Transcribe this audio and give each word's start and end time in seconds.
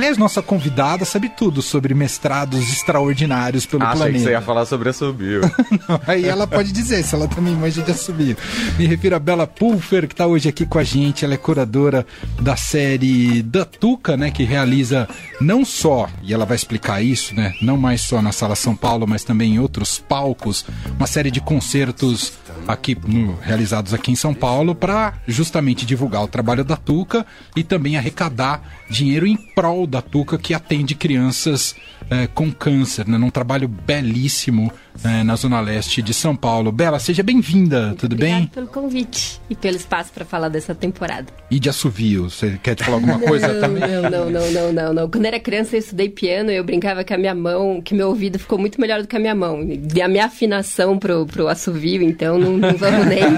Aliás, 0.00 0.16
nossa 0.16 0.40
convidada 0.40 1.04
sabe 1.04 1.28
tudo 1.28 1.60
sobre 1.60 1.92
mestrados 1.92 2.72
extraordinários 2.72 3.66
pelo 3.66 3.82
Achei 3.82 3.96
planeta. 3.98 4.18
que 4.18 4.24
você 4.24 4.30
ia 4.30 4.40
falar 4.40 4.64
sobre 4.64 4.88
assobio. 4.88 5.42
Não, 5.86 6.00
aí 6.06 6.24
ela 6.24 6.46
pode 6.46 6.72
dizer 6.72 7.04
se 7.04 7.14
ela 7.14 7.28
também 7.28 7.54
manja 7.54 7.82
de 7.82 7.90
assobio. 7.90 8.34
Me 8.78 8.86
refiro 8.86 9.14
a 9.14 9.18
Bela 9.18 9.46
Pulfer, 9.46 10.08
que 10.08 10.14
está 10.14 10.26
hoje 10.26 10.48
aqui 10.48 10.64
com 10.64 10.78
a 10.78 10.82
gente. 10.82 11.22
Ela 11.22 11.34
é 11.34 11.36
curadora 11.36 12.06
da 12.40 12.56
série 12.56 13.42
da 13.42 13.66
Tuca, 13.66 14.16
né? 14.16 14.30
Que 14.30 14.42
realiza 14.42 15.06
não 15.38 15.66
só, 15.66 16.08
e 16.22 16.32
ela 16.32 16.46
vai 16.46 16.56
explicar 16.56 17.02
isso, 17.02 17.34
né? 17.34 17.52
Não 17.60 17.76
mais 17.76 18.00
só 18.00 18.22
na 18.22 18.32
Sala 18.32 18.56
São 18.56 18.74
Paulo, 18.74 19.06
mas 19.06 19.22
também 19.22 19.56
em 19.56 19.58
outros 19.58 19.98
palcos, 19.98 20.64
uma 20.96 21.06
série 21.06 21.30
de 21.30 21.42
concertos 21.42 22.32
aqui 22.72 22.96
realizados 23.40 23.94
aqui 23.94 24.10
em 24.10 24.16
São 24.16 24.34
Paulo 24.34 24.74
para 24.74 25.14
justamente 25.26 25.86
divulgar 25.86 26.22
o 26.22 26.28
trabalho 26.28 26.64
da 26.64 26.76
Tuca 26.76 27.26
e 27.56 27.62
também 27.62 27.96
arrecadar 27.96 28.62
dinheiro 28.88 29.26
em 29.26 29.36
prol 29.36 29.86
da 29.86 30.02
Tuca 30.02 30.38
que 30.38 30.54
atende 30.54 30.94
crianças 30.94 31.74
eh, 32.10 32.26
com 32.28 32.50
câncer, 32.50 33.06
né? 33.06 33.18
Num 33.18 33.30
trabalho 33.30 33.68
belíssimo 33.68 34.72
eh, 35.04 35.22
na 35.24 35.36
Zona 35.36 35.60
Leste 35.60 36.02
de 36.02 36.12
São 36.12 36.34
Paulo. 36.36 36.70
Bela, 36.72 36.98
seja 36.98 37.22
bem-vinda, 37.22 37.94
tudo 37.98 38.14
Obrigada 38.14 38.40
bem? 38.40 38.46
pelo 38.48 38.66
convite 38.66 39.40
e 39.48 39.54
pelo 39.54 39.76
espaço 39.76 40.12
para 40.12 40.24
falar 40.24 40.48
dessa 40.48 40.74
temporada. 40.74 41.26
E 41.50 41.58
de 41.58 41.68
assovio, 41.68 42.30
você 42.30 42.58
quer 42.62 42.74
te 42.74 42.84
falar 42.84 42.96
alguma 42.98 43.18
coisa 43.18 43.48
não, 43.48 43.60
também? 43.60 43.82
Não, 43.88 44.02
não, 44.10 44.30
não, 44.30 44.50
não, 44.52 44.72
não, 44.72 44.92
não. 44.94 45.10
Quando 45.10 45.26
era 45.26 45.40
criança 45.40 45.76
eu 45.76 45.80
estudei 45.80 46.08
piano 46.08 46.50
e 46.50 46.56
eu 46.56 46.64
brincava 46.64 47.02
que 47.04 47.12
a 47.12 47.18
minha 47.18 47.34
mão, 47.34 47.80
que 47.80 47.94
meu 47.94 48.08
ouvido 48.08 48.38
ficou 48.38 48.58
muito 48.58 48.80
melhor 48.80 49.02
do 49.02 49.08
que 49.08 49.16
a 49.16 49.20
minha 49.20 49.34
mão. 49.34 49.60
E 49.94 50.00
a 50.02 50.08
minha 50.08 50.26
afinação 50.26 50.98
pro, 50.98 51.26
pro 51.26 51.48
assovio, 51.48 52.02
então 52.02 52.38
não, 52.38 52.56
não 52.56 52.74
vamos 52.76 53.06
nem. 53.06 53.20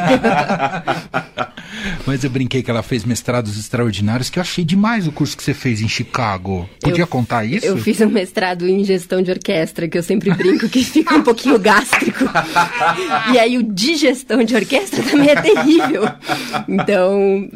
Mas 2.07 2.23
eu 2.25 2.31
brinquei 2.31 2.63
que 2.63 2.71
ela 2.71 2.83
fez 2.83 3.05
mestrados 3.05 3.59
extraordinários, 3.59 4.29
que 4.31 4.39
eu 4.39 4.41
achei 4.41 4.65
demais 4.65 5.07
o 5.07 5.13
curso 5.13 5.37
que 5.37 5.43
você 5.43 5.55
fez 5.55 5.81
em 5.81 5.89
Chicago. 5.89 6.69
Podia 6.81 7.03
Eu- 7.03 7.07
contar 7.07 7.45
isso? 7.45 7.67
Eu 7.67 7.77
fiz 7.77 8.01
um 8.01 8.09
mestrado 8.09 8.69
em 8.69 8.85
gestão 8.85 9.23
de 9.23 9.31
orquestra, 9.31 9.89
que 9.89 9.97
eu 9.97 10.03
sempre 10.03 10.33
brinco 10.35 10.69
que 10.69 10.85
fica 10.85 11.15
um 11.15 11.23
pouquinho 11.25 11.42
gástrico. 11.59 12.25
E 13.33 13.39
aí 13.39 13.57
o 13.57 13.63
de 13.63 13.97
gestão 13.97 14.43
de 14.43 14.55
orquestra 14.55 15.03
também 15.03 15.31
é 15.31 15.41
terrível. 15.41 16.03
Então, 16.69 17.49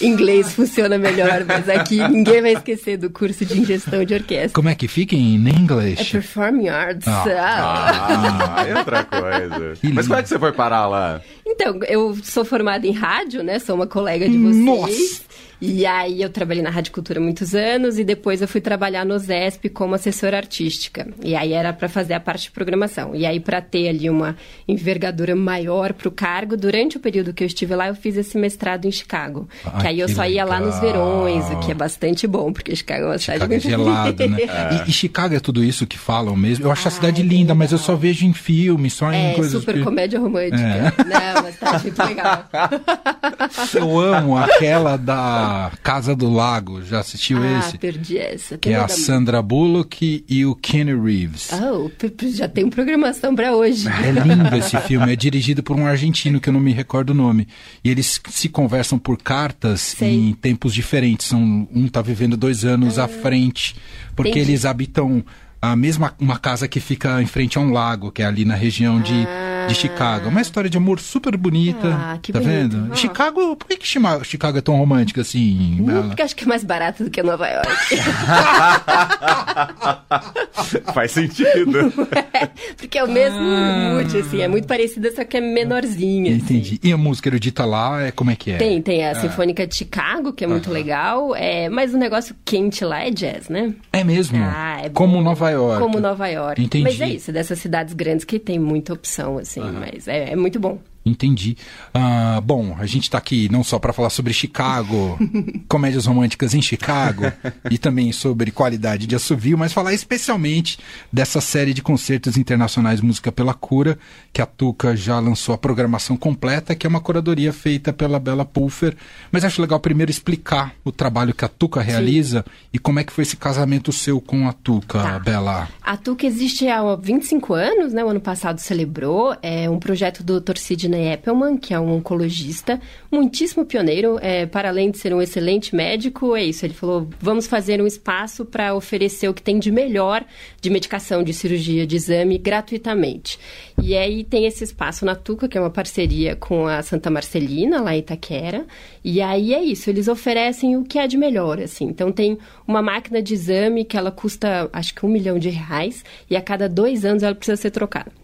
inglês 0.00 0.52
funciona 0.52 0.98
melhor, 0.98 1.44
mas 1.46 1.68
aqui 1.68 2.06
ninguém 2.08 2.42
vai 2.42 2.52
esquecer 2.52 2.96
do 2.96 3.08
curso 3.10 3.44
de 3.44 3.64
gestão 3.64 4.04
de 4.04 4.14
orquestra. 4.14 4.50
Como 4.52 4.68
é 4.68 4.74
que 4.74 4.88
fica 4.88 5.14
em 5.14 5.36
É 5.46 5.50
inglês? 5.50 6.08
Performing 6.10 6.68
Arts. 6.68 7.06
Ah. 7.08 7.24
Ah. 7.28 8.54
Ah, 8.56 8.66
é 8.66 8.76
outra 8.76 9.04
coisa. 9.04 9.74
Mas 9.92 10.06
como 10.06 10.18
é 10.18 10.22
que 10.22 10.28
você 10.28 10.38
foi 10.38 10.52
parar 10.52 10.86
lá? 10.86 11.20
Então, 11.46 11.78
eu 11.88 12.16
sou 12.22 12.44
formada 12.44 12.86
em 12.86 12.92
rádio, 12.92 13.42
né? 13.42 13.58
Sou 13.58 13.74
uma 13.74 13.86
colega 13.86 14.28
de 14.28 14.38
vocês. 14.38 14.64
Nossa! 14.64 15.31
E 15.64 15.86
aí 15.86 16.20
eu 16.20 16.28
trabalhei 16.28 16.60
na 16.60 16.70
Rádio 16.70 16.90
Cultura 16.90 17.20
muitos 17.20 17.54
anos 17.54 17.96
e 17.96 18.02
depois 18.02 18.42
eu 18.42 18.48
fui 18.48 18.60
trabalhar 18.60 19.06
no 19.06 19.16
ZESP 19.16 19.68
como 19.68 19.94
assessora 19.94 20.36
artística. 20.36 21.06
E 21.22 21.36
aí 21.36 21.52
era 21.52 21.72
para 21.72 21.88
fazer 21.88 22.14
a 22.14 22.20
parte 22.20 22.44
de 22.44 22.50
programação. 22.50 23.14
E 23.14 23.24
aí 23.24 23.38
para 23.38 23.60
ter 23.60 23.88
ali 23.88 24.10
uma 24.10 24.36
envergadura 24.66 25.36
maior 25.36 25.92
para 25.92 26.08
o 26.08 26.10
cargo, 26.10 26.56
durante 26.56 26.96
o 26.96 27.00
período 27.00 27.32
que 27.32 27.44
eu 27.44 27.46
estive 27.46 27.76
lá, 27.76 27.86
eu 27.86 27.94
fiz 27.94 28.16
esse 28.16 28.36
mestrado 28.36 28.86
em 28.86 28.90
Chicago. 28.90 29.48
Ah, 29.64 29.80
que 29.82 29.86
aí 29.86 30.00
eu 30.00 30.08
que 30.08 30.14
só 30.14 30.26
ia 30.26 30.44
lá 30.44 30.58
nos 30.58 30.74
legal. 30.80 30.80
verões, 30.80 31.44
o 31.52 31.60
que 31.60 31.70
é 31.70 31.74
bastante 31.74 32.26
bom, 32.26 32.52
porque 32.52 32.74
Chicago 32.74 33.04
é 33.04 33.06
uma 33.06 33.18
cidade 33.18 33.44
é 33.44 33.46
muito 33.46 33.62
gelado, 33.70 34.28
né? 34.28 34.38
E, 34.84 34.90
e 34.90 34.92
Chicago 34.92 35.36
é 35.36 35.40
tudo 35.40 35.62
isso 35.62 35.86
que 35.86 35.96
falam 35.96 36.34
mesmo. 36.34 36.66
Eu 36.66 36.72
acho 36.72 36.88
a 36.88 36.90
cidade 36.90 37.22
linda, 37.22 37.54
mas 37.54 37.70
eu 37.70 37.78
só 37.78 37.94
vejo 37.94 38.26
em 38.26 38.32
filme, 38.32 38.90
só 38.90 39.12
em 39.12 39.30
É, 39.30 39.34
coisas 39.34 39.60
super 39.60 39.76
que... 39.76 39.84
comédia 39.84 40.18
romântica. 40.18 40.56
É. 40.60 40.82
Não, 41.04 41.42
mas 41.44 41.56
tá 41.56 41.78
muito 41.78 42.02
legal. 42.04 42.48
Eu 43.74 44.00
amo 44.00 44.36
aquela 44.36 44.96
da 44.96 45.50
Casa 45.82 46.14
do 46.14 46.30
Lago. 46.30 46.82
Já 46.84 47.00
assistiu 47.00 47.38
ah, 47.42 47.58
esse? 47.58 47.78
perdi 47.78 48.18
essa. 48.18 48.58
Que 48.58 48.70
é 48.70 48.76
a 48.76 48.88
Sandra 48.88 49.40
Bullock 49.42 50.24
e 50.28 50.44
o 50.46 50.54
Kenny 50.54 50.94
Reeves. 50.94 51.50
Oh, 51.52 51.90
já 52.34 52.48
tem 52.48 52.68
programação 52.68 53.34
pra 53.34 53.54
hoje. 53.54 53.86
É 53.88 54.10
lindo 54.10 54.54
esse 54.56 54.76
filme. 54.82 55.12
É 55.12 55.16
dirigido 55.16 55.62
por 55.62 55.76
um 55.76 55.86
argentino 55.86 56.40
que 56.40 56.48
eu 56.48 56.52
não 56.52 56.60
me 56.60 56.72
recordo 56.72 57.10
o 57.10 57.14
nome. 57.14 57.46
E 57.84 57.90
eles 57.90 58.20
se 58.30 58.48
conversam 58.48 58.98
por 58.98 59.18
cartas 59.18 59.80
Sei. 59.80 60.14
em 60.14 60.32
tempos 60.34 60.74
diferentes. 60.74 61.26
São, 61.26 61.68
um 61.72 61.88
tá 61.88 62.00
vivendo 62.02 62.36
dois 62.36 62.64
anos 62.64 62.98
à 62.98 63.06
frente. 63.08 63.76
Porque 64.16 64.30
Ah. 64.30 64.32
Entendi. 64.32 64.50
eles 64.52 64.64
habitam 64.64 65.24
a 65.60 65.76
mesma 65.76 66.12
uma 66.18 66.38
casa 66.38 66.66
que 66.66 66.80
fica 66.80 67.22
em 67.22 67.26
frente 67.26 67.56
a 67.56 67.60
um 67.60 67.70
lago, 67.70 68.10
que 68.10 68.20
é 68.22 68.26
ali 68.26 68.44
na 68.44 68.54
região 68.54 69.00
de, 69.00 69.12
Ah. 69.26 69.51
De 69.68 69.74
Chicago. 69.74 70.28
Uma 70.28 70.40
história 70.40 70.68
de 70.70 70.76
amor 70.76 71.00
super 71.00 71.36
bonita. 71.36 71.88
Ah, 71.94 72.18
que 72.20 72.32
tá 72.32 72.40
bonito. 72.40 72.52
vendo? 72.72 72.88
Ah. 72.92 72.96
Chicago, 72.96 73.56
por 73.56 73.68
que, 73.68 73.76
que 73.76 73.86
Chicago 74.24 74.58
é 74.58 74.60
tão 74.60 74.76
romântica 74.76 75.20
assim? 75.20 75.78
Hum, 75.80 75.84
Bela? 75.84 76.02
porque 76.04 76.22
acho 76.22 76.36
que 76.36 76.44
é 76.44 76.46
mais 76.46 76.64
barato 76.64 77.04
do 77.04 77.10
que 77.10 77.22
Nova 77.22 77.46
York. 77.48 77.68
Faz 80.94 81.10
sentido. 81.12 81.92
porque 82.76 82.98
é 82.98 83.04
o 83.04 83.08
mesmo 83.10 83.38
Ah. 83.40 83.94
mood, 83.94 84.16
assim. 84.18 84.40
É 84.40 84.48
muito 84.48 84.66
parecida, 84.66 85.10
só 85.14 85.24
que 85.24 85.36
é 85.36 85.40
menorzinha. 85.40 86.34
assim. 86.36 86.42
Entendi. 86.44 86.80
E 86.82 86.92
a 86.92 86.96
música 86.96 87.28
erudita 87.28 87.64
lá 87.64 88.02
é 88.02 88.10
como 88.10 88.30
é 88.30 88.36
que 88.36 88.50
é? 88.52 88.56
Tem, 88.58 88.80
tem 88.82 89.06
a 89.06 89.14
Sinfônica 89.14 89.66
de 89.66 89.74
Chicago, 89.74 90.32
que 90.32 90.44
é 90.44 90.46
muito 90.46 90.70
legal. 90.70 91.34
É, 91.34 91.68
mas 91.68 91.94
o 91.94 91.98
negócio 91.98 92.34
quente 92.44 92.84
lá 92.84 93.00
é 93.04 93.10
jazz, 93.10 93.48
né? 93.48 93.74
É 93.92 94.04
mesmo? 94.04 94.38
Ah, 94.42 94.80
é 94.84 94.88
como. 94.88 95.20
Nova 95.22 95.50
York. 95.50 95.82
Como 95.82 96.00
Nova 96.00 96.26
York. 96.28 96.62
Entendi. 96.62 96.84
Mas 96.84 97.00
é 97.00 97.08
isso, 97.08 97.32
dessas 97.32 97.58
cidades 97.58 97.94
grandes 97.94 98.24
que 98.24 98.38
tem 98.38 98.58
muita 98.58 98.92
opção, 98.92 99.38
assim. 99.38 99.51
Mas 99.60 100.08
é, 100.08 100.32
é 100.32 100.36
muito 100.36 100.58
bom. 100.58 100.78
Entendi. 101.04 101.56
Ah, 101.92 102.40
bom, 102.44 102.76
a 102.78 102.86
gente 102.86 103.04
está 103.04 103.18
aqui 103.18 103.48
não 103.50 103.64
só 103.64 103.78
para 103.78 103.92
falar 103.92 104.10
sobre 104.10 104.32
Chicago, 104.32 105.18
comédias 105.68 106.06
românticas 106.06 106.54
em 106.54 106.62
Chicago, 106.62 107.24
e 107.70 107.76
também 107.78 108.12
sobre 108.12 108.50
qualidade 108.50 109.06
de 109.06 109.16
assovio, 109.16 109.58
mas 109.58 109.72
falar 109.72 109.92
especialmente 109.92 110.78
dessa 111.12 111.40
série 111.40 111.74
de 111.74 111.82
concertos 111.82 112.36
internacionais 112.36 113.00
Música 113.00 113.32
pela 113.32 113.54
Cura, 113.54 113.98
que 114.32 114.40
a 114.40 114.46
Tuca 114.46 114.94
já 114.94 115.18
lançou 115.18 115.54
a 115.54 115.58
programação 115.58 116.16
completa, 116.16 116.74
que 116.74 116.86
é 116.86 116.90
uma 116.90 117.00
curadoria 117.00 117.52
feita 117.52 117.92
pela 117.92 118.20
Bela 118.20 118.44
Pulfer. 118.44 118.94
Mas 119.30 119.44
acho 119.44 119.60
legal 119.60 119.80
primeiro 119.80 120.10
explicar 120.10 120.74
o 120.84 120.92
trabalho 120.92 121.34
que 121.34 121.44
a 121.44 121.48
Tuca 121.48 121.80
realiza 121.80 122.44
e 122.72 122.78
como 122.78 123.00
é 123.00 123.04
que 123.04 123.12
foi 123.12 123.22
esse 123.22 123.36
casamento 123.36 123.92
seu 123.92 124.20
com 124.20 124.48
a 124.48 124.52
Tuca, 124.52 125.02
Tá. 125.02 125.18
Bela. 125.18 125.68
A 125.82 125.96
TUC 125.96 126.26
existe 126.26 126.68
há 126.68 126.94
25 126.96 127.54
anos, 127.54 127.92
né? 127.92 128.04
O 128.04 128.08
ano 128.08 128.20
passado 128.20 128.58
celebrou. 128.58 129.36
É 129.42 129.68
um 129.68 129.78
projeto 129.78 130.22
do 130.22 130.40
Dr. 130.40 130.56
Sidney 130.92 131.12
Eppelman, 131.12 131.56
que 131.56 131.72
é 131.72 131.80
um 131.80 131.94
oncologista, 131.94 132.78
muitíssimo 133.10 133.64
pioneiro. 133.64 134.18
É, 134.20 134.44
para 134.44 134.68
além 134.68 134.90
de 134.90 134.98
ser 134.98 135.14
um 135.14 135.22
excelente 135.22 135.74
médico, 135.74 136.36
é 136.36 136.44
isso. 136.44 136.66
Ele 136.66 136.74
falou: 136.74 137.08
vamos 137.18 137.46
fazer 137.46 137.80
um 137.80 137.86
espaço 137.86 138.44
para 138.44 138.74
oferecer 138.74 139.28
o 139.28 139.34
que 139.34 139.42
tem 139.42 139.58
de 139.58 139.72
melhor 139.72 140.24
de 140.60 140.68
medicação, 140.68 141.22
de 141.22 141.32
cirurgia, 141.32 141.86
de 141.86 141.96
exame, 141.96 142.36
gratuitamente. 142.36 143.38
E 143.82 143.96
aí 143.96 144.22
tem 144.22 144.44
esse 144.44 144.62
espaço 144.64 145.04
na 145.04 145.14
Tuca, 145.14 145.48
que 145.48 145.56
é 145.56 145.60
uma 145.60 145.70
parceria 145.70 146.36
com 146.36 146.66
a 146.66 146.82
Santa 146.82 147.10
Marcelina, 147.10 147.80
lá 147.80 147.94
em 147.94 148.00
Itaquera. 148.00 148.66
E 149.02 149.22
aí 149.22 149.54
é 149.54 149.62
isso, 149.62 149.88
eles 149.88 150.08
oferecem 150.08 150.76
o 150.76 150.84
que 150.84 150.98
há 150.98 151.06
de 151.06 151.16
melhor, 151.16 151.58
assim. 151.60 151.86
Então 151.86 152.12
tem 152.12 152.38
uma 152.66 152.82
máquina 152.82 153.22
de 153.22 153.32
exame 153.34 153.84
que 153.84 153.96
ela 153.96 154.10
custa, 154.10 154.68
acho 154.72 154.94
que 154.94 155.06
um 155.06 155.08
milhão 155.08 155.38
de 155.38 155.48
reais, 155.48 156.04
e 156.28 156.36
a 156.36 156.42
cada 156.42 156.68
dois 156.68 157.04
anos 157.04 157.22
ela 157.22 157.34
precisa 157.34 157.56
ser 157.56 157.70
trocada. 157.70 158.21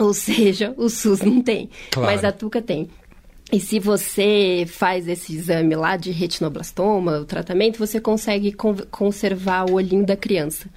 Ou 0.00 0.14
seja, 0.14 0.74
o 0.76 0.88
SUS 0.88 1.20
não 1.20 1.42
tem, 1.42 1.68
Claro. 1.90 2.10
mas 2.10 2.24
a 2.24 2.30
Tuca 2.32 2.62
tem. 2.62 2.88
E 3.50 3.58
se 3.58 3.78
você 3.80 4.66
faz 4.68 5.08
esse 5.08 5.34
exame 5.34 5.74
lá 5.74 5.96
de 5.96 6.10
retinoblastoma, 6.10 7.18
o 7.18 7.24
tratamento, 7.24 7.78
você 7.78 7.98
consegue 8.00 8.52
con- 8.52 8.76
conservar 8.90 9.68
o 9.70 9.74
olhinho 9.74 10.04
da 10.04 10.16
criança. 10.16 10.68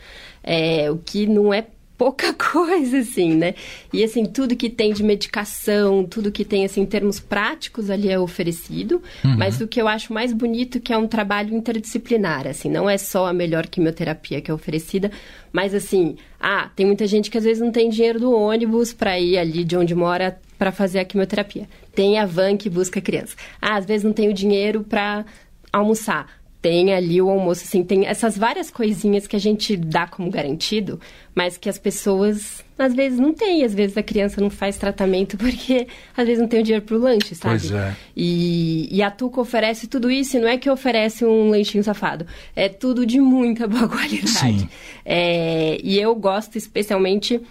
É, 0.42 0.90
o 0.90 0.98
que 0.98 1.28
não 1.28 1.54
é 1.54 1.66
pouca 2.02 2.34
coisa, 2.34 2.98
assim, 2.98 3.36
né? 3.36 3.54
E, 3.94 4.04
assim, 4.04 4.26
tudo 4.26 4.56
que 4.56 4.72
tem 4.72 4.92
de 4.92 5.04
medicação, 5.04 6.04
tudo 6.04 6.32
que 6.32 6.44
tem, 6.44 6.66
assim, 6.66 6.82
em 6.82 6.86
termos 6.86 7.20
práticos 7.20 7.92
ali 7.92 8.10
é 8.10 8.20
oferecido. 8.20 9.04
Mas 9.38 9.62
o 9.62 9.68
que 9.68 9.80
eu 9.80 9.88
acho 9.88 10.12
mais 10.12 10.34
bonito 10.34 10.80
é 10.80 10.82
que 10.82 10.92
é 10.92 10.98
um 10.98 11.08
trabalho 11.08 11.56
interdisciplinar, 11.56 12.48
assim. 12.48 12.72
Não 12.72 12.90
é 12.90 12.98
só 12.98 13.28
a 13.28 13.34
melhor 13.34 13.68
quimioterapia 13.68 14.42
que 14.42 14.50
é 14.50 14.54
oferecida, 14.54 15.12
mas, 15.54 15.76
assim... 15.76 16.16
Ah, 16.44 16.72
tem 16.76 16.88
muita 16.88 17.06
gente 17.06 17.30
que 17.30 17.38
às 17.38 17.44
vezes 17.44 17.62
não 17.62 17.72
tem 17.72 17.88
dinheiro 17.88 18.20
do 18.20 18.34
ônibus 18.34 18.92
para 18.92 19.20
ir 19.20 19.38
ali 19.38 19.64
de 19.64 19.78
onde 19.78 19.94
mora 19.94 20.40
para 20.58 20.72
fazer 20.72 20.98
a 20.98 21.06
quimioterapia. 21.06 21.70
Tem 21.94 22.18
a 22.18 22.26
van 22.26 22.58
que 22.58 22.68
busca 22.68 22.98
a 22.98 23.02
criança. 23.02 23.36
Ah, 23.62 23.76
às 23.76 23.86
vezes 23.86 24.04
não 24.04 24.12
tem 24.12 24.28
o 24.28 24.34
dinheiro 24.34 24.84
para 24.84 25.24
almoçar 25.72 26.41
tem 26.62 26.94
ali 26.94 27.20
o 27.20 27.30
almoço, 27.30 27.64
assim, 27.64 27.84
tem 27.84 28.06
essas 28.06 28.38
várias 28.38 28.70
coisinhas 28.70 29.26
que 29.26 29.36
a 29.36 29.40
gente 29.40 29.76
dá 29.76 30.06
como 30.06 30.30
garantido, 30.30 31.00
mas 31.34 31.58
que 31.58 31.68
as 31.68 31.80
pessoas 31.80 32.64
às 32.78 32.94
vezes 32.94 33.20
não 33.20 33.34
têm, 33.34 33.64
às 33.64 33.74
vezes 33.74 33.98
a 33.98 34.04
criança 34.04 34.40
não 34.40 34.50
faz 34.50 34.78
tratamento 34.78 35.38
porque 35.38 35.88
às 36.16 36.26
vezes 36.26 36.40
não 36.40 36.48
tem 36.48 36.62
o 36.62 36.64
dinheiro 36.64 36.86
pro 36.86 37.00
lanche, 37.00 37.34
sabe? 37.34 37.60
Pois 37.60 37.72
é. 37.72 37.96
E, 38.16 38.88
e 38.92 39.02
a 39.02 39.10
Tuca 39.10 39.42
oferece 39.42 39.88
tudo 39.88 40.12
isso, 40.12 40.38
e 40.38 40.40
não 40.40 40.48
é 40.48 40.58
que 40.58 40.70
oferece 40.70 41.26
um 41.26 41.50
lanchinho 41.50 41.84
safado, 41.84 42.28
é 42.56 42.70
tudo 42.70 43.06
de 43.06 43.20
muita 43.20 43.68
boa 43.68 43.88
qualidade. 43.90 44.30
Sim. 44.30 44.70
É, 45.04 45.80
e 45.84 46.00
eu 46.00 46.14
gosto 46.14 46.58
especialmente 46.58 47.42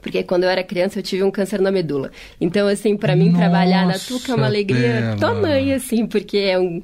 porque 0.00 0.22
quando 0.22 0.44
eu 0.44 0.50
era 0.50 0.62
criança 0.62 0.98
eu 0.98 1.02
tive 1.02 1.22
um 1.24 1.30
câncer 1.30 1.60
na 1.60 1.72
medula. 1.72 2.12
Então, 2.40 2.68
assim, 2.68 2.96
para 2.96 3.16
mim 3.16 3.32
trabalhar 3.32 3.86
na 3.86 3.94
Nossa, 3.94 4.06
Tuca 4.06 4.32
é 4.32 4.34
uma 4.34 4.46
alegria 4.46 5.16
tamanha, 5.18 5.76
assim, 5.76 6.06
porque 6.06 6.36
é 6.36 6.58
um 6.58 6.82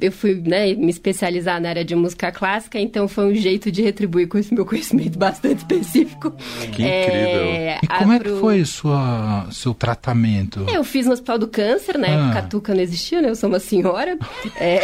eu 0.00 0.12
fui 0.12 0.34
né, 0.34 0.74
me 0.74 0.90
especializar 0.90 1.60
na 1.60 1.70
área 1.70 1.84
de 1.84 1.94
música 1.94 2.30
clássica, 2.30 2.78
então 2.78 3.08
foi 3.08 3.26
um 3.26 3.34
jeito 3.34 3.70
de 3.70 3.82
retribuir 3.82 4.28
com 4.28 4.36
esse 4.36 4.52
meu 4.52 4.66
conhecimento 4.66 5.18
bastante 5.18 5.58
específico. 5.58 6.32
Que 6.72 6.82
incrível. 6.82 7.46
E 7.82 7.86
como 7.86 8.12
é 8.12 8.18
que 8.18 8.28
foi 8.40 8.64
sua, 8.64 9.46
seu 9.50 9.72
tratamento? 9.72 10.66
Eu 10.68 10.84
fiz 10.84 11.06
no 11.06 11.12
Hospital 11.12 11.38
do 11.38 11.48
Câncer, 11.48 11.98
né? 11.98 12.08
Ah. 12.14 12.30
Catuca 12.34 12.74
não 12.74 12.82
existia, 12.82 13.22
né? 13.22 13.30
Eu 13.30 13.36
sou 13.36 13.48
uma 13.48 13.60
senhora. 13.60 14.18
É, 14.56 14.80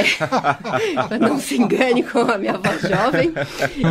não 1.20 1.38
se 1.38 1.56
engane 1.56 2.02
com 2.02 2.20
a 2.20 2.38
minha 2.38 2.56
voz 2.56 2.80
jovem. 2.82 3.32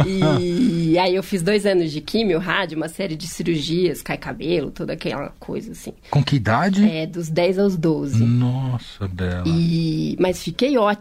E 0.07 0.97
aí 0.97 1.15
eu 1.15 1.23
fiz 1.23 1.41
dois 1.41 1.65
anos 1.65 1.91
de 1.91 2.01
químio, 2.01 2.39
rádio, 2.39 2.77
uma 2.77 2.87
série 2.87 3.15
de 3.15 3.27
cirurgias, 3.27 4.01
cai 4.01 4.17
cabelo, 4.17 4.71
toda 4.71 4.93
aquela 4.93 5.33
coisa 5.39 5.73
assim. 5.73 5.93
Com 6.09 6.23
que 6.23 6.37
idade? 6.37 6.89
É, 6.89 7.05
dos 7.05 7.29
10 7.29 7.59
aos 7.59 7.77
12. 7.77 8.23
Nossa, 8.23 9.07
Bela. 9.07 9.43
E, 9.45 10.15
mas 10.19 10.41
fiquei 10.41 10.77
ótima. 10.77 11.00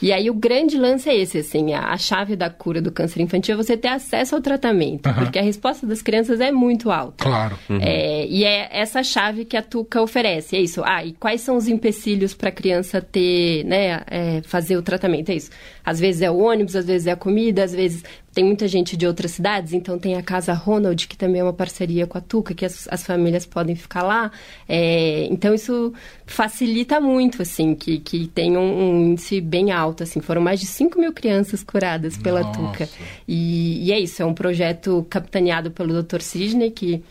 E 0.00 0.12
aí 0.12 0.30
o 0.30 0.34
grande 0.34 0.78
lance 0.78 1.08
é 1.08 1.16
esse, 1.16 1.38
assim, 1.38 1.72
a, 1.72 1.92
a 1.92 1.98
chave 1.98 2.36
da 2.36 2.50
cura 2.50 2.80
do 2.80 2.90
câncer 2.90 3.20
infantil 3.20 3.54
é 3.54 3.56
você 3.56 3.76
ter 3.76 3.88
acesso 3.88 4.34
ao 4.34 4.40
tratamento, 4.40 5.06
Aham. 5.06 5.24
porque 5.24 5.38
a 5.38 5.42
resposta 5.42 5.86
das 5.86 6.02
crianças 6.02 6.40
é 6.40 6.50
muito 6.50 6.90
alta. 6.90 7.24
Claro. 7.24 7.58
É, 7.80 8.26
e 8.26 8.44
é 8.44 8.68
essa 8.72 9.02
chave 9.02 9.44
que 9.44 9.56
a 9.56 9.62
Tuca 9.62 10.00
oferece, 10.00 10.56
é 10.56 10.60
isso. 10.60 10.82
Ah, 10.84 11.04
e 11.04 11.12
quais 11.12 11.40
são 11.40 11.56
os 11.56 11.68
empecilhos 11.68 12.34
para 12.34 12.48
a 12.48 12.52
criança 12.52 13.00
ter, 13.00 13.64
né, 13.64 14.02
é, 14.10 14.42
fazer 14.42 14.76
o 14.76 14.82
tratamento? 14.82 15.30
É 15.30 15.34
isso. 15.34 15.50
Às 15.84 16.00
vezes 16.00 16.22
é 16.22 16.30
o 16.30 16.38
ônibus, 16.38 16.76
às 16.76 16.86
vezes 16.86 17.06
é 17.06 17.12
a 17.12 17.16
comida, 17.16 17.64
às 17.64 17.72
vezes 17.72 18.02
tem 18.34 18.44
muita 18.44 18.66
gente 18.66 18.96
de 18.96 19.06
outras 19.06 19.30
cidades, 19.30 19.72
então 19.72 19.96
tem 19.96 20.16
a 20.16 20.22
Casa 20.22 20.52
Ronald, 20.52 21.06
que 21.06 21.16
também 21.16 21.40
é 21.40 21.44
uma 21.44 21.52
parceria 21.52 22.04
com 22.04 22.18
a 22.18 22.20
Tuca, 22.20 22.52
que 22.52 22.64
as, 22.64 22.88
as 22.90 23.04
famílias 23.04 23.46
podem 23.46 23.76
ficar 23.76 24.02
lá. 24.02 24.32
É, 24.68 25.26
então 25.30 25.54
isso 25.54 25.92
facilita 26.26 27.00
muito, 27.00 27.40
assim, 27.40 27.76
que, 27.76 28.00
que 28.00 28.26
tem 28.26 28.56
um, 28.56 28.60
um 28.60 29.04
índice 29.12 29.40
bem 29.40 29.70
alto, 29.70 30.02
assim. 30.02 30.20
Foram 30.20 30.42
mais 30.42 30.58
de 30.58 30.66
5 30.66 30.98
mil 30.98 31.12
crianças 31.12 31.62
curadas 31.62 32.16
pela 32.16 32.40
Nossa. 32.42 32.58
Tuca. 32.58 32.88
E, 33.28 33.86
e 33.86 33.92
é 33.92 34.00
isso, 34.00 34.20
é 34.20 34.26
um 34.26 34.34
projeto 34.34 35.06
capitaneado 35.08 35.70
pelo 35.70 36.02
Dr. 36.02 36.20
Sidney, 36.20 36.72
que 36.72 37.04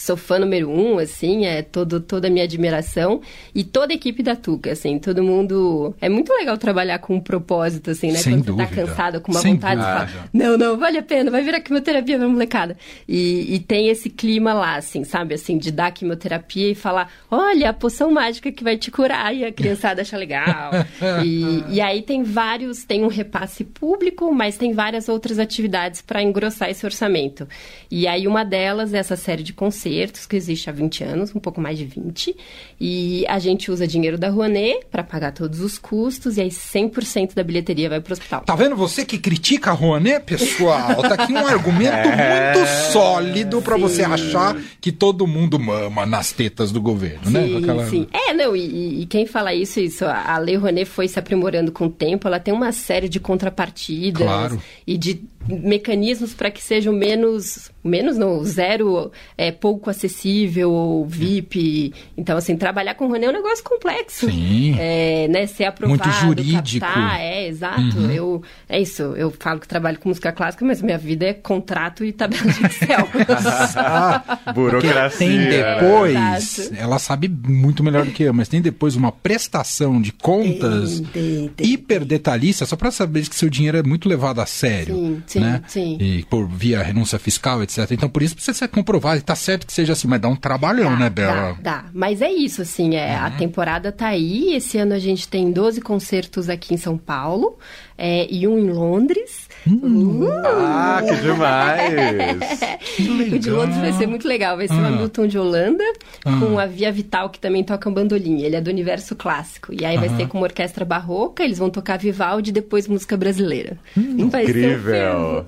sou 0.00 0.16
fã 0.16 0.38
número 0.38 0.70
um, 0.70 0.98
assim, 0.98 1.46
é 1.46 1.62
todo, 1.62 2.00
toda 2.00 2.28
a 2.28 2.30
minha 2.30 2.44
admiração. 2.44 3.20
E 3.54 3.62
toda 3.62 3.92
a 3.92 3.96
equipe 3.96 4.22
da 4.22 4.34
Tuca, 4.34 4.72
assim, 4.72 4.98
todo 4.98 5.22
mundo... 5.22 5.94
É 6.00 6.08
muito 6.08 6.32
legal 6.32 6.56
trabalhar 6.56 6.98
com 6.98 7.16
um 7.16 7.20
propósito, 7.20 7.90
assim, 7.90 8.10
né? 8.10 8.18
Sem 8.18 8.32
Quando 8.34 8.44
você 8.44 8.50
dúvida. 8.50 8.68
tá 8.68 8.74
cansado, 8.74 9.20
com 9.20 9.30
uma 9.32 9.40
Sem 9.40 9.54
vontade 9.54 9.80
de 9.80 9.86
dúvida. 9.86 10.06
falar, 10.06 10.28
não, 10.32 10.56
não, 10.58 10.76
vale 10.78 10.98
a 10.98 11.02
pena, 11.02 11.30
vai 11.30 11.42
virar 11.42 11.60
quimioterapia 11.60 12.18
pra 12.18 12.28
molecada. 12.28 12.76
E, 13.08 13.54
e 13.54 13.58
tem 13.60 13.88
esse 13.88 14.08
clima 14.08 14.52
lá, 14.54 14.76
assim, 14.76 15.04
sabe? 15.04 15.34
Assim, 15.34 15.58
de 15.58 15.70
dar 15.70 15.92
quimioterapia 15.92 16.70
e 16.70 16.74
falar, 16.74 17.12
olha, 17.30 17.70
a 17.70 17.72
poção 17.72 18.10
mágica 18.10 18.50
que 18.50 18.64
vai 18.64 18.76
te 18.76 18.90
curar. 18.90 19.34
E 19.34 19.44
a 19.44 19.52
criançada 19.52 20.02
acha 20.02 20.16
legal. 20.16 20.70
E, 21.24 21.64
e 21.68 21.80
aí 21.80 22.02
tem 22.02 22.22
vários, 22.22 22.84
tem 22.84 23.04
um 23.04 23.08
repasse 23.08 23.64
público, 23.64 24.32
mas 24.32 24.56
tem 24.56 24.72
várias 24.72 25.08
outras 25.08 25.38
atividades 25.38 26.00
para 26.00 26.22
engrossar 26.22 26.70
esse 26.70 26.84
orçamento. 26.84 27.48
E 27.90 28.06
aí 28.06 28.26
uma 28.26 28.44
delas 28.44 28.94
é 28.94 28.98
essa 28.98 29.16
série 29.16 29.42
de 29.42 29.52
concertos 29.90 30.26
que 30.26 30.36
existe 30.36 30.70
há 30.70 30.72
20 30.72 31.04
anos, 31.04 31.34
um 31.34 31.40
pouco 31.40 31.60
mais 31.60 31.76
de 31.76 31.84
20. 31.84 32.36
E 32.80 33.24
a 33.28 33.38
gente 33.38 33.70
usa 33.70 33.86
dinheiro 33.86 34.16
da 34.16 34.28
Rouanet 34.30 34.86
para 34.90 35.02
pagar 35.02 35.32
todos 35.32 35.60
os 35.60 35.78
custos 35.78 36.36
e 36.36 36.40
aí 36.40 36.48
100% 36.48 37.34
da 37.34 37.42
bilheteria 37.42 37.88
vai 37.88 38.00
pro 38.00 38.12
hospital. 38.12 38.42
Tá 38.42 38.54
vendo 38.54 38.76
você 38.76 39.04
que 39.04 39.18
critica 39.18 39.70
a 39.70 39.72
Rouanet, 39.74 40.24
pessoal? 40.24 41.02
Tá 41.02 41.14
aqui 41.14 41.32
um 41.32 41.46
argumento 41.46 41.90
É. 42.10 42.52
muito 42.54 42.68
sólido 42.92 43.60
pra 43.62 43.76
Sim. 43.76 43.82
você 43.82 44.02
achar 44.02 44.56
que 44.80 44.92
todo 44.92 45.26
mundo 45.26 45.58
mama 45.58 46.06
nas 46.06 46.32
tetas 46.32 46.70
do 46.72 46.80
governo, 46.80 47.30
né? 47.30 47.46
Sim, 47.46 47.56
Aquela- 47.58 47.86
sim. 47.88 48.06
É, 48.12 48.32
não, 48.32 48.54
e- 48.56 49.02
e, 49.02 49.06
quem 49.06 49.26
fala 49.26 49.52
isso, 49.54 49.80
isso, 49.80 50.04
a 50.04 50.30
a 50.30 50.38
Lei 50.38 50.56
Rouanet 50.56 50.84
foi 50.88 51.08
se 51.08 51.18
aprimorando 51.18 51.72
com 51.72 51.86
o 51.86 51.90
tempo, 51.90 52.26
ela 52.28 52.38
tem 52.38 52.54
uma 52.54 52.70
série 52.72 53.08
de 53.08 53.18
contrapartidas 53.18 54.22
Claro. 54.22 54.62
e 54.86 54.96
de 54.96 55.20
mecanismos 55.48 56.34
para 56.34 56.50
que 56.50 56.62
sejam 56.62 56.92
menos, 56.92 57.70
menos 57.82 58.16
não, 58.16 58.44
zero, 58.44 59.10
é, 59.36 59.50
pouco 59.50 59.90
acessível 59.90 60.70
ou 60.70 61.06
VIP. 61.06 61.92
Então, 62.16 62.36
assim, 62.36 62.56
trabalhar 62.56 62.94
com 62.94 63.06
Rouanet 63.06 63.26
é 63.26 63.30
um 63.30 63.32
negócio 63.32 63.64
complexo. 63.64 64.30
Sim. 64.30 64.76
É, 64.78 65.26
né, 65.28 65.46
ser 65.46 65.64
aprovado, 65.64 66.02
Muito 66.02 66.16
jurídico. 66.20 66.86
captar, 66.86 67.20
é, 67.20 67.46
exato. 67.48 67.98
Eu, 68.12 68.42
é 68.68 68.80
isso, 68.80 69.02
eu 69.16 69.30
falo 69.38 69.60
que 69.60 69.66
trabalho 69.68 69.98
com 69.98 70.08
música 70.08 70.30
clássica, 70.32 70.64
mas 70.64 70.82
minha 70.82 70.98
vida 70.98 71.26
é 71.26 71.32
contrato 71.34 72.04
e 72.04 72.12
tabela 72.12 72.50
de 72.52 72.66
Excel. 72.66 73.08
Burocracia. 74.54 75.18
tem 75.18 75.38
né? 75.38 75.74
depois, 75.74 76.70
ela 76.76 76.98
sabe 76.98 77.28
muito 77.28 77.82
melhor 77.82 78.04
do 78.04 78.12
que 78.12 78.22
eu, 78.22 78.34
mas 78.34 78.48
tem 78.48 78.60
depois 78.60 78.94
uma 78.94 79.10
prestação 79.10 80.00
de 80.00 80.12
contas 80.12 81.00
Tem, 81.00 81.06
tem, 81.12 81.48
tem. 81.48 81.66
hiper 81.66 82.04
detalhista, 82.04 82.66
só 82.66 82.76
pra 82.76 82.90
saber 82.90 83.26
que 83.28 83.34
seu 83.34 83.48
dinheiro 83.48 83.78
é 83.78 83.82
muito 83.82 84.08
levado 84.08 84.40
a 84.40 84.46
sério. 84.46 84.94
Sim, 84.94 85.22
sim, 85.32 85.40
né? 85.40 85.62
sim. 85.66 85.96
E 86.00 86.24
por 86.24 86.48
via 86.48 86.82
renúncia 86.82 87.18
fiscal, 87.18 87.62
etc. 87.62 87.90
Então 87.90 88.08
por 88.08 88.22
isso 88.22 88.34
precisa 88.34 88.56
ser 88.56 88.68
comprovado. 88.68 89.18
E 89.18 89.22
tá 89.22 89.34
certo 89.34 89.66
que 89.66 89.72
seja 89.72 89.92
assim, 89.92 90.08
mas 90.08 90.20
dá 90.20 90.28
um 90.28 90.36
trabalhão, 90.36 90.96
né, 90.96 91.08
Bela? 91.08 91.56
Dá, 91.60 91.82
dá. 91.82 91.84
Mas 91.92 92.20
é 92.22 92.30
isso, 92.30 92.62
assim, 92.62 92.96
é, 92.96 93.16
a 93.16 93.30
temporada 93.30 93.92
tá 93.92 94.08
aí. 94.08 94.54
Esse 94.54 94.78
ano 94.78 94.94
a 94.94 94.98
gente 94.98 95.28
tem 95.28 95.52
12 95.52 95.80
concertos 95.80 96.48
aqui 96.48 96.74
em 96.74 96.78
São 96.78 96.96
Paulo 96.96 97.58
é, 98.00 98.26
e 98.30 98.48
um 98.48 98.58
em 98.58 98.70
Londres. 98.70 99.48
Uh! 99.66 100.26
Ah, 100.56 101.02
que 101.06 101.14
demais! 101.16 102.60
Que 102.96 103.34
O 103.34 103.38
de 103.38 103.50
Londres 103.50 103.76
vai 103.78 103.92
ser 103.92 104.06
muito 104.06 104.26
legal. 104.26 104.56
Vai 104.56 104.66
ser 104.66 104.74
o 104.74 104.78
Ah. 104.84 104.88
Hamilton 104.88 105.26
de 105.26 105.38
Holanda, 105.38 105.84
Ah. 106.24 106.38
com 106.40 106.58
a 106.58 106.66
Via 106.66 106.90
Vital, 106.90 107.28
que 107.30 107.38
também 107.38 107.62
toca 107.62 107.90
bandolim. 107.90 108.40
Ele 108.42 108.56
é 108.56 108.60
do 108.60 108.68
universo 108.70 109.14
clássico. 109.14 109.72
E 109.78 109.84
aí 109.84 109.96
vai 109.98 110.08
Aham. 110.08 110.16
ser 110.16 110.28
com 110.28 110.38
uma 110.38 110.46
orquestra 110.46 110.84
barroca, 110.84 111.44
eles 111.44 111.58
vão 111.58 111.68
tocar 111.70 111.98
Vivaldi 111.98 112.50
e 112.50 112.52
depois 112.52 112.88
música 112.88 113.16
brasileira. 113.16 113.76
Vai 113.94 114.04
ser 114.04 114.10
um 114.22 114.26
Incrível! 114.26 114.80
fervo. 114.82 115.44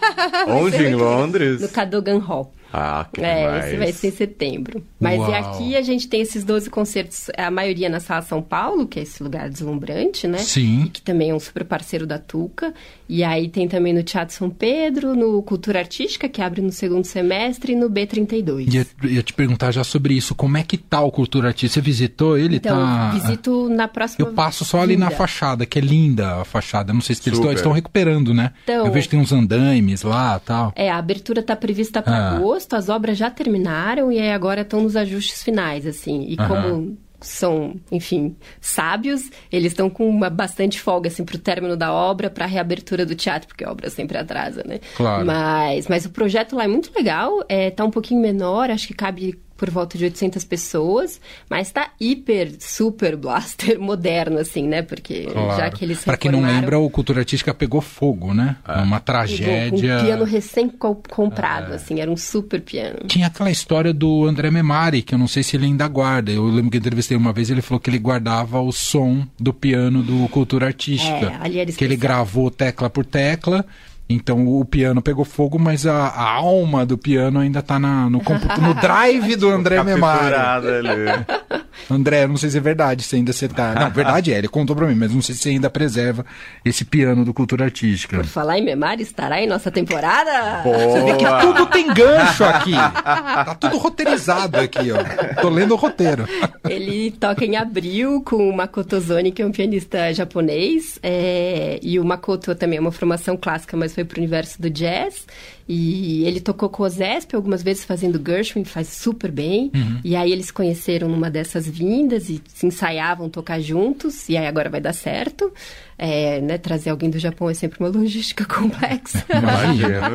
Onde? 0.48 0.84
Em 0.84 0.94
Londres? 0.94 1.60
No 1.60 1.68
Cadogan 1.68 2.18
Hall. 2.18 2.52
Ah, 2.72 3.06
que 3.12 3.20
É, 3.22 3.44
demais. 3.44 3.64
esse 3.66 3.76
vai 3.76 3.92
ser 3.92 4.08
em 4.08 4.10
setembro. 4.12 4.84
Mas 5.00 5.18
Uau. 5.18 5.30
e 5.30 5.34
aqui 5.34 5.76
a 5.76 5.82
gente 5.82 6.08
tem 6.08 6.20
esses 6.20 6.44
12 6.44 6.68
concertos, 6.68 7.30
a 7.36 7.50
maioria 7.50 7.88
na 7.88 8.00
Sala 8.00 8.22
São 8.22 8.42
Paulo, 8.42 8.86
que 8.86 8.98
é 8.98 9.02
esse 9.02 9.22
lugar 9.22 9.48
deslumbrante, 9.48 10.26
né? 10.26 10.38
Sim. 10.38 10.84
E 10.84 10.88
que 10.90 11.00
também 11.00 11.30
é 11.30 11.34
um 11.34 11.40
super 11.40 11.64
parceiro 11.64 12.06
da 12.06 12.18
Tuca. 12.18 12.74
E 13.08 13.22
aí 13.22 13.48
tem 13.48 13.68
também 13.68 13.92
no 13.92 14.02
Teatro 14.02 14.34
São 14.34 14.50
Pedro, 14.50 15.14
no 15.14 15.40
Cultura 15.42 15.78
Artística, 15.78 16.28
que 16.28 16.42
abre 16.42 16.60
no 16.60 16.72
segundo 16.72 17.04
semestre, 17.04 17.72
e 17.72 17.76
no 17.76 17.88
B32. 17.88 18.72
Ia, 18.72 18.86
ia 19.08 19.22
te 19.22 19.32
perguntar 19.32 19.70
já 19.70 19.84
sobre 19.84 20.14
isso. 20.14 20.34
Como 20.34 20.56
é 20.56 20.62
que 20.62 20.76
tá 20.76 21.00
o 21.00 21.10
Cultura 21.10 21.48
Artística? 21.48 21.74
Você 21.74 21.80
visitou 21.80 22.36
ele? 22.36 22.56
Então, 22.56 22.76
tá... 22.76 23.10
visito 23.10 23.68
na 23.68 23.86
próxima 23.86 24.26
Eu 24.28 24.32
passo 24.34 24.64
só 24.64 24.80
ali 24.80 24.96
na 24.96 25.10
fachada, 25.10 25.64
que 25.64 25.78
é 25.78 25.82
linda 25.82 26.40
a 26.40 26.44
fachada. 26.44 26.92
Não 26.92 27.00
sei 27.00 27.14
se 27.14 27.28
eles 27.28 27.38
estão, 27.38 27.72
recuperando, 27.72 28.32
né? 28.34 28.52
Então- 28.64 28.86
Eu 28.86 28.92
vejo 28.92 29.06
que 29.06 29.10
tem 29.12 29.20
uns 29.20 29.32
andaimes 29.32 30.02
lá 30.02 30.38
tal. 30.40 30.72
É, 30.74 30.90
a 30.90 30.96
abertura 30.98 31.40
está 31.40 31.54
prevista 31.54 32.02
para 32.02 32.16
Ah. 32.16 32.36
agosto, 32.36 32.74
as 32.74 32.88
obras 32.88 33.16
já 33.16 33.30
terminaram 33.30 34.10
e 34.10 34.18
aí 34.18 34.30
agora 34.32 34.62
estão 34.62 34.82
nos 34.82 34.96
ajustes 34.96 35.42
finais, 35.42 35.86
assim. 35.86 36.26
E 36.28 36.36
como 36.36 36.96
são, 37.20 37.76
enfim, 37.90 38.36
sábios, 38.60 39.30
eles 39.50 39.72
estão 39.72 39.88
com 39.88 40.08
uma 40.08 40.28
bastante 40.28 40.80
folga, 40.80 41.08
assim, 41.08 41.24
pro 41.24 41.38
término 41.38 41.76
da 41.76 41.92
obra, 41.92 42.30
para 42.30 42.44
a 42.44 42.48
reabertura 42.48 43.06
do 43.06 43.14
teatro, 43.14 43.48
porque 43.48 43.64
a 43.64 43.70
obra 43.70 43.88
sempre 43.90 44.18
atrasa, 44.18 44.62
né? 44.66 44.80
Claro. 44.96 45.24
Mas, 45.24 45.88
mas 45.88 46.04
o 46.04 46.10
projeto 46.10 46.56
lá 46.56 46.64
é 46.64 46.68
muito 46.68 46.90
legal, 46.94 47.44
é, 47.48 47.70
tá 47.70 47.84
um 47.84 47.90
pouquinho 47.90 48.20
menor, 48.20 48.70
acho 48.70 48.86
que 48.86 48.94
cabe 48.94 49.38
por 49.56 49.70
volta 49.70 49.96
de 49.96 50.04
800 50.04 50.44
pessoas, 50.44 51.20
mas 51.48 51.70
tá 51.72 51.90
hiper, 52.00 52.52
super 52.60 53.16
blaster 53.16 53.78
moderno, 53.80 54.38
assim, 54.38 54.66
né? 54.68 54.82
Porque 54.82 55.28
já 55.56 55.70
que 55.70 55.84
eles 55.84 56.04
Pra 56.04 56.16
quem 56.16 56.30
não 56.30 56.42
lembra, 56.42 56.78
o 56.78 56.88
Cultura 56.90 57.20
Artística 57.20 57.52
pegou 57.54 57.80
fogo, 57.80 58.34
né? 58.34 58.56
É. 58.66 58.72
Uma 58.74 59.00
Pegou 59.00 59.00
tragédia. 59.00 59.98
Um 59.98 60.04
piano 60.04 60.24
recém-comprado, 60.24 61.72
É. 61.72 61.76
assim, 61.76 62.00
era 62.00 62.10
um 62.10 62.16
super 62.16 62.60
piano. 62.60 63.00
Tinha 63.06 63.26
aquela 63.28 63.50
história 63.50 63.92
do 63.92 64.24
André 64.26 64.50
Memari, 64.50 65.02
que 65.02 65.14
eu 65.14 65.18
não 65.18 65.28
sei 65.28 65.42
se 65.42 65.56
ele 65.56 65.66
ainda 65.66 65.86
guarda. 65.88 66.30
Eu 66.30 66.44
lembro 66.46 66.70
que 66.70 66.76
eu 66.76 66.80
entrevistei 66.80 67.16
uma 67.16 67.32
vez, 67.32 67.50
ele 67.50 67.62
falou 67.62 67.80
que 67.80 67.88
ele 67.90 67.98
guardava 67.98 68.60
o 68.60 68.72
som 68.72 69.26
do 69.38 69.52
piano 69.52 70.02
do 70.02 70.28
Cultura 70.28 70.66
Artística. 70.66 71.26
É, 71.26 71.38
ali 71.40 71.58
era 71.58 71.72
que 71.72 71.84
ele 71.84 71.96
gravou 71.96 72.50
tecla 72.50 72.90
por 72.90 73.04
tecla. 73.04 73.64
Então 74.08 74.46
o 74.46 74.64
piano 74.64 75.02
pegou 75.02 75.24
fogo, 75.24 75.58
mas 75.58 75.84
a, 75.86 76.06
a 76.06 76.30
alma 76.34 76.86
do 76.86 76.96
piano 76.96 77.40
ainda 77.40 77.60
tá 77.60 77.78
na, 77.78 78.08
no, 78.08 78.22
no 78.60 78.74
drive 78.80 79.34
do 79.36 79.48
André 79.50 79.82
Memari. 79.82 80.34
André, 81.90 82.24
eu 82.24 82.28
não 82.28 82.36
sei 82.36 82.50
se 82.50 82.56
é 82.58 82.60
verdade, 82.60 83.02
se 83.02 83.14
ainda 83.16 83.32
você 83.32 83.46
tá. 83.48 83.74
Não, 83.74 83.90
verdade 83.90 84.32
é, 84.32 84.38
ele 84.38 84.48
contou 84.48 84.74
pra 84.74 84.86
mim, 84.86 84.94
mas 84.94 85.12
não 85.12 85.20
sei 85.22 85.34
se 85.34 85.42
você 85.42 85.48
ainda 85.50 85.68
preserva 85.70 86.24
esse 86.64 86.84
piano 86.84 87.24
do 87.24 87.32
Cultura 87.34 87.64
Artística. 87.64 88.16
Por 88.16 88.26
falar 88.26 88.58
em 88.58 88.64
Memari, 88.64 89.02
estará 89.02 89.40
em 89.40 89.46
nossa 89.46 89.70
temporada? 89.70 90.62
Boa! 90.62 91.40
Tudo 91.40 91.66
tem 91.66 91.92
gancho 91.92 92.44
aqui. 92.44 92.72
Tá 92.72 93.56
tudo 93.60 93.76
roteirizado 93.78 94.58
aqui, 94.58 94.90
ó. 94.90 95.40
Tô 95.40 95.48
lendo 95.48 95.74
o 95.74 95.76
roteiro. 95.76 96.26
Ele 96.68 97.10
toca 97.12 97.44
em 97.44 97.56
abril 97.56 98.22
com 98.22 98.48
o 98.48 98.56
Makoto 98.56 98.96
Ozone, 98.96 99.30
que 99.30 99.42
é 99.42 99.46
um 99.46 99.52
pianista 99.52 100.12
japonês. 100.12 100.98
é, 101.02 101.78
E 101.82 102.00
o 102.00 102.04
Makoto 102.04 102.54
também 102.54 102.78
é 102.78 102.80
uma 102.80 102.92
formação 102.92 103.36
clássica, 103.36 103.76
mas 103.76 103.94
foi 103.96 104.04
pro 104.04 104.18
universo 104.20 104.60
do 104.60 104.68
jazz. 104.68 105.26
E 105.68 106.24
ele 106.24 106.40
tocou 106.40 106.68
com 106.68 106.84
o 106.84 106.88
Zesp 106.88 107.34
algumas 107.34 107.62
vezes 107.62 107.84
fazendo 107.84 108.22
Gershwin, 108.24 108.64
faz 108.64 108.88
super 108.88 109.32
bem. 109.32 109.72
E 110.04 110.14
aí 110.14 110.30
eles 110.30 110.50
conheceram 110.50 111.08
numa 111.08 111.28
dessas 111.28 111.68
vindas 111.68 112.28
e 112.28 112.40
se 112.54 112.66
ensaiavam 112.66 113.28
tocar 113.28 113.60
juntos, 113.60 114.28
e 114.28 114.36
aí 114.36 114.46
agora 114.46 114.70
vai 114.70 114.80
dar 114.80 114.92
certo. 114.92 115.52
É, 115.98 116.42
né, 116.42 116.58
trazer 116.58 116.90
alguém 116.90 117.08
do 117.08 117.18
Japão 117.18 117.48
é 117.48 117.54
sempre 117.54 117.80
uma 117.80 117.88
logística 117.88 118.44
complexa. 118.44 119.24
Imagina. 119.30 120.06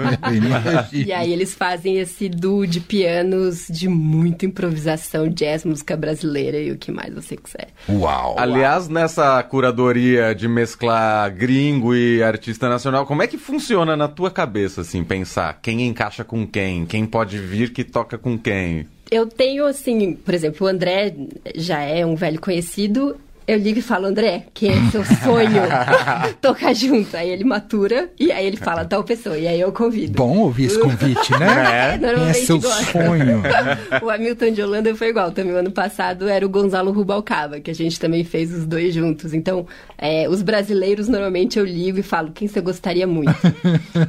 E 0.92 1.12
aí 1.12 1.34
eles 1.34 1.54
fazem 1.54 1.98
esse 1.98 2.30
duo 2.30 2.68
de 2.68 2.80
pianos 2.80 3.68
de 3.68 3.88
muita 3.88 4.46
improvisação, 4.46 5.28
jazz, 5.28 5.66
música 5.66 5.98
brasileira 5.98 6.58
e 6.60 6.72
o 6.72 6.78
que 6.78 6.92
mais 6.92 7.14
você 7.14 7.36
quiser. 7.36 7.70
Uau. 7.90 8.36
Aliás, 8.38 8.88
nessa 8.88 9.42
curadoria 9.44 10.36
de 10.36 10.48
mesclar 10.48 11.34
gringo 11.34 11.96
e 11.96 12.22
artista 12.22 12.70
nacional, 12.70 13.06
como 13.06 13.24
é 13.24 13.28
que 13.28 13.38
funciona 13.38 13.96
na 13.96 14.08
tua 14.08 14.30
cabeça, 14.30 14.82
assim, 14.82 15.04
pensar 15.04 15.41
quem 15.62 15.88
encaixa 15.88 16.24
com 16.24 16.46
quem, 16.46 16.86
quem 16.86 17.06
pode 17.06 17.38
vir 17.38 17.72
que 17.74 17.84
toca 17.84 18.18
com 18.18 18.38
quem? 18.38 18.88
Eu 19.10 19.28
tenho, 19.28 19.66
assim, 19.66 20.14
por 20.14 20.34
exemplo, 20.34 20.66
o 20.66 20.70
André 20.70 21.14
já 21.56 21.82
é 21.82 22.06
um 22.06 22.16
velho 22.16 22.40
conhecido. 22.40 23.18
Eu 23.48 23.58
ligo 23.58 23.80
e 23.80 23.82
falo, 23.82 24.06
André, 24.06 24.46
quem 24.54 24.70
é 24.72 24.92
seu 24.92 25.04
sonho 25.04 25.64
tocar 26.40 26.74
junto? 26.74 27.18
Aí 27.18 27.30
ele 27.30 27.44
matura 27.44 28.10
e 28.20 28.32
aí 28.32 28.46
ele 28.46 28.56
fala 28.58 28.86
tal 28.86 29.04
pessoa. 29.04 29.38
E 29.38 29.48
aí 29.48 29.60
eu 29.60 29.72
convido. 29.72 30.14
Bom 30.14 30.38
ouvir 30.38 30.66
esse 30.66 30.80
convite, 30.80 31.32
né? 31.38 31.52
É. 31.72 31.98
Quem 31.98 32.08
é 32.08 32.12
Normalmente 32.12 32.46
seu 32.46 32.60
gosta. 32.60 32.84
sonho? 32.92 33.42
o 34.02 34.10
Hamilton 34.10 34.52
de 34.52 34.62
Holanda 34.62 34.96
foi 34.96 35.10
igual. 35.10 35.32
Também 35.32 35.54
o 35.54 35.58
ano 35.58 35.72
passado 35.72 36.28
era 36.28 36.46
o 36.46 36.50
Gonzalo 36.50 36.92
Rubalcaba, 36.92 37.60
que 37.60 37.72
a 37.72 37.76
gente 37.76 38.00
também 38.00 38.24
fez 38.24 38.54
os 38.54 38.66
dois 38.66 38.94
juntos. 38.94 39.34
Então, 39.34 39.66
é, 39.98 40.30
os 40.30 40.42
brasileiros, 40.42 41.08
normalmente 41.08 41.58
eu 41.58 41.66
ligo 41.66 42.00
e 42.00 42.04
falo 42.04 42.32
quem 42.32 42.48
você 42.48 42.62
gostaria 42.62 43.08
muito. 43.08 43.34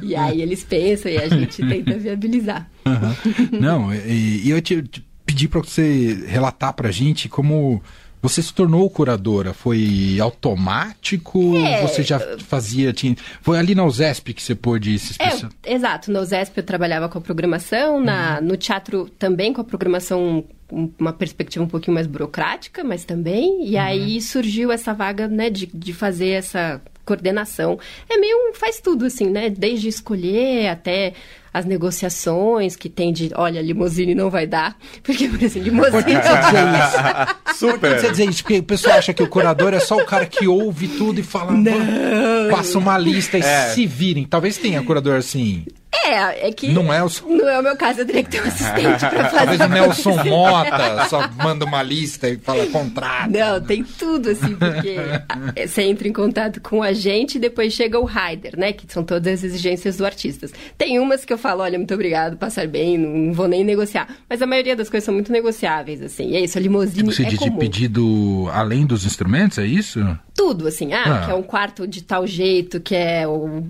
e 0.01 0.15
aí 0.15 0.41
eles 0.41 0.63
pensam 0.63 1.11
e 1.11 1.17
a 1.17 1.27
gente 1.27 1.65
tenta 1.65 1.97
viabilizar. 1.97 2.69
Aham. 2.85 3.15
Não, 3.51 3.93
e, 3.93 4.41
e 4.45 4.49
eu 4.49 4.61
te, 4.61 4.81
te 4.83 5.03
pedi 5.25 5.47
para 5.47 5.61
você 5.61 6.25
relatar 6.27 6.73
pra 6.73 6.91
gente 6.91 7.27
como 7.27 7.81
você 8.23 8.41
se 8.41 8.51
tornou 8.53 8.89
curadora. 8.89 9.53
Foi 9.53 10.17
automático? 10.19 11.55
É. 11.57 11.81
Você 11.85 12.01
já 12.01 12.19
fazia. 12.39 12.91
Tinha, 12.93 13.15
foi 13.41 13.59
ali 13.59 13.75
na 13.75 13.83
USESP 13.85 14.33
que 14.33 14.41
você 14.41 14.55
pôde 14.55 14.97
se 14.97 15.09
É, 15.19 15.27
especializar? 15.27 15.51
exato. 15.65 16.11
No 16.11 16.23
ZESP 16.25 16.57
eu 16.57 16.63
trabalhava 16.63 17.09
com 17.09 17.17
a 17.17 17.21
programação, 17.21 18.01
na, 18.01 18.39
no 18.41 18.55
teatro 18.57 19.09
também 19.19 19.53
com 19.53 19.61
a 19.61 19.63
programação, 19.63 20.45
um- 20.71 20.89
uma 20.97 21.13
perspectiva 21.13 21.63
um 21.63 21.67
pouquinho 21.67 21.93
mais 21.93 22.07
burocrática, 22.07 22.83
mas 22.83 23.03
também. 23.05 23.67
E 23.67 23.77
aí 23.77 24.19
surgiu 24.21 24.71
essa 24.71 24.93
vaga, 24.93 25.27
né, 25.27 25.49
de, 25.49 25.67
de 25.67 25.93
fazer 25.93 26.29
essa 26.29 26.81
coordenação. 27.05 27.77
É 28.09 28.17
meio 28.17 28.49
um 28.49 28.53
faz 28.53 28.79
tudo, 28.79 29.05
assim, 29.05 29.29
né? 29.29 29.49
Desde 29.49 29.89
escolher 29.89 30.67
até 30.69 31.13
as 31.53 31.65
negociações 31.65 32.75
que 32.75 32.89
tem 32.89 33.13
de, 33.13 33.31
olha, 33.35 33.61
limusine 33.61 34.15
não 34.15 34.29
vai 34.29 34.47
dar. 34.47 34.75
Porque, 35.03 35.27
por 35.29 35.41
exemplo, 35.41 35.69
limusine... 35.69 35.91
Por 36.03 36.03
que 36.03 36.13
você 36.13 36.35
dizer 36.41 36.63
isso? 36.79 37.57
Super! 37.59 37.99
Você 37.99 38.09
dizer 38.11 38.29
isso, 38.29 38.43
porque 38.43 38.59
o 38.59 38.63
pessoal 38.63 38.97
acha 38.97 39.13
que 39.13 39.21
o 39.23 39.27
curador 39.29 39.73
é 39.73 39.79
só 39.79 39.97
o 39.97 40.05
cara 40.05 40.25
que 40.25 40.47
ouve 40.47 40.87
tudo 40.87 41.19
e 41.19 41.23
fala. 41.23 41.51
"Vamos", 41.51 42.51
Passa 42.51 42.77
uma 42.77 42.97
lista 42.97 43.37
e 43.37 43.41
É. 43.41 43.69
se 43.69 43.85
virem. 43.85 44.25
Talvez 44.25 44.57
tenha 44.57 44.81
curador 44.83 45.17
assim. 45.17 45.65
É, 46.05 46.47
é 46.47 46.51
que... 46.51 46.69
Não 46.71 46.91
é 46.93 47.03
o 47.03 47.07
Não 47.27 47.47
é 47.47 47.59
o 47.59 47.63
meu 47.63 47.77
caso, 47.77 48.01
eu 48.01 48.05
teria 48.05 48.23
que 48.23 48.29
ter 48.31 48.41
um 48.43 48.47
assistente 48.47 48.99
pra 48.99 49.29
fazer. 49.29 49.37
Talvez 49.37 49.61
o 49.61 49.67
Nelson 49.69 50.23
Mota 50.25 51.05
só 51.07 51.29
manda 51.43 51.65
uma 51.65 51.81
lista 51.83 52.27
e 52.29 52.37
fala 52.37 52.65
contrato. 52.67 53.29
Não, 53.31 53.61
tem 53.61 53.83
tudo, 53.83 54.29
assim, 54.31 54.55
porque 54.55 54.97
a- 55.29 55.53
você 55.67 55.83
entra 55.83 56.07
em 56.07 56.13
contato 56.13 56.59
com 56.61 56.81
a 56.81 56.93
gente 56.93 57.35
e 57.35 57.39
depois 57.39 57.73
chega 57.73 57.99
o 57.99 58.05
rider, 58.05 58.57
né? 58.57 58.73
Que 58.73 58.91
são 58.91 59.03
todas 59.03 59.31
as 59.33 59.43
exigências 59.43 59.97
do 59.97 60.05
artista. 60.05 60.47
Tem 60.77 60.99
umas 60.99 61.23
que 61.23 61.31
eu 61.31 61.37
falo, 61.37 61.61
olha, 61.61 61.77
muito 61.77 61.93
obrigado, 61.93 62.37
passar 62.37 62.67
bem, 62.67 62.97
não, 62.97 63.31
vou 63.33 63.47
nem 63.47 63.63
negociar. 63.63 64.07
Mas 64.29 64.41
a 64.41 64.47
maioria 64.47 64.75
das 64.75 64.89
coisas 64.89 65.05
são 65.05 65.13
muito 65.13 65.31
negociáveis, 65.31 66.01
assim. 66.01 66.29
E 66.31 66.35
é 66.35 66.41
isso, 66.41 66.57
a 66.57 66.61
limousine 66.61 67.11
Você 67.13 67.23
é 67.23 67.29
de 67.29 67.37
comum. 67.37 67.57
pedido 67.59 68.49
além 68.51 68.85
dos 68.85 69.05
instrumentos, 69.05 69.57
é 69.57 69.65
isso? 69.65 69.99
Tudo, 70.35 70.67
assim. 70.67 70.91
Ah, 70.93 71.03
Ah. 71.05 71.25
que 71.25 71.31
é 71.31 71.35
um 71.35 71.43
quarto 71.43 71.87
de 71.87 72.01
tal 72.03 72.25
jeito, 72.25 72.79
que 72.81 72.95
é 72.95 73.27
o, 73.27 73.63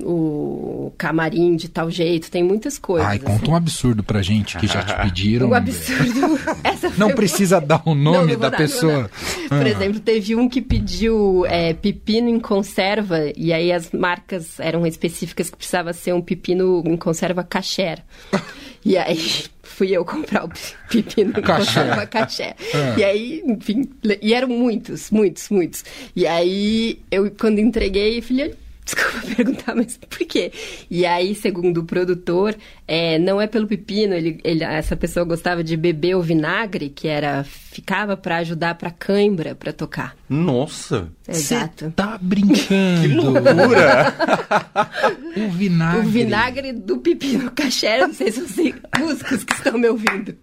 o 0.00 0.92
camarim 0.98 1.51
de 1.56 1.68
tal 1.68 1.90
jeito. 1.90 2.30
Tem 2.30 2.42
muitas 2.42 2.78
coisas. 2.78 3.08
Ai, 3.08 3.18
conta 3.18 3.50
um 3.50 3.54
absurdo 3.56 4.02
pra 4.02 4.22
gente 4.22 4.56
que 4.58 4.66
já 4.66 4.82
te 4.82 4.94
pediram. 5.02 5.48
O 5.48 5.54
absurdo. 5.54 6.38
Não 6.98 7.08
uma- 7.08 7.14
precisa 7.16 7.60
dar 7.60 7.80
o 7.84 7.94
nome 7.94 8.32
não 8.32 8.40
da 8.40 8.48
dar, 8.50 8.56
pessoa. 8.56 9.10
dar. 9.48 9.48
Por 9.48 9.66
Ah. 9.66 9.68
exemplo, 9.68 10.00
teve 10.00 10.34
um 10.36 10.48
que 10.48 10.60
pediu 10.60 11.44
é, 11.46 11.72
pepino 11.74 12.28
em 12.28 12.40
conserva 12.40 13.18
e 13.36 13.52
aí 13.52 13.72
as 13.72 13.90
marcas 13.92 14.58
eram 14.60 14.86
específicas 14.86 15.48
que 15.50 15.56
precisava 15.56 15.92
ser 15.92 16.12
um 16.14 16.20
pepino 16.20 16.82
em 16.86 16.96
conserva 16.96 17.42
caché. 17.44 17.98
E 18.84 18.96
aí 18.98 19.44
fui 19.62 19.92
eu 19.96 20.04
comprar 20.04 20.44
o 20.44 20.48
pepino 20.90 21.30
em 21.30 21.32
Caché. 21.40 21.56
conserva 21.64 22.04
caché. 22.04 22.56
Ah. 22.74 22.98
E 22.98 23.04
aí, 23.04 23.42
enfim, 23.46 23.88
e 24.20 24.34
eram 24.34 24.48
muitos, 24.48 25.08
muitos, 25.12 25.48
muitos. 25.50 25.84
E 26.16 26.26
aí 26.26 26.98
eu 27.08 27.30
quando 27.30 27.60
entreguei, 27.60 28.18
eu 28.18 28.22
falei, 28.24 28.54
Desculpa 28.92 29.26
perguntar, 29.34 29.74
mas 29.74 29.96
por 29.96 30.26
quê? 30.26 30.52
E 30.90 31.06
aí, 31.06 31.34
segundo 31.34 31.78
o 31.78 31.84
produtor, 31.84 32.54
é, 32.94 33.18
não 33.18 33.40
é 33.40 33.46
pelo 33.46 33.66
pepino, 33.66 34.12
ele, 34.12 34.38
ele- 34.44 34.62
essa 34.64 34.94
pessoa 34.94 35.24
gostava 35.24 35.64
de 35.64 35.76
beber 35.78 36.14
o 36.14 36.20
vinagre, 36.20 36.90
que 36.90 37.08
era 37.08 37.42
ficava 37.44 38.18
para 38.18 38.36
ajudar 38.36 38.74
para 38.74 38.90
cãibra, 38.90 39.54
para 39.54 39.72
tocar. 39.72 40.14
Nossa! 40.28 41.08
Exato. 41.26 41.86
Você 41.86 41.90
tá 41.92 42.18
brincando. 42.20 43.14
Loucura! 43.32 44.14
O 45.34 45.48
vinagre. 45.48 46.00
O 46.06 46.10
vinagre 46.10 46.72
do 46.74 46.98
pepino 46.98 47.50
caché, 47.52 48.06
não 48.06 48.12
sei 48.12 48.30
se 48.30 48.42
vocês 48.42 48.74
músicos 48.98 49.42
que 49.44 49.54
estão 49.54 49.78
me 49.78 49.88
ouvindo. 49.88 50.36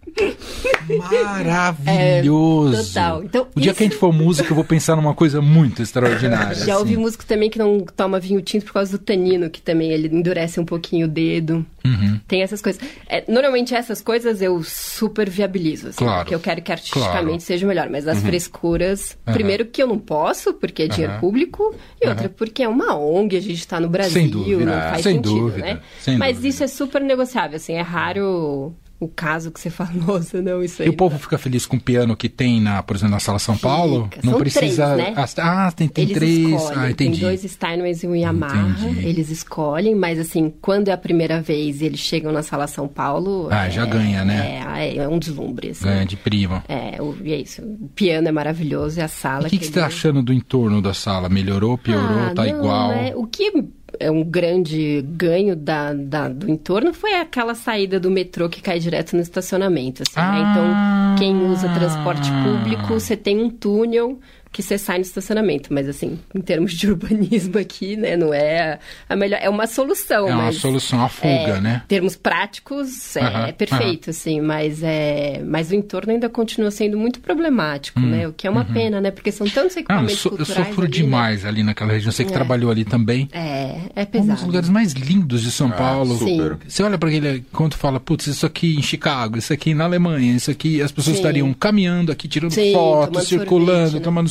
Maravilhoso. 0.87 2.75
É, 2.75 2.83
total. 2.83 3.23
Então, 3.23 3.47
o 3.55 3.59
dia 3.59 3.69
isso- 3.71 3.77
que 3.77 3.83
a 3.83 3.87
gente 3.87 3.97
for 3.97 4.11
músico, 4.11 4.51
eu 4.51 4.55
vou 4.55 4.63
pensar 4.63 4.95
numa 4.95 5.13
coisa 5.13 5.41
muito 5.41 5.81
extraordinária. 5.83 6.55
Já 6.55 6.77
ouvi 6.79 6.93
assim. 6.93 7.01
músico 7.01 7.23
também 7.25 7.49
que 7.51 7.59
não 7.59 7.81
toma 7.95 8.19
vinho 8.19 8.41
tinto 8.41 8.65
por 8.65 8.73
causa 8.73 8.91
do 8.97 9.03
tanino, 9.03 9.49
que 9.49 9.61
também 9.61 9.91
ele 9.91 10.07
endurece 10.07 10.59
um 10.59 10.65
pouquinho 10.65 11.05
o 11.05 11.09
dedo. 11.09 11.63
Uhum. 11.89 12.19
Tem 12.27 12.41
essas 12.41 12.61
coisas. 12.61 12.81
É, 13.07 13.23
normalmente 13.27 13.73
essas 13.73 14.01
coisas 14.01 14.41
eu 14.41 14.61
super 14.63 15.29
viabilizo, 15.29 15.89
assim, 15.89 15.97
Claro. 15.97 16.19
porque 16.19 16.35
eu 16.35 16.39
quero 16.39 16.61
que 16.61 16.71
artisticamente 16.71 17.23
Claro. 17.23 17.39
seja 17.41 17.65
melhor. 17.67 17.89
Mas 17.89 18.07
as 18.07 18.21
frescuras, 18.21 19.17
Aham. 19.27 19.33
primeiro 19.33 19.65
que 19.65 19.81
eu 19.81 19.87
não 19.87 19.97
posso, 19.99 20.53
porque 20.53 20.83
é 20.83 20.87
dinheiro 20.87 21.13
Aham. 21.13 21.21
público, 21.21 21.75
e 22.01 22.07
outra 22.07 22.25
Aham. 22.25 22.33
porque 22.37 22.63
é 22.63 22.67
uma 22.67 22.95
ONG, 22.95 23.35
a 23.37 23.41
gente 23.41 23.67
tá 23.67 23.79
no 23.79 23.89
Brasil, 23.89 24.29
dúvida, 24.29 24.65
não 24.65 24.81
faz 24.81 25.01
sem 25.01 25.15
sentido, 25.15 25.33
dúvida, 25.39 25.65
né? 25.65 25.79
sem 25.99 26.17
Mas 26.17 26.35
dúvida. 26.37 26.47
isso 26.49 26.63
é 26.63 26.67
super 26.67 27.01
negociável, 27.01 27.55
assim, 27.57 27.73
é 27.73 27.81
raro 27.81 28.75
o 28.99 29.07
caso 29.07 29.49
que 29.51 29.59
você 29.59 29.69
fala, 29.71 29.91
nossa, 29.93 30.41
não, 30.41 30.61
isso 30.63 30.81
aí. 30.81 30.87
E 30.87 30.91
o 30.91 30.95
povo 30.97 31.17
fica 31.17 31.37
feliz 31.37 31.65
com 31.65 31.77
o 31.77 31.79
piano 31.79 32.15
que 32.17 32.27
tem, 32.27 32.59
na, 32.61 32.83
por 32.83 32.95
exemplo, 32.95 33.13
na 33.13 33.19
Sala 33.19 33.39
São 33.39 33.57
Paulo? 33.57 34.03
Fica. 34.11 34.19
Não 34.23 34.31
São 34.33 34.39
precisa. 34.39 34.93
três, 34.95 35.15
né? 35.15 35.25
Ah, 35.37 35.71
tem, 35.71 35.87
tem 35.87 36.03
eles 36.03 36.17
três. 36.17 36.37
escolhem. 36.39 36.71
Ah, 36.77 36.81
tem 36.93 37.07
entendi. 37.07 37.21
dois 37.21 37.41
Steinways 37.41 38.03
e 38.03 38.07
um 38.07 38.15
Yamaha. 38.15 38.69
Entendi. 38.85 39.07
Eles 39.07 39.29
escolhem, 39.29 39.95
mas 39.95 40.19
assim, 40.19 40.53
quando 40.61 40.89
é 40.89 40.91
a 40.91 40.97
primeira 40.97 41.41
vez 41.41 41.81
e 41.81 41.85
eles 41.85 41.99
chegam 41.99 42.31
na 42.31 42.43
sala 42.43 42.67
São 42.67 42.87
Paulo. 42.87 43.47
Ah, 43.51 43.67
é, 43.67 43.71
já 43.71 43.85
ganha, 43.85 44.25
né? 44.25 44.61
É, 44.77 44.97
é 44.97 45.07
um 45.07 45.17
deslumbre. 45.17 45.69
Assim. 45.69 45.85
Ganha 45.85 46.05
de 46.05 46.17
prima. 46.17 46.63
É, 46.67 47.01
o, 47.01 47.15
e 47.23 47.31
é 47.33 47.37
isso. 47.37 47.61
O 47.61 47.89
piano 47.95 48.27
é 48.27 48.31
maravilhoso 48.31 48.99
e 48.99 49.01
a 49.01 49.07
sala. 49.07 49.47
O 49.47 49.49
que, 49.49 49.57
que 49.57 49.65
você 49.65 49.71
tá 49.71 49.79
ele- 49.81 49.87
achando 49.87 50.21
do 50.21 50.33
entorno 50.33 50.81
da 50.81 50.93
sala? 50.93 51.29
Melhorou, 51.29 51.77
piorou, 51.77 52.19
Ah, 52.19 52.33
tá 52.35 52.43
não, 52.45 52.49
igual? 52.49 52.91
é- 52.91 53.15
O 53.15 53.25
que 53.25 53.51
é 53.99 54.09
um 54.09 54.23
grande 54.23 55.01
ganho 55.09 55.55
da, 55.55 55.93
da- 55.93 56.29
do 56.29 56.49
entorno 56.49 56.93
foi 56.93 57.15
aquela 57.15 57.53
saída 57.53 57.99
do 57.99 58.09
metrô 58.09 58.47
que 58.49 58.61
cai 58.61 58.79
direto 58.79 59.13
no 59.15 59.21
estacionamento. 59.21 60.03
assim, 60.03 60.19
né? 60.19 60.25
Ah. 60.25 60.51
Então, 60.51 61.15
quem 61.17 61.35
usa 61.49 61.67
transporte 61.69 62.29
público, 62.43 62.93
você 62.99 63.17
tem 63.17 63.41
um 63.43 63.49
túnel 63.49 64.19
que 64.51 64.63
você 64.63 64.77
sai 64.77 64.97
no 64.97 65.03
estacionamento. 65.03 65.73
Mas, 65.73 65.87
assim, 65.87 66.19
em 66.33 66.41
termos 66.41 66.73
de 66.73 66.87
urbanismo 66.89 67.57
aqui, 67.57 67.95
né, 67.95 68.17
não 68.17 68.33
é 68.33 68.79
a 69.07 69.15
melhor. 69.15 69.39
É 69.41 69.49
uma 69.49 69.67
solução, 69.67 70.27
É 70.27 70.33
uma 70.33 70.43
mas. 70.45 70.55
solução, 70.57 71.03
a 71.03 71.09
fuga, 71.09 71.27
é, 71.29 71.61
né? 71.61 71.81
Em 71.85 71.87
termos 71.87 72.15
práticos, 72.15 73.15
é, 73.15 73.21
Aham, 73.23 73.53
perfeito, 73.53 74.09
assim, 74.09 74.41
mas, 74.41 74.81
é, 74.83 75.41
mas 75.45 75.71
o 75.71 75.75
entorno 75.75 76.11
ainda 76.13 76.29
continua 76.29 76.71
sendo 76.71 76.97
muito 76.97 77.19
problemático, 77.19 77.99
né? 77.99 78.27
O 78.27 78.33
que 78.33 78.47
é 78.47 78.49
uma 78.49 78.65
pena, 78.65 78.99
né? 79.01 79.11
Porque 79.11 79.31
são 79.31 79.47
tantos 79.47 79.75
Hum, 79.75 79.83
Ah, 79.87 79.95
eu, 79.95 80.05
equipamentos 80.05 80.19
so- 80.19 80.35
eu 80.37 80.45
sofro 80.45 80.81
ali, 80.81 80.81
né? 80.81 80.87
demais 80.87 81.45
ali 81.45 81.63
naquela 81.63 81.91
região. 81.93 82.11
Você 82.11 82.23
que 82.23 82.31
É. 82.31 82.33
trabalhou 82.33 82.71
ali 82.71 82.83
também. 82.85 83.29
É, 83.31 83.39
é 83.39 83.91
É 83.95 84.01
um 84.03 84.05
pesado. 84.05 84.33
dos 84.35 84.43
lugares 84.43 84.69
mais 84.69 84.93
lindos 84.93 85.41
de 85.41 85.51
São 85.51 85.69
Paulo. 85.69 86.17
Sim. 86.17 86.39
Você 86.67 86.81
olha 86.83 86.97
para 86.97 87.09
aquele 87.09 87.45
quando 87.51 87.75
fala, 87.75 87.99
putz, 87.99 88.27
isso 88.27 88.45
aqui 88.45 88.75
em 88.75 88.81
Chicago, 88.81 89.37
isso 89.37 89.53
aqui 89.53 89.73
na 89.73 89.83
Alemanha, 89.85 90.35
isso 90.35 90.49
aqui, 90.51 90.81
as 90.81 90.91
pessoas 90.91 91.15
Sim. 91.17 91.21
estariam 91.21 91.53
caminhando 91.53 92.11
aqui, 92.11 92.27
tirando 92.27 92.51
Sim, 92.51 92.73
fotos, 92.73 93.07
tomando 93.09 93.25
circulando, 93.25 93.71
sorvete, 93.73 93.93
né? 93.95 93.99
tomando 93.99 94.29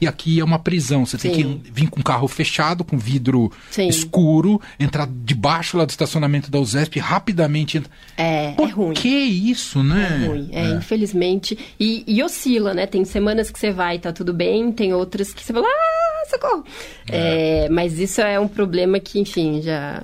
E 0.00 0.06
aqui 0.06 0.40
é 0.40 0.44
uma 0.44 0.58
prisão. 0.58 1.04
Você 1.06 1.16
tem 1.18 1.34
Sim. 1.34 1.60
que 1.64 1.70
vir 1.70 1.88
com 1.90 2.00
um 2.00 2.02
carro 2.02 2.26
fechado, 2.28 2.84
com 2.84 2.96
vidro 2.98 3.50
Sim. 3.70 3.88
escuro, 3.88 4.60
entrar 4.78 5.08
debaixo 5.24 5.76
lá 5.76 5.84
do 5.84 5.90
estacionamento 5.90 6.50
da 6.50 6.58
USESP 6.60 6.98
rapidamente. 6.98 7.78
entra- 7.78 7.90
É, 8.16 8.52
Por 8.52 8.68
é 8.68 8.72
ruim. 8.72 8.94
que 8.94 9.08
isso, 9.08 9.82
né? 9.82 10.20
É 10.22 10.26
ruim, 10.26 10.48
é, 10.52 10.70
infelizmente. 10.74 11.58
E, 11.78 12.04
e 12.06 12.22
oscila, 12.22 12.74
né? 12.74 12.86
Tem 12.86 13.04
semanas 13.04 13.50
que 13.50 13.58
você 13.58 13.70
vai 13.72 13.96
e 13.96 13.98
tá 13.98 14.12
tudo 14.12 14.32
bem, 14.32 14.70
tem 14.72 14.92
outras 14.92 15.32
que 15.32 15.42
você 15.42 15.52
fala, 15.52 15.66
ah, 15.66 16.01
ah, 16.22 16.28
socorro. 16.30 16.64
É, 17.08 17.68
mas 17.70 17.98
isso 17.98 18.20
é 18.20 18.38
um 18.38 18.48
problema 18.48 18.98
que, 19.00 19.18
enfim, 19.20 19.60
já 19.62 20.00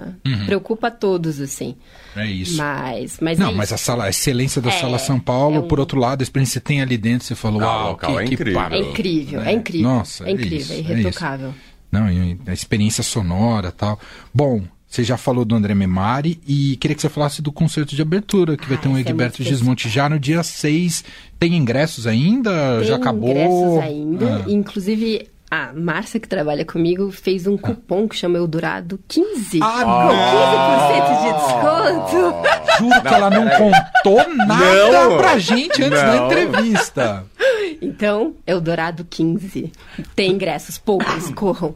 preocupa 0.47 0.89
a 0.89 0.91
todos, 0.91 1.41
assim. 1.41 1.75
É 2.17 2.27
isso. 2.27 2.57
Mas, 2.57 3.19
mas 3.21 3.39
Não, 3.39 3.51
é 3.51 3.55
mas 3.55 3.73
a 3.73 3.77
sala, 3.77 4.05
a 4.05 4.09
excelência 4.09 4.61
da 4.61 4.71
É, 4.71 4.73
sala 4.73 4.99
São 4.99 5.21
Paulo, 5.21 5.57
é 5.57 5.61
um- 5.61 5.69
por 5.69 5.79
outro 5.79 5.99
lado, 6.01 6.21
a 6.21 6.25
experiência 6.25 6.61
que 6.61 6.67
você 6.67 6.73
tem 6.75 6.83
ali 6.83 6.97
dentro, 6.99 7.27
você 7.27 7.35
falou, 7.35 7.61
Ah, 7.63 7.65
o 7.65 7.69
uau, 7.69 7.89
local 7.91 8.17
que, 8.17 8.19
é 8.23 8.25
que 8.25 8.35
incrível. 8.35 8.61
É 8.63 8.79
incrível, 8.79 9.43
é 9.43 9.53
incrível. 9.53 9.89
Nossa, 9.89 10.25
é 10.29 10.33
incrível, 10.33 10.57
é 10.57 10.61
isso, 10.81 10.91
irretocável. 10.91 11.55
Não, 11.93 12.07
a 12.47 12.53
experiência 12.53 13.03
sonora 13.03 13.71
tal. 13.73 13.99
Bom, 14.35 14.63
você 14.87 15.05
já 15.05 15.17
falou 15.17 15.45
do 15.45 15.55
André 15.55 15.75
Memari 15.75 16.41
e 16.47 16.77
queria 16.77 16.95
que 16.95 17.01
você 17.01 17.09
falasse 17.09 17.41
do 17.41 17.53
concerto 17.53 17.95
de 17.95 18.03
abertura, 18.03 18.57
que 18.57 18.67
vai 18.67 18.77
Ah, 18.77 18.81
ter 18.81 18.89
um 18.89 18.97
é 18.97 19.01
Egberto 19.01 19.39
muito 19.41 19.45
Gismonte 19.55 19.89
já 19.89 20.09
no 20.09 20.19
dia 20.19 20.43
6. 20.43 21.05
Tem 21.39 21.55
ingressos 21.55 22.07
ainda? 22.07 22.79
Tem 22.79 22.89
já 22.89 22.97
acabou? 22.97 23.31
ingressos 23.31 23.79
ainda. 23.79 24.45
Ah. 24.47 24.51
Inclusive, 24.51 25.29
a 25.51 25.73
Márcia, 25.73 26.21
que 26.21 26.29
trabalha 26.29 26.65
comigo, 26.65 27.11
fez 27.11 27.47
um 27.47 27.57
cupom 27.57 28.07
que 28.09 28.15
chama 28.17 28.37
Eldorado 28.39 29.01
15. 29.09 29.61
Ah, 29.63 29.85
com 29.85 30.09
15% 30.99 31.23
de 31.23 31.33
desconto. 31.33 32.79
Juro 32.79 33.03
que 33.03 33.15
ela 33.15 33.31
não 33.31 33.49
contou 33.49 34.35
nada 34.47 34.93
Não. 35.09 35.17
pra 35.17 35.39
gente 35.39 35.83
antes 35.83 36.01
da 36.01 36.17
Não. 36.17 36.27
entrevista. 36.27 37.25
Então, 37.81 38.35
Eldorado 38.47 39.05
15. 39.09 39.73
Tem 40.15 40.31
ingressos, 40.33 40.77
poucos, 40.79 41.31
corram. 41.35 41.75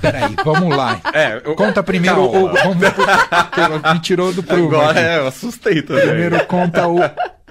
Peraí, 0.00 0.34
vamos 0.44 0.76
lá. 0.76 1.00
É, 1.12 1.40
eu- 1.44 1.54
Conta 1.56 1.82
primeiro 1.82 2.16
Calma. 2.30 2.38
o. 2.38 2.54
Vamos, 2.54 3.92
me 3.94 4.00
tirou 4.00 4.32
do 4.32 4.42
prumo. 4.44 4.68
Agora 4.68 4.90
aqui. 4.90 5.00
é, 5.08 5.18
eu 5.18 5.26
assustei 5.26 5.82
também. 5.82 6.06
Primeiro 6.08 6.44
conta 6.46 6.86
o, 6.86 6.98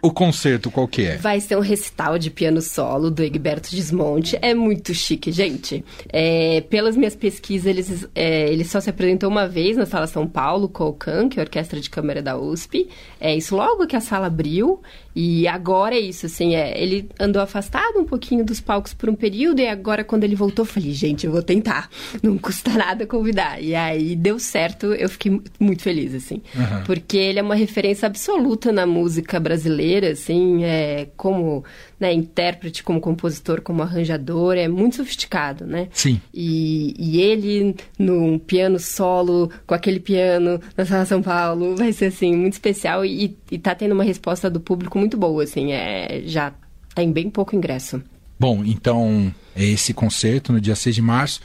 o 0.01 0.12
concerto, 0.12 0.70
qual 0.70 0.88
que 0.88 1.04
é? 1.04 1.18
Vai 1.18 1.39
ser 1.39 1.58
um 1.58 1.62
recital 1.62 2.18
de 2.18 2.30
piano 2.30 2.62
solo 2.62 3.10
do 3.10 3.24
Egberto 3.24 3.70
Gismonte. 3.70 4.38
É 4.42 4.54
muito 4.54 4.94
chique, 4.94 5.32
gente. 5.32 5.84
É, 6.10 6.62
pelas 6.70 6.96
minhas 6.96 7.16
pesquisas, 7.16 8.08
é, 8.13 8.51
ele 8.51 8.63
só 8.63 8.80
se 8.80 8.89
apresentou 8.89 9.30
uma 9.30 9.48
vez 9.48 9.75
na 9.75 9.86
Sala 9.86 10.08
São 10.08 10.27
Paulo, 10.27 10.70
com 10.70 10.86
o 10.86 10.94
CAN, 10.94 11.30
que 11.30 11.39
é 11.39 11.42
a 11.42 11.46
Orquestra 11.46 11.80
de 11.80 11.89
Câmara 11.89 12.22
da 12.22 12.38
USP. 12.38 12.89
É 13.20 13.36
isso 13.36 13.56
logo 13.56 13.88
que 13.88 13.96
a 13.96 14.01
sala 14.01 14.27
abriu. 14.27 14.82
E 15.20 15.48
agora 15.48 15.96
é 15.96 16.00
isso, 16.00 16.28
assim, 16.28 16.54
é, 16.54 16.80
ele 16.80 17.10
andou 17.20 17.42
afastado 17.42 17.98
um 17.98 18.06
pouquinho 18.06 18.46
dos 18.46 18.62
palcos 18.62 18.94
por 18.94 19.10
um 19.10 19.16
período, 19.16 19.60
e 19.60 19.68
agora 19.68 20.04
quando 20.04 20.24
ele 20.26 20.36
voltou, 20.36 20.62
eu 20.64 20.70
falei, 20.70 20.92
gente, 20.94 21.26
eu 21.26 21.32
vou 21.32 21.42
tentar. 21.42 21.90
Não 22.22 22.38
custa 22.38 22.70
nada 22.78 23.08
convidar. 23.08 23.60
E 23.60 23.74
aí 23.74 24.16
deu 24.16 24.38
certo, 24.38 24.94
eu 24.94 25.10
fiquei 25.10 25.32
mu- 25.32 25.42
muito 25.60 25.82
feliz, 25.82 26.14
assim. 26.14 26.40
Aham. 26.56 26.84
Porque 26.86 27.18
ele 27.18 27.40
é 27.40 27.42
uma 27.42 27.56
referência 27.56 28.06
absoluta 28.06 28.72
na 28.72 28.86
música 28.86 29.40
brasileira, 29.40 30.12
assim, 30.12 30.64
é, 30.64 31.08
como 31.18 31.64
né, 32.00 32.14
intérprete, 32.14 32.84
como 32.84 33.02
compositor, 33.02 33.62
como 33.62 33.82
arranjador, 33.82 34.56
é 34.56 34.68
muito 34.68 34.98
sofisticado, 34.98 35.66
né? 35.66 35.88
Sim. 35.94 36.22
E, 36.32 36.94
e 37.00 37.20
ele, 37.22 37.76
num 37.98 38.38
piano 38.38 38.78
solo, 38.78 39.50
com 39.66 39.74
aquele 39.74 40.00
piano 40.00 40.62
na 40.78 40.86
Sala 40.86 41.06
São 41.06 41.24
Paulo, 41.24 41.76
vai 41.76 41.92
ser, 41.92 42.06
assim, 42.06 42.36
muito 42.36 42.54
especial 42.54 43.04
e, 43.04 43.36
e 43.50 43.58
tá 43.58 43.74
tendo 43.74 43.94
uma 43.94 44.04
resposta 44.04 44.48
do 44.48 44.60
público 44.60 45.00
muito 45.00 45.07
boa, 45.16 45.44
assim, 45.44 45.72
é, 45.72 46.24
já 46.26 46.54
tem 46.96 47.12
bem 47.12 47.30
pouco 47.30 47.56
ingresso. 47.56 48.02
Bom, 48.40 48.64
então, 48.66 49.34
é 49.56 49.64
esse 49.64 49.94
concerto 49.94 50.52
no 50.52 50.60
dia 50.60 50.76
6 50.76 50.96
de 50.96 51.02
março. 51.02 51.42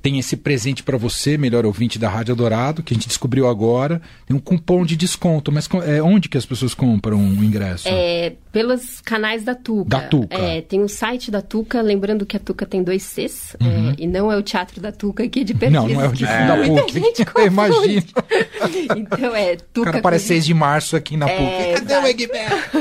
Tem 0.00 0.18
esse 0.18 0.36
presente 0.36 0.82
para 0.82 0.96
você, 0.96 1.36
melhor 1.36 1.66
ouvinte 1.66 1.98
da 1.98 2.08
Rádio 2.08 2.36
Dourado, 2.36 2.82
que 2.82 2.94
a 2.94 2.96
gente 2.96 3.08
descobriu 3.08 3.48
agora. 3.48 4.00
Tem 4.26 4.36
um 4.36 4.40
cupom 4.40 4.84
de 4.84 4.96
desconto, 4.96 5.50
mas 5.50 5.68
é, 5.84 6.02
onde 6.02 6.28
que 6.28 6.38
as 6.38 6.46
pessoas 6.46 6.72
compram 6.72 7.18
o 7.18 7.44
ingresso? 7.44 7.88
É, 7.88 8.34
pelos 8.52 9.00
canais 9.00 9.44
da 9.44 9.54
Tuca. 9.54 9.88
Da 9.90 10.00
Tuca. 10.00 10.36
É, 10.36 10.60
tem 10.60 10.82
o 10.82 10.88
site 10.88 11.30
da 11.30 11.40
Tuca, 11.42 11.80
lembrando 11.82 12.24
que 12.26 12.36
a 12.36 12.40
Tuca 12.40 12.64
tem 12.66 12.82
dois 12.82 13.02
Cs, 13.02 13.56
é, 13.60 13.94
e 14.02 14.06
não 14.06 14.30
é 14.32 14.36
o 14.36 14.42
Teatro 14.42 14.80
da 14.80 14.90
Tuca 14.92 15.22
aqui 15.24 15.44
de 15.44 15.54
Perdiz. 15.54 15.78
Uhum. 15.80 15.88
Não, 15.88 15.94
não 15.94 16.02
é 16.02 16.08
o 16.08 16.12
de 16.12 16.24
que 16.24 16.24
da 16.24 16.56
PUC. 16.56 17.26
imagino. 17.46 18.02
Então 18.96 19.34
é 19.34 19.52
O 19.54 19.56
Tuca. 19.72 19.84
cara 19.86 19.98
aparece 19.98 20.24
com- 20.24 20.28
6 20.28 20.44
de 20.44 20.54
março 20.54 20.96
aqui 20.96 21.16
na 21.16 21.28
É, 21.28 21.36
PUC. 21.74 21.86
Cadê 21.86 21.94
o. 21.94 22.06
Egberto? 22.08 22.78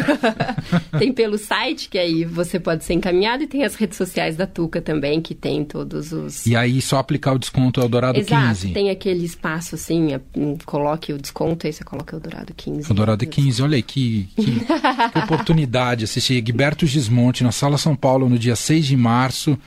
Tem 0.99 1.11
pelo 1.13 1.37
site, 1.37 1.89
que 1.89 1.97
aí 1.97 2.23
você 2.25 2.59
pode 2.59 2.83
ser 2.83 2.93
encaminhado, 2.93 3.43
e 3.43 3.47
tem 3.47 3.63
as 3.63 3.75
redes 3.75 3.97
sociais 3.97 4.35
da 4.35 4.47
Tuca 4.47 4.81
também, 4.81 5.21
que 5.21 5.35
tem 5.35 5.63
todos 5.63 6.11
os. 6.11 6.45
E 6.45 6.55
aí, 6.55 6.81
só 6.81 6.97
aplicar 6.97 7.33
o 7.33 7.39
desconto 7.39 7.79
Eldorado 7.81 8.17
Exato, 8.17 8.47
15. 8.47 8.69
tem 8.73 8.89
aquele 8.89 9.25
espaço 9.25 9.75
assim, 9.75 10.13
a- 10.13 10.21
hum, 10.35 10.57
coloque 10.65 11.13
o 11.13 11.17
desconto, 11.17 11.67
aí 11.67 11.73
você 11.73 11.83
coloca 11.83 12.15
o 12.15 12.19
Dourado 12.19 12.53
15. 12.55 12.89
Eldorado 12.89 13.25
15, 13.27 13.61
olha 13.61 13.75
aí 13.75 13.83
que, 13.83 14.27
que, 14.35 14.59
que 14.59 14.65
oportunidade 15.19 15.66
assistir 16.03 16.35
Egberto 16.35 16.85
Gismonte 16.87 17.43
na 17.43 17.51
Sala 17.51 17.77
São 17.77 17.95
Paulo 17.95 18.27
no 18.29 18.39
dia 18.39 18.55
6 18.55 18.85
de 18.87 18.97
março. 18.97 19.57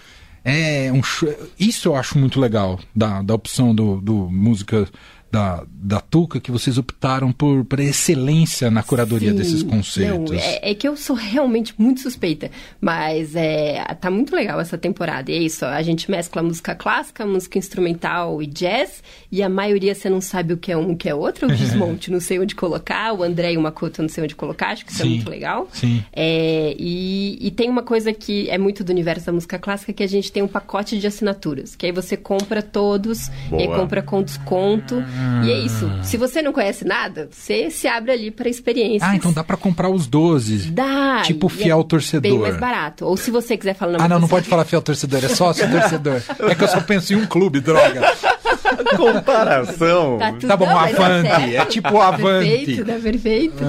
É 0.45 0.91
um 0.93 1.03
show- 1.03 1.33
Isso 1.59 1.89
eu 1.89 1.95
acho 1.97 2.19
muito 2.19 2.41
legal 2.41 2.81
da, 2.97 3.21
da 3.23 3.35
opção 3.35 3.75
do, 3.75 4.01
do 4.01 4.15
música 4.31 4.89
da, 5.31 5.63
da 5.71 6.01
Tuca, 6.01 6.41
que 6.41 6.51
vocês 6.51 6.77
optaram 6.77 7.31
por, 7.33 7.65
por 7.65 7.79
excelência 7.79 8.71
na 8.71 8.83
curadoria 8.83 9.31
Sim, 9.31 9.37
desses 9.37 9.63
concertos. 9.63 10.31
Não, 10.31 10.39
é, 10.39 10.71
é 10.71 10.75
que 10.75 10.89
eu 10.89 10.97
sou 10.97 11.15
realmente 11.15 11.73
muito 11.79 12.01
suspeita, 12.01 12.51
mas 12.81 13.37
é, 13.37 13.83
tá 14.01 14.11
muito 14.11 14.35
legal 14.35 14.61
essa 14.61 14.77
temporada. 14.77 15.31
E 15.31 15.35
é 15.35 15.39
isso, 15.39 15.65
a 15.65 15.81
gente 15.83 16.11
mescla 16.11 16.43
música 16.43 16.75
clássica, 16.75 17.25
música 17.25 17.59
instrumental 17.59 18.43
e 18.43 18.47
jazz, 18.47 19.03
e 19.31 19.43
a 19.43 19.49
maioria 19.49 19.95
você 19.95 20.11
não 20.11 20.21
sabe 20.21 20.55
o 20.55 20.57
que 20.57 20.73
é 20.73 20.77
um, 20.77 20.93
o 20.93 20.97
que 20.97 21.09
é 21.09 21.15
outro, 21.15 21.47
o 21.47 21.55
desmonte, 21.55 22.11
não 22.11 22.21
sei 22.21 22.41
onde 22.41 22.55
colocar, 22.55 23.13
o 23.13 23.23
André 23.23 23.53
e 23.53 23.57
o 23.57 23.61
Makoto 23.61 24.03
não 24.03 24.09
sei 24.09 24.25
onde 24.25 24.35
colocar, 24.35 24.71
acho 24.71 24.85
que 24.85 24.93
isso 24.93 25.03
Sim, 25.03 25.13
é 25.13 25.15
muito 25.15 25.31
legal. 25.31 25.69
sim. 25.73 26.05
É, 26.13 26.75
e, 26.77 27.39
e 27.41 27.51
tem 27.53 27.71
uma 27.71 27.83
coisa 27.83 28.13
que 28.13 28.51
é 28.51 28.59
muito 28.59 28.83
do 28.83 28.91
universo 28.91 29.27
da 29.27 29.33
música 29.33 29.59
clássica, 29.59 29.93
que 29.93 30.03
a 30.03 30.09
gente 30.09 30.33
tem 30.33 30.43
um 30.43 30.49
pacote 30.49 30.99
de 30.99 31.07
assinaturas, 31.07 31.77
que 31.77 31.87
aí 31.87 31.93
você 31.93 32.17
compra 32.17 32.63
todos, 32.63 33.29
e 33.47 33.67
Boa. 33.67 33.77
compra 33.77 34.03
com 34.03 34.23
desconto, 34.23 34.97
e 35.45 35.51
é 35.51 35.59
isso. 35.59 35.91
Se 36.03 36.17
você 36.17 36.43
não 36.43 36.53
conhece 36.53 36.85
nada, 36.85 37.29
você 37.31 37.71
se 37.71 37.87
abre 37.89 38.13
ali 38.13 38.31
para 38.31 38.49
experiência. 38.49 39.07
Ah, 39.09 39.17
então 39.17 39.33
dá 39.33 39.43
pra 39.45 39.57
comprar 39.57 39.89
os 39.89 40.07
12. 40.07 40.71
Dá. 40.71 41.23
Tipo 41.25 41.47
e 41.47 41.51
fiel 41.51 41.81
é 41.81 41.85
torcedor. 41.85 42.31
Bem 42.31 42.39
mais 42.39 42.57
barato. 42.57 43.05
Ou 43.05 43.17
se 43.17 43.31
você 43.31 43.57
quiser 43.57 43.75
falar... 43.75 44.01
Ah, 44.01 44.09
não, 44.09 44.21
não 44.21 44.29
pode 44.29 44.49
falar 44.49 44.65
fiel 44.65 44.83
torcedor, 44.83 45.25
é 45.25 45.29
sócio 45.29 45.69
torcedor. 45.71 46.23
É 46.49 46.55
que 46.55 46.65
eu 46.65 46.69
só 46.69 46.81
penso 46.81 47.13
em 47.13 47.17
um 47.17 47.27
clube, 47.27 47.61
droga. 47.61 48.01
Comparação. 48.97 50.19
Tá, 50.19 50.33
tudo, 50.33 50.49
Tá 50.49 50.57
bom, 50.57 50.67
não, 50.67 50.75
mas 50.75 50.99
Avante, 50.99 51.29
certo. 51.29 51.55
é 51.55 51.65
tipo 51.67 51.95
o 51.95 52.01
Avante. 52.01 52.49
Perfeito, 52.49 52.85
tá 52.85 52.99
perfeito. 52.99 53.65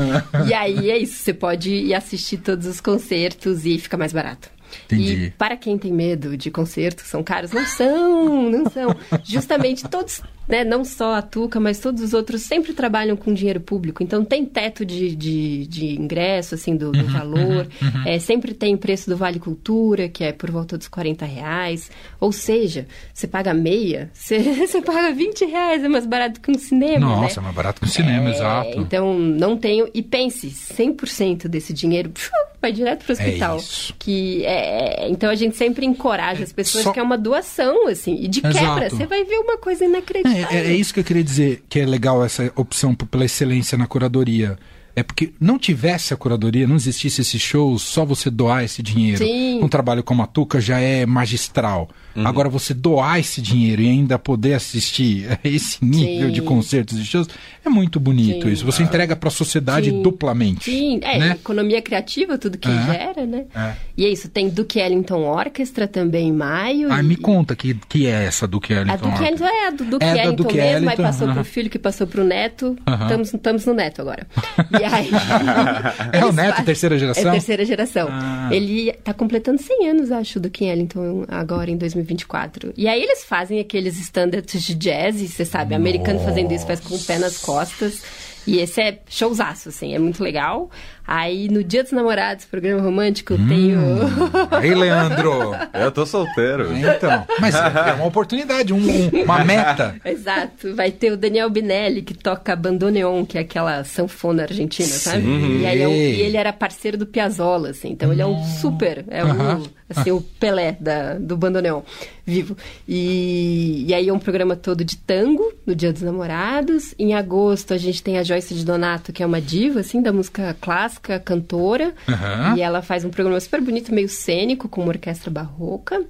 e 0.48 0.54
aí 0.54 0.92
é 0.92 0.98
isso, 0.98 1.16
você 1.16 1.34
pode 1.34 1.70
ir 1.70 1.94
assistir 1.94 2.38
todos 2.38 2.66
os 2.68 2.80
concertos 2.80 3.66
e 3.66 3.78
fica 3.78 3.98
mais 3.98 4.14
barato. 4.14 4.50
Entendi. 4.86 5.26
E 5.26 5.32
para 5.32 5.58
quem 5.58 5.78
tem 5.78 5.92
medo 5.92 6.38
de 6.38 6.50
concertos 6.50 7.06
são 7.06 7.24
caros, 7.24 7.52
não 7.52 7.66
são, 7.66 8.50
não 8.50 8.70
são. 8.70 8.96
Justamente 9.24 9.88
todos, 9.88 10.22
né, 10.52 10.66
não 10.66 10.84
só 10.84 11.16
a 11.16 11.22
Tuca, 11.22 11.60
mas 11.62 11.80
todos 11.80 12.04
os 12.04 12.14
outros 12.14 12.42
sempre 12.42 12.74
trabalham 12.74 13.16
com 13.16 13.34
dinheiro 13.34 13.62
público. 13.62 14.04
Então 14.04 14.26
tem 14.26 14.46
teto 14.46 14.86
de, 14.86 15.16
de, 15.16 15.66
de 15.66 15.86
ingresso, 16.00 16.56
assim, 16.56 16.76
do, 16.76 16.88
Uhum, 16.88 16.92
do 16.92 17.06
valor. 17.08 17.68
É, 18.06 18.20
sempre 18.20 18.54
tem 18.54 18.76
preço 18.76 19.10
do 19.10 19.16
Vale 19.16 19.40
Cultura, 19.40 20.10
que 20.10 20.24
é 20.26 20.34
por 20.34 20.52
volta 20.52 20.78
dos 20.78 20.90
40 20.90 21.26
reais. 21.26 21.90
Ou 22.20 22.34
seja, 22.34 22.86
você 23.14 23.28
paga 23.28 23.54
meia, 23.54 24.10
você, 24.14 24.40
você 24.68 24.82
paga 24.82 25.14
20 25.14 25.46
reais, 25.46 25.84
é 25.84 25.88
mais 25.88 26.06
barato 26.06 26.42
que 26.42 26.52
um 26.52 26.60
cinema, 26.60 27.00
Nossa, 27.00 27.36
é 27.36 27.38
né? 27.38 27.44
mais 27.44 27.56
barato 27.56 27.80
que 27.80 27.88
o 27.88 27.90
cinema, 27.90 28.30
É, 28.30 28.34
exato. 28.34 28.80
Então, 28.80 29.18
não 29.18 29.56
tenho. 29.56 29.88
E 29.94 30.02
pense, 30.04 30.48
100% 30.48 31.48
desse 31.48 31.72
dinheiro 31.74 32.12
vai 32.62 32.72
direto 32.74 33.06
pro 33.06 33.14
hospital. 33.14 33.58
isso. 33.58 33.94
Que 33.98 34.44
é, 34.46 35.08
então 35.10 35.30
a 35.30 35.36
gente 35.36 35.56
sempre 35.56 35.86
encoraja 35.86 36.44
as 36.44 36.52
pessoas 36.52 36.84
só- 36.84 36.92
que 36.92 37.00
é 37.00 37.04
uma 37.04 37.18
doação, 37.18 37.88
assim. 37.88 38.16
E 38.22 38.28
de 38.28 38.40
Exato. 38.46 38.58
quebra, 38.58 38.90
você 38.90 39.06
vai 39.06 39.24
ver 39.24 39.38
uma 39.40 39.58
coisa 39.58 39.86
inacreditável. 39.86 40.41
É, 40.50 40.56
é, 40.56 40.68
é 40.68 40.74
isso 40.74 40.94
que 40.94 41.00
eu 41.00 41.04
queria 41.04 41.24
dizer, 41.24 41.64
que 41.70 41.80
é 41.80 41.86
legal 41.86 42.24
essa 42.24 42.52
opção 42.56 42.94
pela 42.96 43.26
excelência 43.26 43.78
na 43.78 43.88
curadoria. 43.88 44.58
É 44.96 45.04
porque 45.04 45.32
não 45.40 45.58
tivesse 45.58 46.14
a 46.14 46.18
curadoria, 46.18 46.68
não 46.68 46.76
existisse 46.76 47.22
esses 47.22 47.42
shows, 47.42 47.82
só 47.82 48.04
você 48.06 48.30
doar 48.30 48.64
esse 48.64 48.82
dinheiro. 48.84 49.20
Sim. 49.20 49.60
Um 49.64 49.68
trabalho 49.68 50.04
como 50.04 50.22
a 50.22 50.28
Tuca 50.28 50.60
já 50.60 50.80
é 50.80 51.06
magistral. 51.06 51.90
Agora, 52.26 52.50
você 52.50 52.74
doar 52.74 53.20
esse 53.22 53.42
dinheiro 53.42 53.82
e 53.82 53.88
ainda 53.88 54.20
poder 54.20 54.54
assistir 54.56 55.28
a 55.32 55.40
esse 55.48 55.84
nível 55.84 56.28
Sim. 56.28 56.34
de 56.34 56.42
concertos 56.42 56.98
e 57.00 57.06
shows, 57.06 57.30
é 57.64 57.70
muito 57.70 58.02
bonito 58.02 58.48
Sim. 58.48 58.52
isso. 58.54 58.66
Você 58.66 58.84
entrega 58.84 59.16
para 59.16 59.30
a 59.30 59.32
sociedade 59.32 59.90
Sim. 59.92 60.02
duplamente. 60.02 60.66
Sim, 60.66 61.00
é, 61.04 61.18
né? 61.18 61.32
economia 61.32 61.82
criativa, 61.82 62.38
tudo 62.38 62.58
que 62.58 62.68
É. 62.70 62.86
gera, 62.86 63.26
né? 63.26 63.46
É. 63.56 63.74
E 63.98 64.06
é 64.06 64.10
isso, 64.10 64.28
tem 64.28 64.50
Duke 64.50 64.78
Ellington 64.78 65.22
Orchestra 65.24 65.88
também 65.88 66.28
em 66.28 66.34
maio. 66.34 66.92
Ah, 66.92 67.00
e- 67.00 67.04
me 67.04 67.16
conta 67.16 67.56
que, 67.56 67.76
que 67.88 68.08
é 68.08 68.26
essa 68.26 68.46
do 68.46 68.60
Ellington. 68.70 68.92
A 68.92 68.96
Duke 68.98 69.24
Ellington 69.24 69.46
é 69.46 69.68
a 69.68 69.72
do 69.72 69.86
Duke 69.86 70.06
É 70.06 70.10
Ellington 70.12 70.36
Duke 70.36 70.56
mesmo, 70.58 70.70
Ellington, 70.70 70.90
aí 70.92 70.98
passou 70.98 71.28
aham. 71.28 71.34
pro 71.36 71.44
filho, 71.46 71.70
que 71.70 71.80
passou 71.80 72.06
pro 72.08 72.26
neto. 72.26 72.76
Estamos, 73.04 73.34
estamos 73.34 73.66
no 73.66 73.74
neto 73.74 74.02
agora. 74.02 74.28
E 74.82 74.86
aí. 74.86 75.10
É 76.12 76.26
o 76.26 76.32
neto, 76.32 76.64
terceira 76.64 76.98
geração? 76.98 77.30
É 77.30 77.32
terceira 77.32 77.66
geração. 77.66 78.08
Ah. 78.12 78.50
Ele 78.52 78.92
tá 79.04 79.14
completando 79.14 79.62
100 79.62 79.90
anos, 79.90 80.12
acho, 80.12 80.40
do 80.40 80.50
Ken 80.50 80.70
Ellington 80.70 81.26
agora 81.28 81.70
em 81.70 81.78
2024. 81.78 82.74
E 82.76 82.88
aí 82.88 83.02
eles 83.02 83.24
fazem 83.24 83.60
aqueles 83.60 84.00
standards 84.00 84.62
de 84.64 84.76
jazz, 84.76 85.22
e 85.22 85.28
você 85.28 85.46
sabe, 85.46 85.76
americano 85.76 86.20
fazendo 86.20 86.52
isso 86.52 86.66
faz 86.66 86.80
com 86.80 86.96
o 86.96 87.00
pé 87.00 87.20
nas 87.20 87.38
costas. 87.38 88.02
E 88.48 88.60
esse 88.60 88.82
é 88.82 89.00
showzaço, 89.08 89.70
assim, 89.70 89.94
é 89.94 90.00
muito 90.00 90.24
legal. 90.24 90.70
Aí 91.06 91.50
no 91.50 91.64
Dia 91.64 91.84
dos 91.84 91.92
Namorados, 91.92 92.46
programa 92.46 92.82
romântico, 92.82 93.36
tem 93.48 93.76
o. 93.76 94.56
Aí, 94.56 94.74
Leandro. 94.76 95.52
Eu 95.74 95.92
tô 95.92 96.06
solteiro. 96.06 96.72
Então, 96.76 97.26
mas 97.40 97.54
é 97.56 97.94
uma 97.94 98.06
oportunidade, 98.06 98.74
um- 98.74 98.78
um- 98.78 99.24
uma 99.24 99.44
meta. 99.46 99.96
Exato. 100.06 100.74
Vai 100.76 100.90
ter 100.92 101.12
o 101.12 101.18
Daniel 101.18 101.50
Binelli, 101.50 102.02
que 102.02 102.14
toca 102.14 102.56
bandoneon, 102.56 103.26
que 103.26 103.38
é 103.38 103.42
aquela 103.42 103.84
sanfona 103.84 104.44
argentina, 104.44 104.88
sabe? 104.88 105.24
E, 105.62 105.66
aí 105.66 105.82
é 105.82 105.88
um- 105.88 105.92
e 105.92 106.22
ele 106.22 106.38
era 106.38 106.54
parceiro 106.54 106.98
do 106.98 107.06
Piazzolla, 107.06 107.70
assim. 107.72 107.90
Então 107.90 108.12
ele 108.14 108.22
é 108.22 108.26
um 108.26 108.42
super, 108.44 109.04
é 109.10 109.22
Aham. 109.22 109.58
o, 109.60 109.70
assim, 109.92 110.12
o 110.12 110.22
Pelé 110.22 110.78
da, 110.80 111.14
do 111.16 111.36
bandoneon 111.38 111.82
vivo. 112.26 112.56
E, 112.88 113.86
e 113.88 113.94
aí 113.94 114.08
é 114.10 114.14
um 114.14 114.20
programa 114.20 114.56
todo 114.56 114.84
de 114.84 114.98
tango, 114.98 115.52
no 115.66 115.74
Dia 115.76 115.92
dos 115.94 116.02
Namorados. 116.02 116.94
Em 116.98 117.14
agosto 117.14 117.74
a 117.74 117.78
gente 117.78 118.02
tem 118.02 118.18
a 118.18 118.24
Joyce 118.24 118.54
de 118.54 118.66
Donato, 118.66 119.12
que 119.14 119.22
é 119.24 119.26
uma 119.26 119.42
diva, 119.42 119.80
assim, 119.82 120.02
da 120.02 120.12
música 120.14 120.56
clássica, 120.60 121.20
cantora. 121.20 121.94
Aham. 122.08 122.56
E 122.58 122.62
ela 122.62 122.82
faz 122.82 123.04
um 123.06 123.10
programa 123.10 123.40
super 123.40 123.62
bonito, 123.62 123.94
meio 123.94 124.10
cênico, 124.10 124.68
com 124.70 124.82
uma 124.82 124.90
orquestra 124.90 125.30
barroca. 125.32 126.04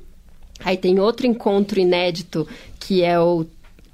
Aí 0.63 0.77
tem 0.77 0.99
outro 0.99 1.25
encontro 1.25 1.79
inédito, 1.79 2.47
que 2.79 3.01
é 3.03 3.19
o 3.19 3.45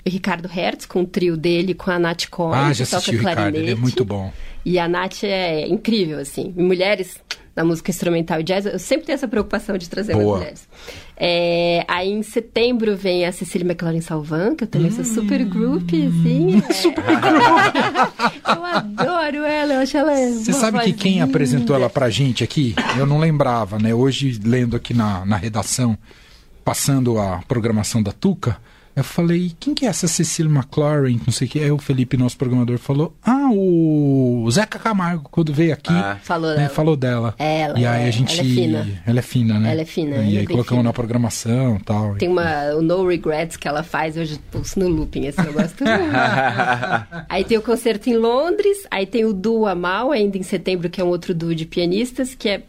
Ricardo 0.05 0.47
Hertz, 0.47 0.85
com 0.85 1.01
o 1.01 1.05
trio 1.05 1.37
dele, 1.37 1.73
com 1.73 1.89
a 1.91 1.99
Nath 1.99 2.27
Cohen, 2.29 2.59
Ah, 2.59 2.67
que 2.69 2.73
já 2.75 2.85
toca 2.85 2.97
assisti 2.97 3.15
o 3.15 3.19
Ricardo, 3.19 3.39
ele 3.39 3.47
é 3.47 3.51
clarinete. 3.51 3.81
muito 3.81 4.03
bom. 4.05 4.31
E 4.65 4.77
a 4.79 4.87
Nath 4.87 5.23
é 5.23 5.65
incrível, 5.67 6.19
assim. 6.19 6.53
Mulheres 6.57 7.17
na 7.57 7.63
música 7.63 7.89
instrumental 7.89 8.39
e 8.39 8.43
jazz, 8.43 8.67
eu 8.67 8.77
sempre 8.77 9.07
tenho 9.07 9.15
essa 9.15 9.27
preocupação 9.27 9.79
de 9.79 9.89
trazer 9.89 10.13
Boa. 10.13 10.37
mulheres. 10.37 10.67
É, 11.17 11.83
aí 11.87 12.11
em 12.11 12.21
setembro 12.21 12.95
vem 12.95 13.25
a 13.25 13.31
Cecília 13.31 13.65
McLaurin 13.65 13.99
Salvan, 13.99 14.55
que 14.55 14.63
eu 14.63 14.67
também 14.67 14.91
sou 14.91 15.03
super 15.03 15.43
groupie, 15.43 16.05
assim. 16.05 16.61
é. 16.69 16.73
super 16.73 17.03
Eu 18.47 18.63
adoro 18.63 19.37
ela, 19.43 19.73
eu 19.73 19.79
acho 19.79 19.97
ela 19.97 20.13
Você 20.13 20.53
sabe 20.53 20.79
que 20.83 20.93
quem 20.93 21.19
apresentou 21.19 21.75
ela 21.75 21.89
pra 21.89 22.11
gente 22.11 22.43
aqui, 22.43 22.75
eu 22.95 23.07
não 23.07 23.17
lembrava, 23.17 23.79
né? 23.79 23.91
Hoje, 23.91 24.39
lendo 24.45 24.75
aqui 24.75 24.93
na, 24.93 25.25
na 25.25 25.35
redação, 25.35 25.97
passando 26.63 27.19
a 27.19 27.41
programação 27.47 28.03
da 28.03 28.11
Tuca, 28.11 28.57
eu 28.97 29.03
falei, 29.03 29.51
quem 29.59 29.73
que 29.73 29.85
é 29.85 29.89
essa 29.89 30.07
Cecília 30.07 30.51
McLaurin? 30.51 31.21
Não 31.25 31.31
sei 31.31 31.47
o 31.47 31.49
que. 31.51 31.59
Aí 31.59 31.71
o 31.71 31.77
Felipe, 31.77 32.17
nosso 32.17 32.37
programador, 32.37 32.77
falou, 32.77 33.13
ah, 33.23 33.49
o 33.51 34.47
Zeca 34.51 34.77
Camargo, 34.79 35.29
quando 35.31 35.53
veio 35.53 35.73
aqui, 35.73 35.93
Ah. 35.93 36.17
Falou 36.21 36.49
né, 36.51 36.55
dela. 36.57 36.69
falou 36.69 36.95
dela. 36.97 37.35
Ela 37.37 37.79
e 37.79 37.85
aí 37.85 38.03
é- 38.03 38.07
a 38.07 38.11
gente... 38.11 38.39
ela 38.39 38.47
é 38.49 38.53
fina. 38.53 39.01
Ela 39.05 39.19
é 39.19 39.21
fina, 39.21 39.59
né? 39.59 39.71
Ela 39.71 39.81
é 39.81 39.85
fina, 39.85 40.15
ela 40.15 40.23
é 40.23 40.27
E 40.27 40.29
aí 40.29 40.35
bem 40.37 40.45
colocamos 40.47 40.79
fina. 40.81 40.83
na 40.89 40.93
programação 40.93 41.75
e 41.77 41.83
tal. 41.83 42.15
Tem 42.15 42.27
uma, 42.29 42.73
o 42.75 42.81
No 42.81 43.07
Regrets 43.07 43.55
que 43.55 43.67
ela 43.67 43.83
faz, 43.83 44.17
hoje 44.17 44.39
pulso 44.51 44.79
no 44.79 44.87
looping, 44.89 45.25
esse 45.27 45.39
eu 45.39 45.53
gosto 45.53 45.83
muito. 45.83 45.97
aí 47.29 47.43
tem 47.43 47.57
o 47.57 47.61
concerto 47.61 48.09
em 48.09 48.17
Londres, 48.17 48.79
aí 48.89 49.05
tem 49.05 49.25
o 49.25 49.33
Duo 49.33 49.65
Amal, 49.65 50.11
ainda 50.11 50.37
em 50.37 50.43
setembro, 50.43 50.89
que 50.89 50.99
é 50.99 51.03
um 51.03 51.07
outro 51.09 51.33
duo 51.33 51.53
de 51.53 51.65
pianistas, 51.65 52.33
que 52.35 52.49
é, 52.49 52.63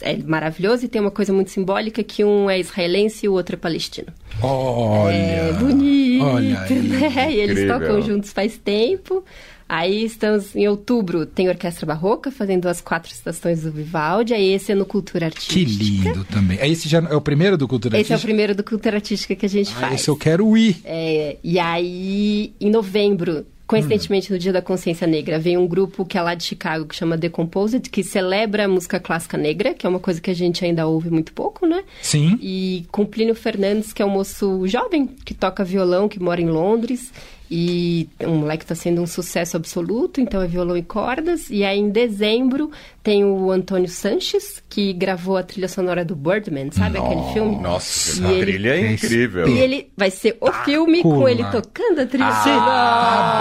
é 0.00 0.16
maravilhoso 0.16 0.84
e 0.84 0.88
tem 0.88 1.00
uma 1.00 1.10
coisa 1.10 1.32
muito 1.32 1.50
simbólica, 1.50 2.02
que 2.02 2.24
um 2.24 2.48
é 2.50 2.58
israelense 2.58 3.26
e 3.26 3.28
o 3.28 3.32
outro 3.32 3.54
é 3.54 3.58
palestino. 3.58 4.08
Olha! 4.40 5.12
É 5.14 5.52
bonito, 5.52 6.24
Olha 6.24 6.60
aí. 6.62 6.74
né? 6.82 7.32
E 7.32 7.40
eles 7.40 7.66
tocam 7.68 8.00
juntos 8.02 8.32
faz 8.32 8.58
tempo. 8.58 9.24
Aí 9.66 10.04
estamos 10.04 10.54
em 10.54 10.68
outubro, 10.68 11.24
tem 11.24 11.48
Orquestra 11.48 11.86
Barroca 11.86 12.30
fazendo 12.30 12.68
as 12.68 12.82
quatro 12.82 13.10
estações 13.10 13.62
do 13.62 13.72
Vivaldi, 13.72 14.34
aí 14.34 14.52
esse 14.52 14.70
é 14.70 14.74
no 14.74 14.84
Cultura 14.84 15.24
Artística. 15.26 15.54
Que 15.54 15.64
lindo 15.64 16.22
também. 16.24 16.58
Esse 16.70 16.86
já 16.86 16.98
é 16.98 17.14
o 17.16 17.20
primeiro 17.20 17.56
do 17.56 17.66
Cultura 17.66 17.98
Esse 17.98 18.12
é 18.12 18.12
o 18.12 18.14
Artística? 18.16 18.28
primeiro 18.28 18.54
do 18.54 18.62
Cultura 18.62 18.96
Artística 18.98 19.34
que 19.34 19.46
a 19.46 19.48
gente 19.48 19.72
Ah, 19.76 19.80
faz. 19.80 19.94
esse 19.94 20.10
eu 20.10 20.16
quero 20.16 20.54
ir. 20.54 20.76
É, 20.84 21.38
e 21.42 21.58
aí, 21.58 22.52
em 22.60 22.70
novembro, 22.70 23.46
coincidentemente 23.66 24.32
no 24.32 24.38
Dia 24.38 24.52
da 24.52 24.60
Consciência 24.62 25.06
Negra, 25.06 25.38
vem 25.38 25.56
um 25.56 25.66
grupo 25.66 26.04
que 26.04 26.18
é 26.18 26.22
lá 26.22 26.34
de 26.34 26.44
Chicago, 26.44 26.86
que 26.86 26.94
chama 26.94 27.16
Decomposed, 27.16 27.88
que 27.90 28.02
celebra 28.02 28.64
a 28.66 28.68
música 28.68 29.00
clássica 29.00 29.36
negra, 29.38 29.72
que 29.74 29.86
é 29.86 29.88
uma 29.88 30.00
coisa 30.00 30.20
que 30.20 30.30
a 30.30 30.34
gente 30.34 30.64
ainda 30.64 30.86
ouve 30.86 31.10
muito 31.10 31.32
pouco, 31.32 31.66
né? 31.66 31.82
Sim. 32.02 32.38
E 32.42 32.84
com 32.92 33.04
Plínio 33.06 33.34
Fernandes, 33.34 33.92
que 33.92 34.02
é 34.02 34.06
um 34.06 34.10
moço 34.10 34.66
jovem, 34.66 35.06
que 35.06 35.34
toca 35.34 35.64
violão, 35.64 36.08
que 36.08 36.20
mora 36.20 36.40
em 36.40 36.48
Londres. 36.48 37.12
E 37.50 38.08
um 38.22 38.36
moleque 38.36 38.64
está 38.64 38.74
sendo 38.74 39.02
um 39.02 39.06
sucesso 39.06 39.54
absoluto, 39.56 40.18
então 40.18 40.40
é 40.42 40.46
violão 40.46 40.76
e 40.78 40.82
cordas. 40.82 41.50
E 41.50 41.62
aí, 41.62 41.78
em 41.78 41.90
dezembro, 41.90 42.70
tem 43.02 43.22
o 43.22 43.50
Antônio 43.50 43.86
Sanches, 43.88 44.62
que 44.68 44.94
gravou 44.94 45.36
a 45.36 45.42
trilha 45.42 45.68
sonora 45.68 46.04
do 46.04 46.16
Birdman, 46.16 46.70
sabe 46.72 46.98
aquele 46.98 47.22
filme? 47.34 47.56
Nossa, 47.60 48.22
E 48.22 48.24
a 48.26 48.32
ele- 48.32 48.40
trilha 48.46 48.70
é 48.76 48.92
incrível. 48.92 49.46
E 49.46 49.58
ele 49.58 49.88
vai 49.94 50.10
ser 50.10 50.38
o 50.40 50.50
filme 50.64 51.02
com 51.02 51.10
Pula. 51.16 51.30
ele 51.30 51.44
tocando 51.44 52.00
a 52.00 52.06
trilha 52.06 52.26
Ah, 52.28 52.42
sonora. 52.42 53.33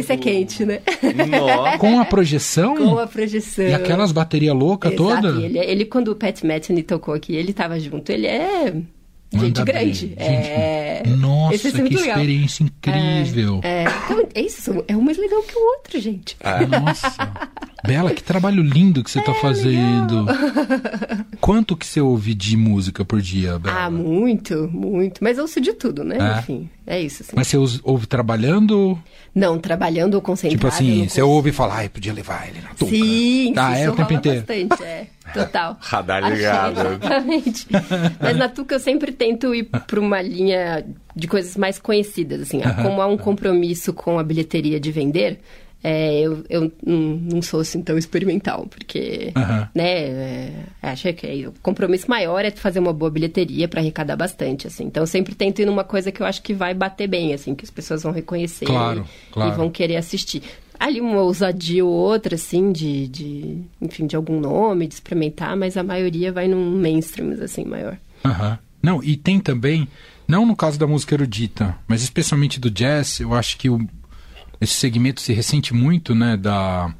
Esse 0.00 0.12
é 0.12 0.16
quente, 0.16 0.64
né? 0.64 0.80
Nossa. 1.30 1.78
Com 1.78 2.00
a 2.00 2.04
projeção? 2.04 2.76
com 2.76 2.98
a 2.98 3.06
projeção. 3.06 3.66
E 3.66 3.74
aquelas 3.74 4.12
baterias 4.12 4.54
loucas 4.54 4.94
todas? 4.94 5.42
Ele, 5.42 5.58
ele, 5.58 5.84
quando 5.84 6.08
o 6.08 6.16
Pat 6.16 6.42
Metheny 6.42 6.82
tocou 6.82 7.14
aqui, 7.14 7.34
ele 7.34 7.52
tava 7.52 7.78
junto. 7.78 8.10
Ele 8.10 8.26
é 8.26 8.74
gente 9.32 9.62
grande. 9.62 9.92
Gente, 10.08 10.18
é... 10.18 11.02
Nossa, 11.06 11.54
Esse 11.54 11.70
vai 11.70 11.82
ser 11.82 11.88
que 11.88 11.96
legal. 11.96 12.16
experiência 12.16 12.62
incrível. 12.64 13.60
É, 13.62 13.84
então, 13.84 14.28
é 14.34 14.40
isso, 14.42 14.84
é 14.88 14.96
um 14.96 15.02
mais 15.02 15.18
legal 15.18 15.42
que 15.42 15.56
o 15.56 15.60
outro, 15.76 16.00
gente. 16.00 16.36
Nossa. 16.68 17.32
Bela, 17.86 18.12
que 18.12 18.22
trabalho 18.22 18.62
lindo 18.62 19.02
que 19.02 19.10
você 19.10 19.20
É, 19.20 19.22
tá 19.22 19.32
fazendo. 19.34 20.26
Quanto 21.40 21.76
que 21.76 21.86
você 21.86 22.00
ouve 22.00 22.34
de 22.34 22.56
música 22.56 23.04
por 23.04 23.20
dia, 23.20 23.58
Bela? 23.58 23.84
Ah, 23.84 23.90
muito, 23.90 24.68
muito. 24.72 25.22
Mas 25.22 25.38
eu 25.38 25.44
ouço 25.44 25.60
de 25.60 25.72
tudo, 25.72 26.04
né? 26.04 26.18
É? 26.18 26.38
Enfim, 26.40 26.68
é 26.86 27.00
isso. 27.00 27.22
Assim. 27.22 27.32
Mas 27.34 27.46
você 27.48 27.56
ouve 27.82 28.06
trabalhando? 28.06 28.98
Não, 29.34 29.58
trabalhando 29.58 30.14
ou 30.14 30.20
concentrado. 30.20 30.56
Tipo 30.56 30.66
assim, 30.66 31.08
você 31.08 31.22
ouve 31.22 31.50
e 31.50 31.52
fala, 31.52 31.76
ai, 31.76 31.88
podia 31.88 32.12
levar 32.12 32.48
ele 32.48 32.60
na 32.60 32.70
touca. 32.74 32.94
Sim, 32.94 33.52
Tá, 33.54 33.74
sim, 33.76 33.82
é 33.82 33.90
o 33.90 33.94
tempo 33.94 34.12
inteiro. 34.12 34.44
bastante, 34.46 34.82
é. 34.82 35.06
Total. 35.32 35.76
Radar 35.80 36.24
Achei, 36.24 36.36
ligado. 36.36 36.80
Exatamente. 36.80 37.66
Mas 38.20 38.36
na 38.36 38.48
Tuca 38.48 38.74
eu 38.74 38.80
sempre 38.80 39.12
tento 39.12 39.54
ir 39.54 39.64
para 39.64 40.00
uma 40.00 40.20
linha 40.20 40.84
de 41.14 41.28
coisas 41.28 41.56
mais 41.56 41.78
conhecidas, 41.78 42.40
assim. 42.40 42.60
Como 42.82 43.00
há 43.00 43.06
um 43.06 43.16
compromisso 43.16 43.92
com 43.92 44.18
a 44.18 44.24
bilheteria 44.24 44.80
de 44.80 44.90
vender, 44.90 45.38
é, 45.82 46.20
eu, 46.20 46.44
eu 46.48 46.72
não, 46.84 47.40
sou 47.42 47.60
assim 47.60 47.80
tão 47.82 47.96
experimental, 47.96 48.66
porque, 48.68 49.32
Aham. 49.34 49.68
né, 49.74 49.84
é, 49.90 50.52
acho 50.82 51.12
que 51.14 51.46
o 51.46 51.52
compromisso 51.62 52.08
maior 52.08 52.44
é 52.44 52.50
fazer 52.50 52.78
uma 52.78 52.92
boa 52.92 53.10
bilheteria 53.10 53.66
para 53.68 53.80
arrecadar 53.80 54.16
bastante, 54.16 54.66
assim. 54.66 54.84
Então 54.84 55.02
eu 55.02 55.06
sempre 55.06 55.34
tento 55.34 55.60
ir 55.62 55.66
numa 55.66 55.84
coisa 55.84 56.12
que 56.12 56.20
eu 56.22 56.26
acho 56.26 56.42
que 56.42 56.52
vai 56.52 56.74
bater 56.74 57.06
bem, 57.08 57.32
assim, 57.32 57.54
que 57.54 57.64
as 57.64 57.70
pessoas 57.70 58.02
vão 58.02 58.12
reconhecer 58.12 58.66
Claro, 58.66 59.06
e, 59.28 59.32
claro. 59.32 59.52
e 59.52 59.56
vão 59.56 59.70
querer 59.70 59.96
assistir. 59.96 60.42
Ali 60.78 61.00
uma 61.00 61.20
ousadia 61.20 61.84
ou 61.84 61.92
outra, 61.92 62.34
assim, 62.36 62.72
de, 62.72 63.06
de, 63.08 63.58
enfim, 63.82 64.06
de 64.06 64.16
algum 64.16 64.40
nome, 64.40 64.86
de 64.86 64.94
experimentar, 64.94 65.54
mas 65.56 65.76
a 65.76 65.82
maioria 65.82 66.32
vai 66.32 66.48
num 66.48 66.70
mainstream, 66.78 67.32
assim, 67.42 67.64
maior. 67.64 67.98
Aham. 68.24 68.58
Não, 68.82 69.02
e 69.04 69.14
tem 69.14 69.38
também, 69.38 69.86
não 70.26 70.46
no 70.46 70.56
caso 70.56 70.78
da 70.78 70.86
música 70.86 71.14
erudita, 71.14 71.76
mas 71.86 72.02
especialmente 72.02 72.58
do 72.58 72.70
jazz, 72.70 73.20
eu 73.20 73.34
acho 73.34 73.58
que 73.58 73.68
o- 73.68 73.86
esse 74.60 74.74
segmento 74.74 75.20
se 75.20 75.32
ressente 75.32 75.72
muito, 75.72 76.14
né, 76.14 76.36
da, 76.36 76.94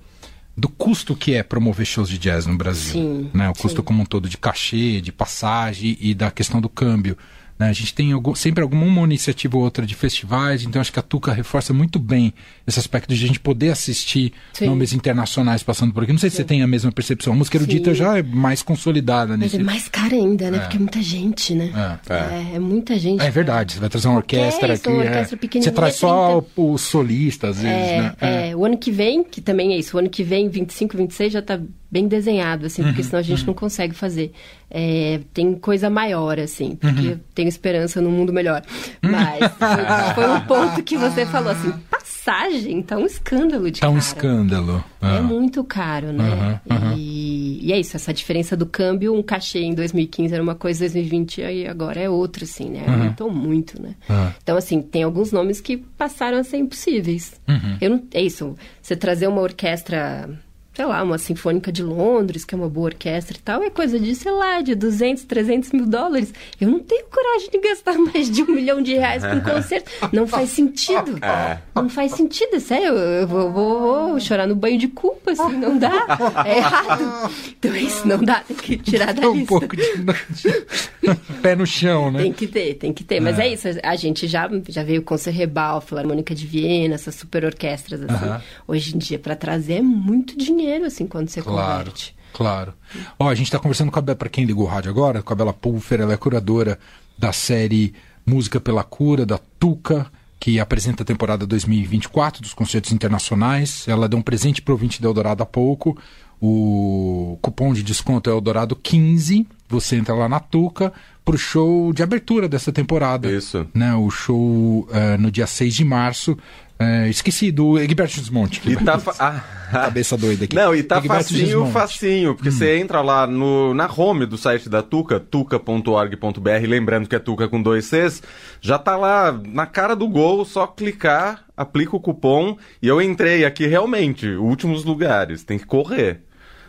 do 0.57 0.68
custo 0.68 1.14
que 1.14 1.35
é 1.35 1.42
promover 1.42 1.87
shows 1.87 2.09
de 2.09 2.18
jazz 2.18 2.46
no 2.46 2.57
Brasil. 2.57 2.92
Sim, 2.92 3.31
né, 3.35 3.49
o 3.49 3.55
custo 3.55 3.81
sim. 3.81 3.85
como 3.85 4.03
um 4.03 4.07
todo 4.07 4.29
de 4.29 4.38
cachê, 4.38 5.01
de 5.01 5.12
passagem 5.12 5.96
e 6.01 6.14
da 6.14 6.31
questão 6.31 6.61
do 6.61 6.68
câmbio. 6.68 7.16
Né? 7.61 7.68
A 7.68 7.73
gente 7.75 7.92
tem 7.92 8.11
algum- 8.12 8.35
sempre 8.35 8.62
alguma 8.62 8.87
uma 8.87 9.05
iniciativa 9.05 9.55
ou 9.59 9.62
outra 9.62 9.85
de 9.85 9.94
festivais, 9.94 10.64
então 10.64 10.81
acho 10.81 10.90
que 10.90 10.99
a 10.99 11.03
Tuca 11.03 11.31
reforça 11.33 11.75
muito 11.75 11.99
bem 11.99 12.33
esse 12.66 12.79
aspecto 12.79 13.14
de 13.14 13.23
a 13.23 13.27
gente 13.29 13.38
poder 13.38 13.68
assistir 13.70 14.33
Sim. 14.55 14.66
nomes 14.66 14.94
internacionais 14.94 15.62
passando 15.62 15.92
por 15.92 16.03
aqui. 16.03 16.12
Não 16.12 16.18
sei 16.18 16.31
se 16.31 16.37
você 16.37 16.44
tem 16.44 16.62
a 16.62 16.66
mesma 16.66 16.90
percepção. 16.90 17.35
A 17.35 17.37
música 17.37 17.59
erudita 17.59 17.90
Sim. 17.90 17.96
já 17.96 18.18
é 18.18 18.23
mais 18.23 18.62
consolidada 18.62 19.33
Mas 19.37 19.40
nesse. 19.53 19.57
é 19.57 19.62
mais 19.62 19.88
cara 19.88 20.14
ainda, 20.14 20.51
né? 20.51 20.59
Porque 20.61 20.77
é 20.79 20.81
muita 20.81 21.03
gente, 21.03 21.55
né? 21.55 21.70
É. 22.09 22.14
É, 22.14 22.57
é 22.57 22.59
muita 22.59 22.99
gente. 22.99 23.23
É 23.23 23.31
verdade, 23.31 23.75
você 23.75 23.81
vai 23.81 23.88
trazer 23.90 24.09
uma 24.09 24.16
orquestra 24.16 24.73
isso, 24.73 24.83
aqui. 24.88 24.92
uma 24.96 25.05
é. 25.05 25.09
orquestra 25.09 25.37
pequenininha, 25.37 25.70
Você 25.70 25.77
traz 25.77 25.96
só 25.96 26.40
30. 26.40 26.46
os 26.62 26.81
solistas, 26.81 27.57
às 27.59 27.62
vezes, 27.62 27.77
É, 27.90 28.01
né? 28.01 28.14
é, 28.51 28.57
o 28.57 28.64
ano 28.64 28.79
que 28.79 28.90
vem, 28.90 29.23
que 29.23 29.42
também 29.42 29.75
é 29.75 29.77
isso, 29.79 29.96
o 29.96 30.01
ano 30.01 30.09
que 30.09 30.23
vem, 30.23 30.49
25, 30.49 30.96
26, 30.96 31.33
já 31.35 31.42
tá 31.42 31.61
bem 31.90 32.07
desenhado, 32.07 32.66
assim, 32.66 32.83
Uhum, 32.83 32.88
porque 32.88 33.03
senão 33.03 33.18
a 33.18 33.22
gente 33.22 33.46
não 33.46 33.55
consegue 33.55 33.94
fazer. 33.94 34.33
É, 34.70 35.20
tem 35.35 35.55
coisa 35.55 35.90
maior, 35.90 36.38
assim, 36.38 36.76
porque 36.76 37.00
Uhum. 37.00 37.11
eu 37.12 37.20
tenho 37.35 37.48
esperança 37.48 38.00
num 38.00 38.11
mundo 38.12 38.33
melhor. 38.33 38.62
Mas 39.03 39.40
foi, 39.55 40.14
foi 40.14 40.31
um 40.31 40.40
ponto 40.42 40.83
que 40.85 40.96
você 40.96 41.26
falou 41.26 41.50
assim, 41.50 41.72
passagem, 41.90 42.81
tá 42.83 42.96
um 42.96 43.07
escândalo 43.07 43.70
de 43.70 43.81
Tá 43.81 43.88
um 43.88 43.94
cara. 43.94 44.05
escândalo. 44.05 44.85
É 45.03 45.07
Ah. 45.18 45.22
muito 45.22 45.64
caro, 45.64 46.12
né? 46.12 46.61
E, 46.96 47.59
e 47.66 47.72
é 47.72 47.81
isso, 47.81 47.96
essa 47.96 48.12
diferença 48.12 48.57
do 48.57 48.66
câmbio, 48.66 49.12
um 49.14 49.22
cachê 49.22 49.61
em 49.61 49.74
2015 49.74 50.33
era 50.35 50.42
uma 50.42 50.55
coisa, 50.55 50.81
2020 50.81 51.40
e 51.40 51.66
agora 51.66 51.98
é 52.00 52.09
outra, 52.09 52.44
assim, 52.44 52.68
né? 52.70 52.85
Uhum. 52.87 52.92
Aumentou 52.94 53.33
muito, 53.33 53.81
né? 53.83 53.94
Ah. 54.09 54.33
Então, 54.42 54.57
assim, 54.57 54.81
tem 54.83 55.03
alguns 55.03 55.33
nomes 55.33 55.61
que 55.61 55.76
passaram 55.76 56.38
a 56.38 56.44
ser 56.44 56.59
impossíveis. 56.59 57.40
Uhum. 57.48 57.76
Eu 57.81 57.90
não, 57.90 58.03
é 58.14 58.22
isso, 58.22 58.55
você 58.81 58.94
trazer 58.94 59.26
uma 59.26 59.40
orquestra, 59.40 60.29
sei 60.73 60.85
lá, 60.87 61.03
uma 61.03 61.19
Sinfônica 61.19 61.71
de 61.73 61.83
Londres, 61.83 62.45
que 62.45 62.55
é 62.55 62.59
uma 62.59 62.69
boa 62.69 62.87
orquestra 62.87 63.37
e 63.37 63.41
tal, 63.41 63.63
é 63.63 63.71
coisa 63.71 63.99
de, 63.99 64.15
sei 64.15 64.31
lá, 64.33 64.61
de 64.61 64.75
200, 64.75 65.25
300 65.25 65.73
mil 65.73 65.87
dólares. 65.87 66.33
Eu 66.61 66.69
não 66.71 66.79
tenho 66.81 67.05
coragem 67.07 67.51
de 67.51 67.59
gastar 67.59 67.99
mais 67.99 68.31
de 68.31 68.43
um 68.43 68.47
milhão 68.55 68.81
de 68.81 68.95
reais 68.95 69.23
com 69.25 69.33
um 69.35 69.41
concerto. 69.41 69.91
Não 70.13 70.27
faz 70.27 70.51
sentido. 70.51 71.19
É. 71.25 71.59
Não 71.75 71.89
faz 71.89 72.13
sentido, 72.13 72.55
é 72.57 72.61
sério. 72.61 72.95
Eu 72.95 73.27
vou, 73.27 73.51
vou- 73.53 73.81
vou 74.11 74.21
chorar 74.21 74.47
no 74.47 74.55
banho 74.55 74.79
de 74.79 74.89
culpa, 74.89 75.33
assim, 75.33 75.57
não 75.57 75.77
dá. 75.79 76.07
É 76.47 76.59
errado. 76.59 77.31
Então 77.59 77.73
é 77.75 77.81
isso, 77.81 78.07
não 78.07 78.19
dá, 78.23 78.41
tem 78.41 78.57
que 78.57 78.77
tirar 78.79 79.13
da 79.13 79.29
um 79.29 79.35
lista. 79.35 79.47
pouco 79.49 79.77
de 79.77 79.83
pé 81.43 81.55
no 81.55 81.67
chão, 81.67 82.11
né? 82.11 82.23
Tem 82.23 82.33
que 82.33 82.47
ter, 82.47 82.75
tem 82.75 82.93
que 82.93 83.05
ter. 83.05 83.21
Mas 83.21 83.39
é, 83.39 83.49
isso, 83.53 83.69
a 83.83 83.97
gente 83.97 84.27
já, 84.27 84.49
já 84.69 84.83
veio 84.83 85.03
com 85.03 85.15
Rebal, 85.31 85.81
Filarmônica 85.81 86.35
de 86.35 86.47
Viena, 86.47 86.95
essas 86.95 87.15
super 87.15 87.45
orquestras, 87.45 88.01
assim. 88.03 88.43
Hoje 88.67 88.95
em 88.95 88.99
dia, 88.99 89.19
pra 89.19 89.35
trazer 89.37 89.75
é 89.75 89.83
muito 89.83 90.37
dinheiro, 90.37 90.60
assim, 90.87 91.07
quando 91.07 91.29
você 91.29 91.42
Claro, 91.42 91.79
converte. 91.79 92.14
claro. 92.33 92.75
Ó, 93.18 93.29
a 93.29 93.35
gente 93.35 93.46
está 93.46 93.59
conversando 93.59 93.90
com 93.90 93.99
a 93.99 94.03
Bela, 94.03 94.16
para 94.16 94.29
quem 94.29 94.44
ligou 94.44 94.64
o 94.64 94.68
rádio 94.68 94.90
agora, 94.90 95.23
com 95.23 95.33
a 95.33 95.37
Bela 95.37 95.53
Pulfer, 95.53 96.01
ela 96.01 96.12
é 96.12 96.16
curadora 96.16 96.79
da 97.18 97.33
série 97.33 97.94
Música 98.27 98.61
pela 98.61 98.85
Cura, 98.85 99.25
da 99.27 99.38
Tuca, 99.59 100.07
que 100.38 100.59
apresenta 100.61 101.03
a 101.03 101.07
temporada 101.07 101.46
2024 101.46 102.40
dos 102.42 102.55
concertos 102.55 102.92
internacionais. 102.92 103.87
Ela 103.88 104.09
deu 104.09 104.18
um 104.18 104.23
presente 104.23 104.62
para 104.62 104.73
o 104.73 104.75
ouvinte 104.75 105.01
do 105.01 105.09
Eldorado 105.09 105.42
há 105.42 105.46
pouco. 105.46 105.96
O 106.40 107.38
cupom 107.42 107.73
de 107.75 107.83
desconto 107.83 108.31
é 108.31 108.33
Eldorado 108.33 108.75
15. 108.75 109.46
Você 109.68 109.96
entra 109.96 110.14
lá 110.14 110.29
na 110.29 110.40
Tuca 110.40 110.92
para 111.25 111.35
o 111.35 111.38
show 111.38 111.92
de 111.92 112.03
abertura 112.03 112.49
dessa 112.49 112.73
temporada. 112.73 113.31
Isso. 113.31 113.66
Né, 113.75 113.94
o 113.94 114.09
show 114.11 114.88
eh, 114.90 115.18
no 115.18 115.31
dia 115.31 115.46
6 115.46 115.75
de 115.75 115.85
março. 115.85 116.37
Eh, 116.81 117.09
esqueci, 117.11 117.53
do 117.53 117.79
Egberto 117.79 118.14
Gismonte. 118.14 118.59
que 118.61 118.71
E 118.73 118.77
tá. 118.77 118.99
fa- 118.99 119.14
Ah, 119.73 119.83
Cabeça 119.83 120.16
doida 120.16 120.47
aqui. 120.47 120.57
Não, 120.57 120.75
e 120.75 120.83
tá 120.83 120.97
Egberto 120.99 121.23
facinho, 121.25 121.47
Gismonte. 121.47 121.73
facinho, 121.73 122.35
porque 122.35 122.51
você 122.51 122.79
entra 122.79 123.03
lá 123.03 123.25
no, 123.25 123.73
na 123.73 123.87
home 123.88 124.27
do 124.27 124.37
site 124.37 124.69
da 124.69 124.83
Tuca, 124.83 125.21
tuca.org.br, 125.21 126.66
lembrando 126.66 127.09
que 127.09 127.14
é 127.14 127.19
Tuca 127.21 127.47
com 127.49 127.62
dois 127.62 127.85
Cs, 127.87 128.21
já 128.61 128.79
tá 128.79 128.97
lá 128.97 129.31
na 129.47 129.66
cara 129.66 129.95
do 129.95 130.09
gol, 130.09 130.45
só 130.45 130.66
clicar, 130.66 131.45
aplica 131.57 131.95
o 131.95 132.01
cupom, 132.01 132.57
e 132.83 132.88
eu 132.88 133.01
entrei 133.01 133.45
aqui 133.45 133.66
realmente, 133.66 134.27
últimos 134.27 134.85
lugares, 134.85 135.45
tem 135.45 135.57
que 135.59 135.66
correr. 135.66 136.23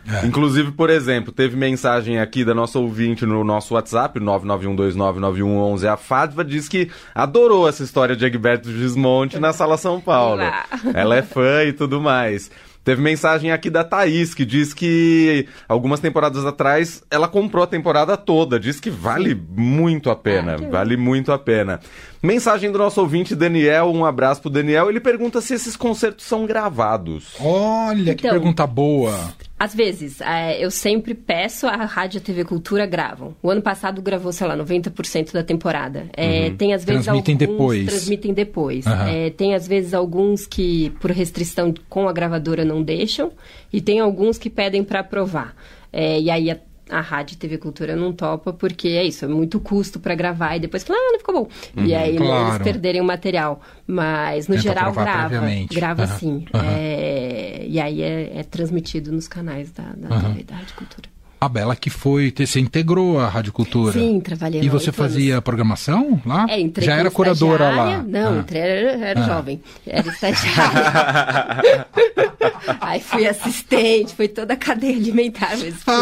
É. 0.06 0.26
Inclusive, 0.26 0.72
por 0.72 0.90
exemplo, 0.90 1.32
teve 1.32 1.56
mensagem 1.56 2.18
aqui 2.18 2.44
da 2.44 2.54
nossa 2.54 2.78
ouvinte 2.78 3.24
no 3.24 3.44
nosso 3.44 3.74
WhatsApp, 3.74 4.18
991299111, 4.18 5.92
a 5.92 5.96
Fátima 5.96 6.44
diz 6.44 6.68
que 6.68 6.90
adorou 7.14 7.68
essa 7.68 7.82
história 7.82 8.16
de 8.16 8.24
Egberto 8.24 8.70
Gismonte 8.70 9.38
na 9.38 9.52
Sala 9.52 9.76
São 9.76 10.00
Paulo. 10.00 10.42
Olá. 10.42 10.64
Ela 10.92 11.16
é 11.16 11.22
fã 11.22 11.62
e 11.64 11.72
tudo 11.72 12.00
mais. 12.00 12.50
Teve 12.84 13.00
mensagem 13.00 13.52
aqui 13.52 13.70
da 13.70 13.84
Thaís, 13.84 14.34
que 14.34 14.44
diz 14.44 14.74
que 14.74 15.46
algumas 15.68 16.00
temporadas 16.00 16.44
atrás 16.44 17.04
ela 17.08 17.28
comprou 17.28 17.62
a 17.62 17.66
temporada 17.66 18.16
toda. 18.16 18.58
Diz 18.58 18.80
que 18.80 18.90
vale 18.90 19.34
muito 19.34 20.10
a 20.10 20.16
pena. 20.16 20.56
Ah, 20.56 20.68
vale 20.68 20.96
muito 20.96 21.30
a 21.30 21.38
pena. 21.38 21.78
Mensagem 22.22 22.70
do 22.70 22.78
nosso 22.78 23.00
ouvinte 23.00 23.34
Daniel, 23.34 23.86
um 23.86 24.04
abraço 24.04 24.40
pro 24.40 24.48
Daniel. 24.50 24.88
Ele 24.88 25.00
pergunta 25.00 25.40
se 25.40 25.54
esses 25.54 25.74
concertos 25.74 26.24
são 26.24 26.46
gravados. 26.46 27.34
Olha, 27.40 28.14
que 28.14 28.26
Então, 28.26 28.30
pergunta 28.30 28.64
boa. 28.64 29.12
Às 29.58 29.74
vezes, 29.74 30.20
é, 30.20 30.64
eu 30.64 30.70
sempre 30.70 31.14
peço, 31.14 31.66
a 31.66 31.76
Rádio 31.84 32.18
e 32.18 32.20
a 32.20 32.20
TV 32.20 32.44
Cultura 32.44 32.86
gravam. 32.86 33.34
O 33.42 33.50
ano 33.50 33.60
passado 33.62 34.00
gravou, 34.00 34.32
sei 34.32 34.46
lá, 34.46 34.56
90% 34.56 35.32
da 35.32 35.42
temporada. 35.42 36.06
É, 36.12 36.50
Tem 36.50 36.72
às 36.74 36.84
vezes 36.84 37.04
Transmitem 37.04 37.34
alguns 37.34 37.48
depois. 37.56 37.86
transmitem 37.86 38.32
depois. 38.34 38.86
Aham. 38.86 39.08
É, 39.08 39.30
tem 39.30 39.54
às 39.54 39.66
vezes 39.66 39.92
alguns 39.92 40.46
que, 40.46 40.90
por 41.00 41.10
restrição 41.10 41.74
com 41.88 42.08
a 42.08 42.12
gravadora, 42.12 42.64
não 42.64 42.82
deixam. 42.82 43.32
E 43.72 43.80
tem 43.80 43.98
alguns 44.00 44.38
que 44.38 44.48
pedem 44.50 44.82
para 44.84 45.00
aprovar. 45.00 45.54
É, 45.92 46.20
e 46.20 46.30
aí 46.30 46.50
a, 46.50 46.56
a 46.92 47.00
Rádio 47.00 47.34
e 47.34 47.36
TV 47.38 47.56
Cultura 47.56 47.96
não 47.96 48.12
topa, 48.12 48.52
porque 48.52 48.88
é 48.88 49.04
isso, 49.04 49.24
é 49.24 49.28
muito 49.28 49.58
custo 49.58 49.98
para 49.98 50.14
gravar 50.14 50.56
e 50.56 50.60
depois 50.60 50.84
fala, 50.84 50.98
ah, 50.98 51.12
não 51.12 51.18
ficou 51.18 51.34
bom. 51.34 51.48
e 51.82 51.94
aí 51.94 52.16
claro. 52.16 52.50
eles 52.50 52.62
perderem 52.62 53.00
o 53.00 53.04
material. 53.04 53.60
Mas, 53.86 54.46
no 54.46 54.54
Tenta 54.56 54.68
geral, 54.68 54.92
grava. 54.92 55.40
Grava 55.70 56.02
Aham. 56.04 56.18
sim. 56.18 56.44
Aham. 56.52 56.64
É, 56.68 57.64
e 57.66 57.80
aí 57.80 58.02
é, 58.02 58.38
é 58.38 58.42
transmitido 58.42 59.10
nos 59.10 59.26
canais 59.26 59.72
da, 59.72 59.84
da. 59.96 60.20
TV, 60.20 60.42
da 60.42 60.56
Rádio 60.56 60.74
Cultura. 60.74 61.11
A 61.42 61.48
Bela 61.48 61.74
que 61.74 61.90
foi, 61.90 62.32
você 62.36 62.60
integrou 62.60 63.18
a 63.18 63.28
Rádio 63.28 63.52
Cultura. 63.52 63.92
Sim, 63.92 64.20
trabalhei 64.20 64.60
E 64.62 64.68
você 64.68 64.90
anos. 64.90 64.96
fazia 64.96 65.42
programação 65.42 66.22
lá? 66.24 66.46
É, 66.48 66.60
entrei 66.60 66.86
Já 66.86 66.94
era 66.94 67.10
curadora 67.10 67.68
lá? 67.70 68.00
Não, 68.06 68.34
Ah. 68.34 68.38
entrei, 68.38 68.60
era, 68.62 68.90
era 69.08 69.20
Ah. 69.20 69.26
jovem. 69.26 69.60
Era 69.84 70.08
estagiária. 70.08 71.86
aí 72.80 73.00
fui 73.00 73.26
assistente, 73.26 74.14
foi 74.14 74.28
toda 74.28 74.54
a 74.54 74.56
cadeia 74.56 74.94
alimentar, 74.94 75.50
mas 75.58 75.74
fui. 75.82 75.92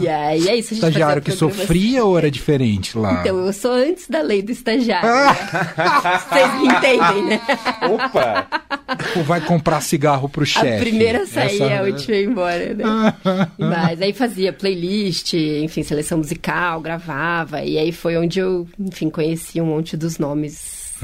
e 0.00 0.08
aí 0.08 0.48
é 0.48 0.56
isso, 0.56 0.74
a 0.74 0.76
gente 0.76 0.86
Estagiário 0.86 1.22
que 1.22 1.32
sofria 1.32 2.04
ou 2.04 2.16
era 2.16 2.30
diferente 2.30 2.96
lá? 2.96 3.20
Então, 3.20 3.36
eu 3.44 3.52
sou 3.52 3.72
antes 3.72 4.08
da 4.08 4.22
lei 4.22 4.42
do 4.42 4.52
estagiário. 4.52 5.08
né? 5.08 5.34
Vocês 6.30 6.54
me 6.60 6.66
entendem, 6.68 7.24
né? 7.24 7.40
Opa! 7.90 8.46
Ou 9.16 9.22
vai 9.24 9.40
comprar 9.40 9.80
cigarro 9.80 10.28
pro 10.28 10.44
chefe? 10.46 10.66
A 10.76 10.78
primeira 10.78 11.22
a 11.22 11.26
sair, 11.26 11.62
Essa- 11.62 11.78
a 11.78 11.82
última 11.82 12.16
ia 12.16 12.24
embora, 12.24 12.74
né? 12.74 12.84
Mas 13.58 14.00
aí 14.02 14.12
fazia 14.12 14.52
playlist, 14.52 15.34
enfim, 15.34 15.82
seleção 15.82 16.18
musical, 16.18 16.80
gravava. 16.80 17.62
E 17.62 17.78
aí 17.78 17.92
foi 17.92 18.16
onde 18.16 18.38
eu, 18.38 18.66
enfim, 18.78 19.10
conheci 19.10 19.60
um 19.60 19.66
monte 19.66 19.96
dos 19.96 20.18
nomes 20.18 20.94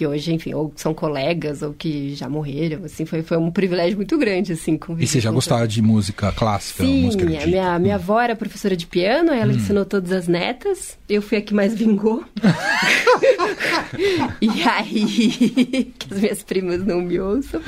que 0.00 0.06
hoje, 0.06 0.32
enfim, 0.32 0.54
ou 0.54 0.72
são 0.76 0.94
colegas 0.94 1.60
ou 1.60 1.74
que 1.74 2.14
já 2.14 2.26
morreram, 2.26 2.86
assim. 2.86 3.04
Foi, 3.04 3.20
foi 3.22 3.36
um 3.36 3.50
privilégio 3.50 3.98
muito 3.98 4.16
grande, 4.16 4.54
assim, 4.54 4.80
E 4.98 5.06
você 5.06 5.20
já 5.20 5.30
gostava 5.30 5.68
de 5.68 5.82
música 5.82 6.32
clássica? 6.32 6.82
Sim, 6.82 7.02
música 7.02 7.24
erudita? 7.24 7.46
minha, 7.46 7.78
minha 7.78 7.94
avó 7.96 8.18
era 8.18 8.34
professora 8.34 8.74
de 8.74 8.86
piano, 8.86 9.30
Hum. 9.30 9.34
ela 9.34 9.52
ensinou 9.52 9.84
todas 9.84 10.10
as 10.10 10.26
netas. 10.26 10.96
Eu 11.06 11.20
fui 11.20 11.36
a 11.36 11.42
que 11.42 11.52
mais 11.52 11.74
vingou. 11.74 12.24
e 14.40 14.48
aí, 14.62 15.92
que 15.98 16.14
as 16.14 16.18
minhas 16.20 16.42
primas 16.42 16.82
não 16.86 17.02
me 17.02 17.20
ouçam. 17.20 17.60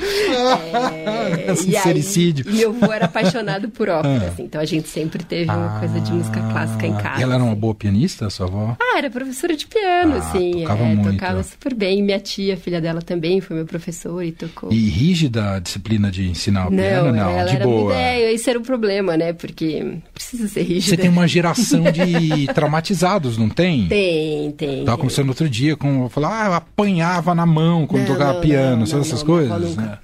É, 0.73 1.45
aí, 1.51 1.55
Sincericídio. 1.57 2.45
e 2.49 2.53
meu 2.53 2.69
avô 2.71 2.91
era 2.91 3.05
apaixonado 3.05 3.69
por 3.69 3.89
ópera, 3.89 4.25
Ah. 4.25 4.27
assim, 4.29 4.43
então 4.45 4.59
a 4.59 4.65
gente 4.65 4.87
sempre 4.87 5.23
teve 5.23 5.51
uma 5.51 5.79
coisa 5.79 5.99
de 6.01 6.11
música 6.11 6.39
clássica 6.51 6.87
em 6.87 6.95
Ah, 6.95 7.01
casa. 7.01 7.19
E 7.19 7.23
ela 7.23 7.35
era 7.35 7.43
uma 7.43 7.51
assim. 7.51 7.59
boa 7.61 7.75
pianista, 7.75 8.27
sua 8.29 8.47
avó? 8.47 8.75
Ah, 8.79 8.97
era 8.97 9.09
professora 9.11 9.55
de 9.55 9.67
piano, 9.67 10.15
Ah, 10.15 10.17
assim. 10.17 10.51
tocava 10.61 10.83
é, 10.83 10.95
muito. 10.95 11.11
Tocava 11.13 11.43
super 11.43 11.73
bem. 11.75 12.01
Minha 12.01 12.19
tia, 12.23 12.57
filha 12.57 12.81
dela 12.81 13.01
também, 13.01 13.39
foi 13.41 13.55
meu 13.55 13.65
professor 13.65 14.23
e 14.23 14.31
tocou. 14.31 14.71
E 14.73 14.89
rígida 14.89 15.51
a 15.55 15.59
disciplina 15.59 16.09
de 16.09 16.27
ensinar 16.27 16.67
o 16.67 16.71
piano? 16.71 17.11
Não, 17.11 17.29
ela 17.29 17.49
de 17.49 17.55
era 17.57 17.65
boa. 17.65 17.95
É, 17.95 18.33
esse 18.33 18.49
era 18.49 18.57
o 18.57 18.63
problema, 18.63 19.15
né? 19.15 19.33
Porque 19.33 19.97
precisa 20.13 20.47
ser 20.47 20.61
rígida. 20.63 20.95
Você 20.95 20.97
tem 20.97 21.09
uma 21.09 21.27
geração 21.27 21.83
de 21.91 22.47
traumatizados, 22.55 23.37
não 23.37 23.49
tem? 23.49 23.87
Tem, 23.87 24.51
tem. 24.53 24.85
Tava 24.85 24.97
conversando 24.97 25.29
outro 25.29 25.47
dia 25.49 25.75
com. 25.75 26.09
Falar, 26.09 26.43
ah, 26.43 26.45
eu 26.47 26.53
apanhava 26.53 27.35
na 27.35 27.45
mão 27.45 27.85
quando 27.85 28.07
Não, 28.07 28.13
tocava 28.15 28.33
não, 28.33 28.41
piano, 28.41 28.77
não, 28.77 28.85
sabe 28.85 29.01
não, 29.01 29.07
essas 29.07 29.19
não, 29.19 29.25
coisas? 29.27 29.59
nunca. 29.75 29.81
né? 29.81 29.97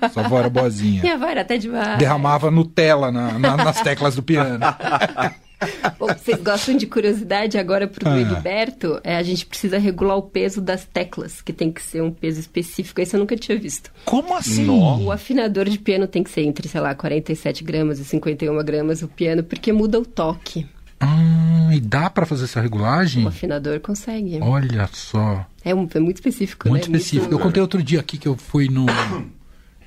Não, 0.00 0.10
sua 0.10 0.24
avó 0.24 0.38
era 0.40 0.48
boazinha. 0.50 1.02
Minha 1.04 1.14
avó 1.14 1.26
era 1.26 1.42
até 1.42 1.58
demais. 1.58 1.98
Derramava 1.98 2.50
Nutella 2.50 3.12
na- 3.12 3.38
na- 3.38 3.56
nas 3.56 3.80
teclas 3.82 4.14
do 4.16 4.22
piano. 4.22 4.58
Bom, 5.98 6.06
vocês 6.06 6.40
gostam 6.42 6.76
de 6.76 6.86
curiosidade 6.86 7.58
agora 7.58 7.86
pro 7.86 8.08
Ah. 8.08 8.18
Egberto? 8.20 9.00
É, 9.04 9.16
a 9.16 9.22
gente 9.22 9.46
precisa 9.46 9.78
regular 9.78 10.16
o 10.16 10.22
peso 10.22 10.60
das 10.60 10.84
teclas, 10.84 11.40
que 11.40 11.52
tem 11.52 11.70
que 11.72 11.82
ser 11.82 12.02
um 12.02 12.10
peso 12.10 12.40
específico. 12.40 13.00
Isso 13.00 13.16
eu 13.16 13.20
nunca 13.20 13.36
tinha 13.36 13.58
visto. 13.58 13.90
Como 14.04 14.36
assim? 14.36 14.68
O 14.68 15.10
afinador 15.12 15.68
de 15.68 15.78
piano 15.78 16.06
tem 16.06 16.22
que 16.22 16.30
ser 16.30 16.42
entre, 16.42 16.68
sei 16.68 16.80
lá, 16.80 16.94
47 16.94 17.64
gramas 17.64 17.98
e 17.98 18.04
51 18.04 18.62
gramas 18.64 19.02
o 19.02 19.08
piano, 19.08 19.42
porque 19.42 19.72
muda 19.72 19.98
o 20.00 20.04
toque. 20.06 20.66
Ah, 21.00 21.70
e 21.74 21.80
dá 21.80 22.08
pra 22.08 22.24
fazer 22.24 22.44
essa 22.44 22.60
regulagem? 22.60 23.24
O 23.24 23.28
afinador 23.28 23.80
consegue. 23.80 24.38
Olha 24.40 24.88
só. 24.92 25.44
É, 25.64 25.74
um- 25.74 25.88
é 25.92 25.98
muito 25.98 26.16
específico, 26.18 26.68
Muito 26.68 26.90
né? 26.90 26.96
específico. 26.98 27.32
Eu 27.34 27.38
contei 27.40 27.60
outro 27.60 27.82
dia 27.82 27.98
aqui 28.00 28.16
que 28.18 28.28
eu 28.28 28.36
fui 28.36 28.68
no, 28.68 28.86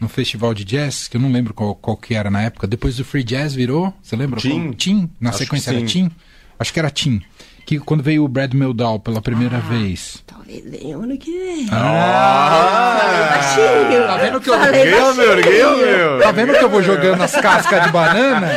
no 0.05 0.09
festival 0.09 0.53
de 0.53 0.63
jazz, 0.63 1.07
que 1.07 1.17
eu 1.17 1.21
não 1.21 1.31
lembro 1.31 1.53
qual, 1.53 1.75
qual 1.75 1.97
que 1.97 2.13
era 2.13 2.29
na 2.29 2.43
época. 2.43 2.67
Depois 2.67 2.95
do 2.95 3.03
free 3.03 3.23
jazz 3.23 3.53
virou, 3.53 3.93
você 4.01 4.15
lembra? 4.15 4.39
Tim. 4.39 4.71
Tim. 4.71 5.09
Na 5.19 5.31
Acho 5.31 5.39
sequência 5.39 5.73
que 5.73 5.79
era. 5.79 5.87
Tim. 5.87 6.11
Acho 6.57 6.71
que 6.73 6.79
era 6.79 6.89
Tim. 6.89 7.21
Que 7.65 7.79
quando 7.79 8.03
veio 8.03 8.23
o 8.23 8.27
Brad 8.27 8.53
Meldau 8.53 8.99
pela 8.99 9.21
primeira 9.21 9.59
vez. 9.59 10.23
Talvez 10.45 10.63
venha 10.81 10.95
ano 10.95 11.17
que 11.17 11.31
vem. 11.31 11.67
Ah, 11.71 12.99
Falei 13.01 13.29
baixinho. 13.29 14.07
Tá 14.07 14.17
vendo 14.17 14.41
que 14.41 14.49
eu 14.49 14.59
Falei 14.59 14.85
Ganhou, 14.91 15.15
meu, 15.15 15.77
meu. 15.77 16.19
Tá 16.21 16.31
vendo 16.31 16.53
que 16.53 16.63
eu 16.63 16.69
vou 16.69 16.83
jogando 16.83 17.21
as 17.21 17.31
cascas 17.31 17.83
de 17.83 17.91
banana? 17.91 18.47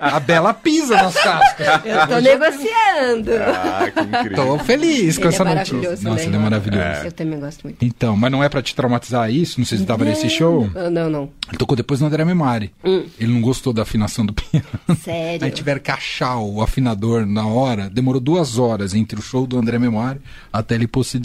A 0.00 0.18
Bela 0.18 0.52
pisa 0.52 0.96
nas 0.96 1.14
cascas. 1.14 1.66
Eu 1.84 2.06
tô 2.08 2.18
negociando. 2.20 3.30
Ah, 3.40 3.90
que 3.90 4.00
incrível. 4.00 4.36
Tô 4.36 4.58
feliz 4.58 5.16
com 5.16 5.24
Ele 5.24 5.28
é 5.28 5.34
essa 5.34 5.44
notícia. 5.44 5.74
maravilhoso, 5.74 6.04
Nossa, 6.04 6.16
né? 6.16 6.26
ele 6.26 6.36
é 6.36 6.38
maravilhoso. 6.38 7.00
Eu 7.04 7.12
também 7.12 7.40
gosto 7.40 7.62
muito. 7.62 7.84
Então, 7.84 8.16
mas 8.16 8.32
não 8.32 8.42
é 8.42 8.48
pra 8.48 8.60
te 8.62 8.74
traumatizar 8.74 9.30
isso? 9.30 9.60
Não 9.60 9.66
sei 9.66 9.78
se 9.78 9.86
tava 9.86 10.04
nesse 10.04 10.28
show. 10.28 10.68
Não, 10.90 11.08
não. 11.08 11.30
Ele 11.48 11.56
tocou 11.58 11.76
depois 11.76 12.00
no 12.00 12.06
André 12.08 12.24
Memari. 12.24 12.72
Ele 12.84 13.32
não 13.32 13.40
gostou 13.40 13.72
da 13.72 13.82
afinação 13.82 14.26
do 14.26 14.32
piano. 14.32 14.66
Sério? 15.04 15.44
Aí 15.44 15.50
tiveram 15.50 15.80
que 15.80 15.90
achar 15.90 16.36
o 16.38 16.60
afinador 16.62 17.24
na 17.26 17.46
hora. 17.46 17.88
Demorou 17.88 18.20
duas 18.20 18.58
horas 18.58 18.92
entre 18.94 19.18
o 19.18 19.22
show 19.22 19.46
do 19.46 19.56
André 19.58 19.78
Memari 19.78 20.20
até 20.52 20.74
ele 20.74 20.86
possi... 20.88 21.20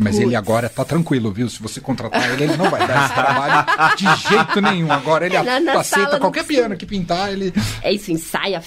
Mas 0.00 0.18
ele 0.18 0.34
agora 0.36 0.68
tá 0.68 0.84
tranquilo, 0.84 1.32
viu? 1.32 1.48
Se 1.48 1.60
você 1.62 1.80
contratar 1.80 2.30
ele, 2.32 2.44
ele 2.44 2.56
não 2.56 2.68
vai 2.70 2.86
dar 2.86 3.04
esse 3.06 3.14
trabalho 3.14 3.96
de 3.96 4.28
jeito 4.28 4.60
nenhum. 4.60 4.92
Agora 4.92 5.26
ele 5.26 5.40
Na- 5.42 5.60
na 5.60 5.80
aceita 5.80 6.18
qualquer 6.18 6.44
piano 6.44 6.76
que 6.76 6.84
pintar, 6.86 7.32
ele. 7.32 7.52
É 7.82 7.92
isso, 7.92 8.12
ensaia. 8.12 8.62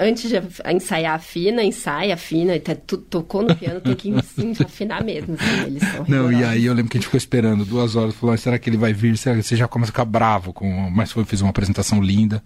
Antes 0.00 0.28
de 0.30 0.42
ensaiar, 0.74 1.14
afina, 1.14 1.62
ensaia, 1.62 2.14
afina. 2.14 2.58
Tá, 2.60 2.74
tocou 3.08 3.42
no 3.42 3.54
piano, 3.54 3.80
tem 3.80 3.94
que 3.94 4.12
sim, 4.34 4.52
afinar 4.64 5.02
mesmo. 5.04 5.34
Assim, 5.34 5.66
eles 5.66 5.82
são 5.82 6.04
Não, 6.08 6.32
e 6.32 6.44
aí 6.44 6.64
eu 6.66 6.74
lembro 6.74 6.90
que 6.90 6.96
a 6.96 7.00
gente 7.00 7.06
ficou 7.06 7.18
esperando 7.18 7.64
duas 7.64 7.96
horas. 7.96 8.14
Falou, 8.14 8.34
"Ah, 8.34 8.38
será 8.38 8.58
que 8.58 8.68
ele 8.68 8.76
vai 8.76 8.92
vir? 8.92 9.16
Você 9.16 9.56
já 9.56 9.68
começa 9.68 9.90
a 9.90 9.92
ficar 9.92 10.04
bravo. 10.04 10.52
Com... 10.52 10.90
Mas 10.90 11.12
foi, 11.12 11.24
fiz 11.24 11.40
uma 11.40 11.50
apresentação 11.50 12.00
linda. 12.02 12.42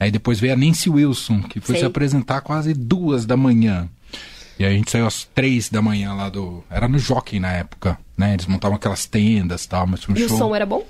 Aí 0.00 0.10
depois 0.10 0.40
veio 0.40 0.52
a 0.52 0.56
Nancy 0.56 0.90
Wilson, 0.90 1.42
que 1.42 1.60
foi 1.60 1.74
Sei. 1.76 1.80
se 1.80 1.86
apresentar 1.86 2.40
quase 2.40 2.74
duas 2.74 3.24
da 3.24 3.36
manhã. 3.36 3.88
E 4.58 4.64
aí 4.64 4.74
a 4.74 4.76
gente 4.76 4.90
saiu 4.90 5.06
às 5.06 5.24
três 5.34 5.68
da 5.68 5.82
manhã 5.82 6.14
lá 6.14 6.28
do. 6.28 6.62
Era 6.70 6.86
no 6.88 6.98
Jockey 6.98 7.40
na 7.40 7.50
época, 7.52 7.98
né? 8.16 8.34
Eles 8.34 8.46
montavam 8.46 8.76
aquelas 8.76 9.04
tendas 9.06 9.64
e 9.64 9.68
tal, 9.68 9.86
mas 9.86 10.04
foi 10.04 10.14
um 10.14 10.18
E 10.18 10.24
o 10.24 10.28
show. 10.28 10.38
som 10.38 10.54
era 10.54 10.64
bom? 10.66 10.84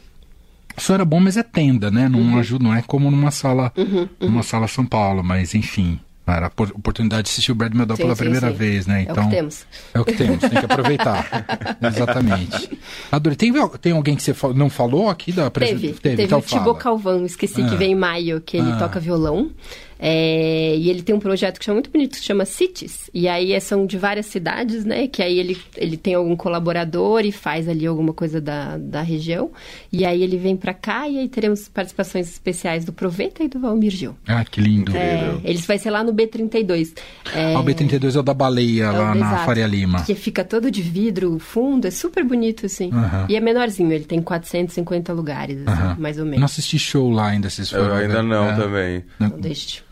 O 0.77 0.81
som 0.81 0.95
era 0.95 1.05
bom, 1.05 1.21
mas 1.21 1.37
é 1.37 1.43
tenda, 1.43 1.91
né? 1.91 2.09
Não 2.09 2.19
Uhum. 2.21 2.39
ajuda, 2.39 2.65
não 2.65 2.75
é 2.75 2.83
como 2.83 3.11
numa 3.11 3.31
sala, 3.31 3.73
numa 4.21 4.43
sala 4.43 4.67
São 4.69 4.85
Paulo, 4.85 5.23
mas 5.25 5.55
enfim. 5.55 5.99
Era 6.27 6.47
a 6.47 6.51
por- 6.51 6.71
oportunidade 6.71 7.25
de 7.25 7.31
assistir 7.33 7.53
o 7.53 7.55
Brad 7.55 7.75
Meldau 7.75 7.99
pela 7.99 8.15
sim, 8.17 8.23
primeira 8.23 8.49
sim. 8.51 8.57
vez, 8.57 8.87
né? 8.87 9.03
É 9.05 9.09
o 9.09 9.13
Então, 9.13 9.25
que 9.29 9.37
temos. 9.37 9.67
É 9.93 10.01
o 10.01 10.05
que 10.07 10.13
temos, 10.15 10.39
tem 10.41 10.49
que 10.51 10.57
aproveitar. 10.65 11.45
Exatamente. 11.83 12.79
Adorei. 13.13 13.37
Tem, 13.37 13.53
tem 13.81 13.93
alguém 13.93 14.17
que 14.17 14.23
você 14.23 14.35
não 14.55 14.71
falou 14.71 15.11
aqui 15.11 15.33
da 15.33 15.51
Teve, 15.51 15.67
apresentação? 15.67 16.01
teve, 16.03 16.23
então 16.23 16.39
o 16.39 16.43
Thibaut. 16.43 16.81
Calvão, 16.81 17.27
esqueci 17.27 17.61
Ah. 17.63 17.69
que 17.69 17.77
vem 17.77 17.93
em 17.93 17.95
maio, 17.95 18.41
que 18.41 18.57
ele 18.57 18.73
Ah. 18.73 18.77
toca 18.77 18.99
violão. 18.99 19.51
É, 19.99 20.77
e 20.77 20.91
ele 20.91 21.03
tem 21.03 21.15
um 21.15 21.19
projeto 21.21 21.59
que 21.59 21.65
chama 21.65 21.77
muito 21.77 21.91
bonito, 21.91 22.19
que 22.19 22.25
chama 22.25 22.45
Cities. 22.45 23.09
E 23.15 23.29
aí 23.29 23.53
é- 23.53 23.61
são 23.61 23.87
de 23.87 23.97
várias 23.97 24.27
cidades, 24.27 24.85
né? 24.85 25.07
Que 25.07 25.23
aí 25.23 25.39
ele, 25.39 25.57
ele 25.77 25.97
tem 25.97 26.15
algum 26.15 26.37
colaborador 26.37 27.25
e 27.25 27.33
faz 27.33 27.69
ali 27.69 27.87
alguma 27.87 28.13
coisa 28.13 28.41
da, 28.41 28.77
da 28.77 29.03
região. 29.03 29.51
E 29.93 30.05
aí 30.05 30.23
ele 30.23 30.37
vem 30.37 30.57
pra 30.57 30.75
cá 30.75 31.09
e 31.09 31.19
aí 31.19 31.29
teremos 31.29 31.69
participações 31.69 32.29
especiais 32.29 32.85
do 32.85 32.93
Proveta 32.93 33.43
e 33.43 33.49
do 33.49 33.59
Valmir 33.61 33.91
Gil. 33.93 34.17
Ah, 34.27 34.45
que 34.45 34.61
lindo. 34.61 34.95
É, 34.97 35.37
eles 35.45 35.65
vai 35.67 35.79
ser 35.79 35.91
lá 35.91 36.03
no 36.05 36.13
B32. 36.13 36.93
É, 37.35 37.55
Ah, 37.55 37.61
o 37.61 37.65
B32 37.65 38.17
é 38.17 38.19
o 38.19 38.23
da 38.23 38.35
baleia 38.35 38.85
é 38.85 38.91
o 38.91 38.93
lá 38.93 39.15
na 39.15 39.27
exato, 39.29 39.45
Faria 39.47 39.67
Lima. 39.67 40.03
Que 40.05 40.15
fica 40.15 40.45
todo 40.45 40.71
de 40.71 40.83
vidro, 40.83 41.39
fundo, 41.39 41.87
é 41.87 41.91
super 41.91 42.25
bonito, 42.25 42.67
assim. 42.67 42.91
Aham. 42.93 43.27
E 43.29 43.37
é 43.37 43.41
menorzinho, 43.41 43.93
ele 43.93 44.05
tem 44.05 44.21
450 44.21 45.13
lugares, 45.13 45.59
assim, 45.67 45.83
Aham. 45.83 45.97
mais 45.99 46.19
ou 46.19 46.25
Não 46.25 46.31
menos. 46.33 46.45
assisti 46.51 46.79
show 46.79 47.11
lá 47.11 47.29
ainda, 47.29 47.49
vocês 47.49 47.71
foram. 47.71 47.85
Eu 47.87 47.95
ainda 47.95 48.23
não 48.23 48.51
É. 48.51 48.57
também. 48.57 49.05
Não 49.19 49.29
deixe. 49.31 49.83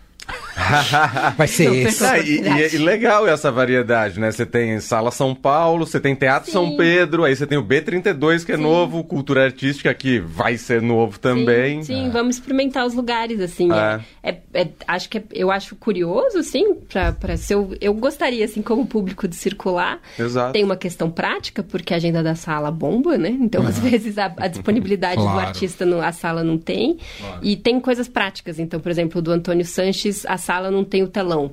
Vai 1.36 1.46
ser 1.46 1.72
esse. 1.74 2.04
Ah, 2.04 2.18
e, 2.18 2.40
e- 2.40 2.74
e 2.74 2.78
legal 2.78 3.26
essa 3.28 3.50
variedade, 3.50 4.18
né? 4.20 4.30
Você 4.30 4.44
tem 4.46 4.78
Sala 4.80 5.10
São 5.10 5.34
Paulo, 5.34 5.86
você 5.86 6.00
tem 6.00 6.14
Teatro 6.14 6.46
Sim. 6.46 6.52
São 6.52 6.76
Pedro, 6.76 7.24
aí 7.24 7.34
você 7.34 7.46
tem 7.46 7.58
o 7.58 7.64
B32, 7.64 8.44
que 8.44 8.52
é 8.52 8.56
Sim. 8.56 8.62
novo, 8.62 9.04
Cultura 9.04 9.44
Artística, 9.44 9.92
que 9.94 10.18
vai 10.20 10.56
ser 10.56 10.80
novo 10.82 11.18
também. 11.18 11.82
Sim, 11.82 12.04
sim, 12.04 12.10
vamos 12.10 12.36
experimentar 12.36 12.86
os 12.86 12.94
lugares, 12.94 13.40
assim. 13.40 13.68
É. 13.72 14.00
É, 14.22 14.30
é- 14.54 14.62
é- 14.62 14.68
acho 14.86 15.08
que 15.08 15.18
é- 15.18 15.24
eu 15.32 15.50
acho 15.50 15.74
curioso, 15.76 16.38
assim, 16.38 16.74
pra, 16.74 17.12
pra 17.12 17.36
se 17.36 17.52
eu, 17.54 17.74
eu 17.80 17.92
gostaria, 17.94 18.44
assim, 18.44 18.62
como 18.62 18.86
público, 18.86 19.26
de 19.28 19.36
circular. 19.36 19.98
Exato. 20.18 20.52
Tem 20.52 20.64
uma 20.64 20.76
questão 20.76 21.10
prática, 21.10 21.62
porque 21.62 21.92
a 21.92 21.96
agenda 21.96 22.22
da 22.22 22.34
sala 22.34 22.70
bomba, 22.70 23.16
né? 23.18 23.30
Então, 23.40 23.66
às 23.66 23.78
vezes, 23.78 24.18
a, 24.18 24.32
a 24.36 24.48
disponibilidade 24.48 25.16
do 25.16 25.22
Claro. 25.22 25.40
artista, 25.48 25.84
no, 25.84 26.00
a 26.00 26.12
sala 26.12 26.42
não 26.44 26.58
tem. 26.58 26.98
E 27.42 27.56
tem 27.56 27.80
coisas 27.80 28.08
práticas. 28.08 28.58
Então, 28.58 28.80
por 28.80 28.90
exemplo, 28.90 29.20
do 29.22 29.30
Antônio 29.32 29.64
Sanches, 29.64 30.24
a 30.26 30.36
sala 30.36 30.61
não 30.70 30.84
tem 30.84 31.02
o 31.02 31.08
telão. 31.08 31.52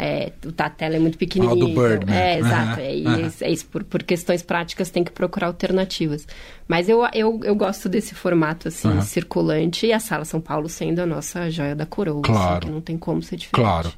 É, 0.00 0.30
o- 0.46 0.52
a 0.62 0.70
tela 0.70 0.94
é 0.94 0.98
muito 1.00 1.18
pequenininha. 1.18 1.60
Ah, 1.60 1.66
o 1.66 1.68
do 1.74 1.74
Bird, 1.74 2.04
então- 2.04 2.14
né? 2.14 2.34
É, 2.34 2.38
exato. 2.38 2.80
É, 2.80 3.46
é 3.46 3.50
isso, 3.50 3.66
por, 3.66 3.82
por 3.82 4.02
questões 4.04 4.42
práticas 4.42 4.90
tem 4.90 5.02
que 5.02 5.10
procurar 5.10 5.48
alternativas. 5.48 6.24
Mas 6.68 6.88
eu, 6.88 7.00
eu, 7.12 7.40
eu 7.42 7.54
gosto 7.56 7.88
desse 7.88 8.14
formato, 8.14 8.68
assim, 8.68 8.86
Aham. 8.88 9.00
circulante, 9.00 9.86
e 9.86 9.92
a 9.92 9.98
Sala 9.98 10.24
São 10.24 10.40
Paulo 10.40 10.68
sendo 10.68 11.00
a 11.00 11.06
nossa 11.06 11.50
joia 11.50 11.74
da 11.74 11.84
coroa, 11.84 12.20
assim, 12.22 12.32
Claro. 12.32 12.66
que 12.66 12.70
não 12.72 12.80
tem 12.80 12.96
como 12.96 13.20
ser 13.22 13.36
diferente. 13.36 13.54
Claro. 13.66 13.92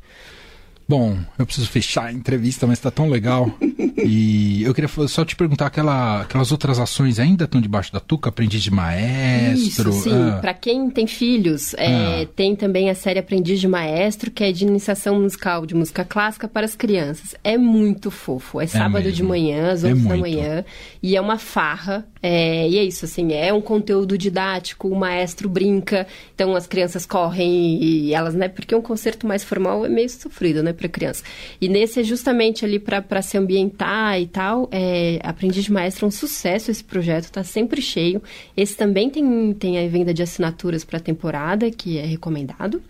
Bom, 0.91 1.17
eu 1.39 1.47
preciso 1.47 1.69
fechar 1.69 2.07
a 2.07 2.13
entrevista, 2.13 2.67
mas 2.67 2.81
tá 2.81 2.91
tão 2.91 3.09
legal. 3.09 3.49
e 3.97 4.65
eu 4.65 4.75
queria 4.75 4.89
só 5.07 5.25
te 5.25 5.37
perguntar, 5.37 5.67
aquela, 5.67 6.23
aquelas 6.23 6.51
outras 6.51 6.81
ações 6.81 7.21
ainda 7.21 7.45
estão 7.45 7.61
debaixo 7.61 7.93
da 7.93 8.01
tuca? 8.01 8.29
Aprendiz 8.29 8.61
de 8.61 8.73
maestro? 8.73 9.91
Isso, 9.91 10.03
sim. 10.03 10.11
Ah, 10.13 10.39
Pra 10.41 10.53
quem 10.53 10.91
tem 10.91 11.07
filhos, 11.07 11.75
é, 11.75 12.23
Ah. 12.23 12.27
tem 12.35 12.57
também 12.57 12.91
a 12.91 12.95
série 12.97 13.21
Aprendiz 13.21 13.61
de 13.61 13.69
Maestro, 13.69 14.33
que 14.33 14.43
é 14.43 14.51
de 14.51 14.65
iniciação 14.67 15.21
musical 15.23 15.65
de 15.65 15.77
música 15.77 16.05
clássica 16.05 16.49
para 16.49 16.67
as 16.67 16.75
crianças. 16.75 17.37
É 17.45 17.57
muito 17.57 18.11
fofo. 18.11 18.61
É 18.61 18.67
sábado 18.67 19.05
de 19.13 19.23
mesmo. 19.23 19.29
manhã, 19.29 19.71
às 19.71 19.85
É 19.85 19.93
11 19.93 20.03
da 20.03 20.09
muito. 20.09 20.21
manhã. 20.23 20.65
E 21.01 21.15
é 21.15 21.21
uma 21.21 21.39
farra. 21.39 22.05
É, 22.23 22.69
e 22.69 22.79
é 22.79 22.85
isso, 22.85 23.05
assim, 23.05 23.33
é 23.33 23.53
um 23.53 23.61
conteúdo 23.61 24.19
didático, 24.19 24.89
o 24.89 24.97
maestro 24.97 25.49
brinca, 25.49 26.07
então 26.35 26.55
as 26.55 26.67
crianças 26.67 27.07
correm 27.07 27.83
e 27.83 28.13
elas, 28.13 28.35
né? 28.35 28.49
Porque 28.49 28.75
um 28.75 28.83
concerto 28.83 29.27
mais 29.27 29.43
formal 29.43 29.87
é 29.87 29.89
meio 29.89 30.09
sofrido, 30.09 30.63
né, 30.63 30.73
para 30.73 30.89
criança. 30.89 31.25
E 31.61 31.69
nesse 31.69 32.01
é 32.01 32.03
justamente 32.03 32.65
ali 32.65 32.79
para 32.79 33.23
se 33.23 33.39
ambientar 33.39 34.21
e 34.21 34.27
tal. 34.27 34.69
É, 34.71 35.19
Aprendiz 35.23 35.65
de 35.65 35.73
Maestro 35.73 36.05
é 36.05 36.09
um 36.09 36.11
sucesso 36.11 36.71
esse 36.71 36.85
projeto, 36.85 37.31
tá 37.31 37.43
sempre 37.43 37.81
cheio. 37.81 38.23
Esse 38.57 38.77
também 38.77 39.09
tem, 39.09 39.53
tem 39.55 39.79
a 39.79 39.89
venda 39.89 40.13
de 40.13 40.23
assinaturas 40.23 40.85
para 40.85 41.01
temporada, 41.01 41.71
que 41.71 41.99
é 41.99 42.05
recomendado. 42.05 42.83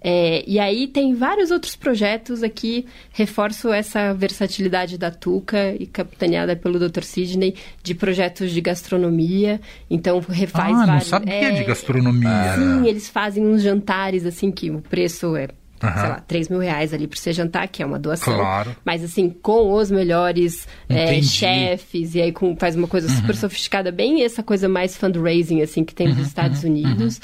É, 0.00 0.44
e 0.46 0.58
aí 0.58 0.86
tem 0.86 1.14
vários 1.14 1.50
outros 1.50 1.74
projetos 1.74 2.42
aqui. 2.42 2.86
Reforço 3.12 3.72
essa 3.72 4.12
versatilidade 4.12 4.96
da 4.96 5.10
Tuca 5.10 5.74
e 5.78 5.86
capitaneada 5.86 6.54
pelo 6.54 6.78
Dr. 6.78 7.02
Sidney 7.02 7.54
de 7.82 7.94
projetos 7.94 8.52
de 8.52 8.60
gastronomia. 8.68 9.60
Então 9.90 10.20
refaz 10.20 10.74
ah, 10.74 10.78
não 10.78 10.86
vários. 10.86 11.08
sabia 11.08 11.34
é, 11.34 11.50
de 11.52 11.64
gastronomia. 11.64 12.54
Sim, 12.56 12.86
eles 12.86 13.08
fazem 13.08 13.46
uns 13.46 13.62
jantares, 13.62 14.24
assim, 14.24 14.50
que 14.50 14.70
o 14.70 14.80
preço 14.80 15.34
é, 15.36 15.48
Aham. 15.82 16.00
sei 16.00 16.08
lá, 16.08 16.20
3 16.26 16.48
mil 16.48 16.58
reais 16.58 16.92
ali 16.92 17.06
pra 17.06 17.18
você 17.18 17.32
jantar, 17.32 17.68
que 17.68 17.82
é 17.82 17.86
uma 17.86 17.98
doação. 17.98 18.34
Claro. 18.34 18.76
Mas, 18.84 19.02
assim, 19.04 19.30
com 19.30 19.72
os 19.72 19.90
melhores 19.90 20.66
é, 20.88 21.20
chefes, 21.22 22.14
e 22.14 22.20
aí 22.20 22.32
com, 22.32 22.56
faz 22.56 22.74
uma 22.76 22.88
coisa 22.88 23.08
super 23.08 23.34
sofisticada, 23.36 23.90
bem 23.90 24.22
essa 24.24 24.42
coisa 24.42 24.68
mais 24.68 24.96
fundraising, 24.96 25.62
assim, 25.62 25.84
que 25.84 25.94
tem 25.94 26.08
nos 26.08 26.18
Estados 26.18 26.64
Unidos. 26.64 27.20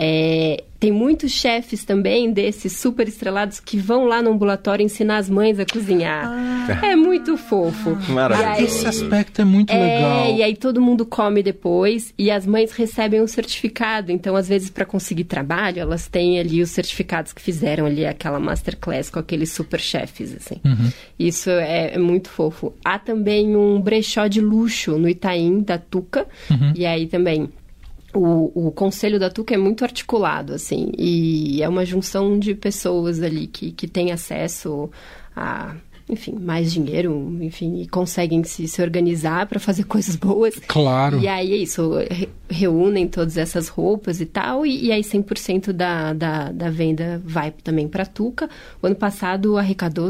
É, 0.00 0.62
tem 0.78 0.92
muitos 0.92 1.32
chefes 1.32 1.84
também 1.84 2.32
desses 2.32 2.74
super 2.78 3.08
estrelados 3.08 3.58
que 3.58 3.76
vão 3.76 4.04
lá 4.04 4.22
no 4.22 4.30
ambulatório 4.30 4.84
ensinar 4.84 5.16
as 5.16 5.28
mães 5.28 5.58
a 5.58 5.66
cozinhar. 5.66 6.30
É 6.84 6.94
muito 6.94 7.36
fofo. 7.36 7.98
Maravilha. 8.12 8.46
E 8.46 8.50
aí- 8.58 8.64
Esse 8.64 8.86
aspecto 8.86 9.40
é 9.40 9.44
muito 9.44 9.72
legal. 9.72 10.26
é, 10.26 10.36
e 10.36 10.42
aí 10.44 10.54
todo 10.54 10.80
mundo 10.80 11.04
come 11.04 11.42
depois 11.42 12.14
e 12.16 12.30
as 12.30 12.46
mães 12.46 12.70
recebem 12.70 13.20
um 13.20 13.26
certificado. 13.26 14.12
Então, 14.12 14.36
às 14.36 14.48
vezes, 14.48 14.70
para 14.70 14.84
conseguir 14.84 15.24
trabalho, 15.24 15.80
elas 15.80 16.06
têm 16.06 16.38
ali 16.38 16.62
os 16.62 16.70
certificados 16.70 17.32
que 17.32 17.42
fizeram 17.42 17.84
ali 17.86 18.06
aquela 18.06 18.38
masterclass 18.38 19.10
com 19.10 19.18
aqueles 19.18 19.50
super 19.52 19.80
chefes, 19.80 20.32
assim. 20.36 20.60
Isso 21.18 21.50
é, 21.50 21.94
é 21.94 21.98
muito 21.98 22.28
fofo. 22.28 22.72
Há 22.84 23.00
também 23.00 23.56
um 23.56 23.80
brechó 23.80 24.28
de 24.28 24.40
luxo 24.40 24.96
no 24.96 25.08
Itaim, 25.08 25.60
da 25.60 25.76
Tuca. 25.76 26.24
E 26.76 26.86
aí 26.86 27.08
também... 27.08 27.48
O, 28.14 28.68
o 28.68 28.72
conselho 28.72 29.18
da 29.18 29.28
Tuca 29.28 29.54
é 29.54 29.58
muito 29.58 29.84
articulado, 29.84 30.54
assim, 30.54 30.90
e 30.96 31.62
é 31.62 31.68
uma 31.68 31.84
junção 31.84 32.38
de 32.38 32.54
pessoas 32.54 33.22
ali 33.22 33.46
que, 33.46 33.70
que 33.70 33.86
têm 33.86 34.12
acesso 34.12 34.90
a, 35.36 35.76
enfim, 36.08 36.32
mais 36.40 36.72
dinheiro, 36.72 37.36
enfim, 37.42 37.82
e 37.82 37.86
conseguem 37.86 38.42
se, 38.44 38.66
se 38.66 38.80
organizar 38.80 39.46
para 39.46 39.60
fazer 39.60 39.84
coisas 39.88 40.16
boas. 40.16 40.58
Claro. 40.66 41.18
E 41.20 41.28
aí 41.28 41.52
é 41.52 41.56
isso, 41.56 41.98
re- 41.98 42.30
reúnem 42.48 43.06
todas 43.06 43.36
essas 43.36 43.68
roupas 43.68 44.22
e 44.22 44.26
tal, 44.26 44.64
e, 44.64 44.86
e 44.86 44.92
aí 44.92 45.02
100% 45.02 45.70
da, 45.72 46.14
da, 46.14 46.50
da 46.50 46.70
venda 46.70 47.20
vai 47.22 47.50
também 47.50 47.86
para 47.86 48.06
Tuca. 48.06 48.48
O 48.82 48.86
ano 48.86 48.96
passado 48.96 49.58
arrecadou 49.58 50.08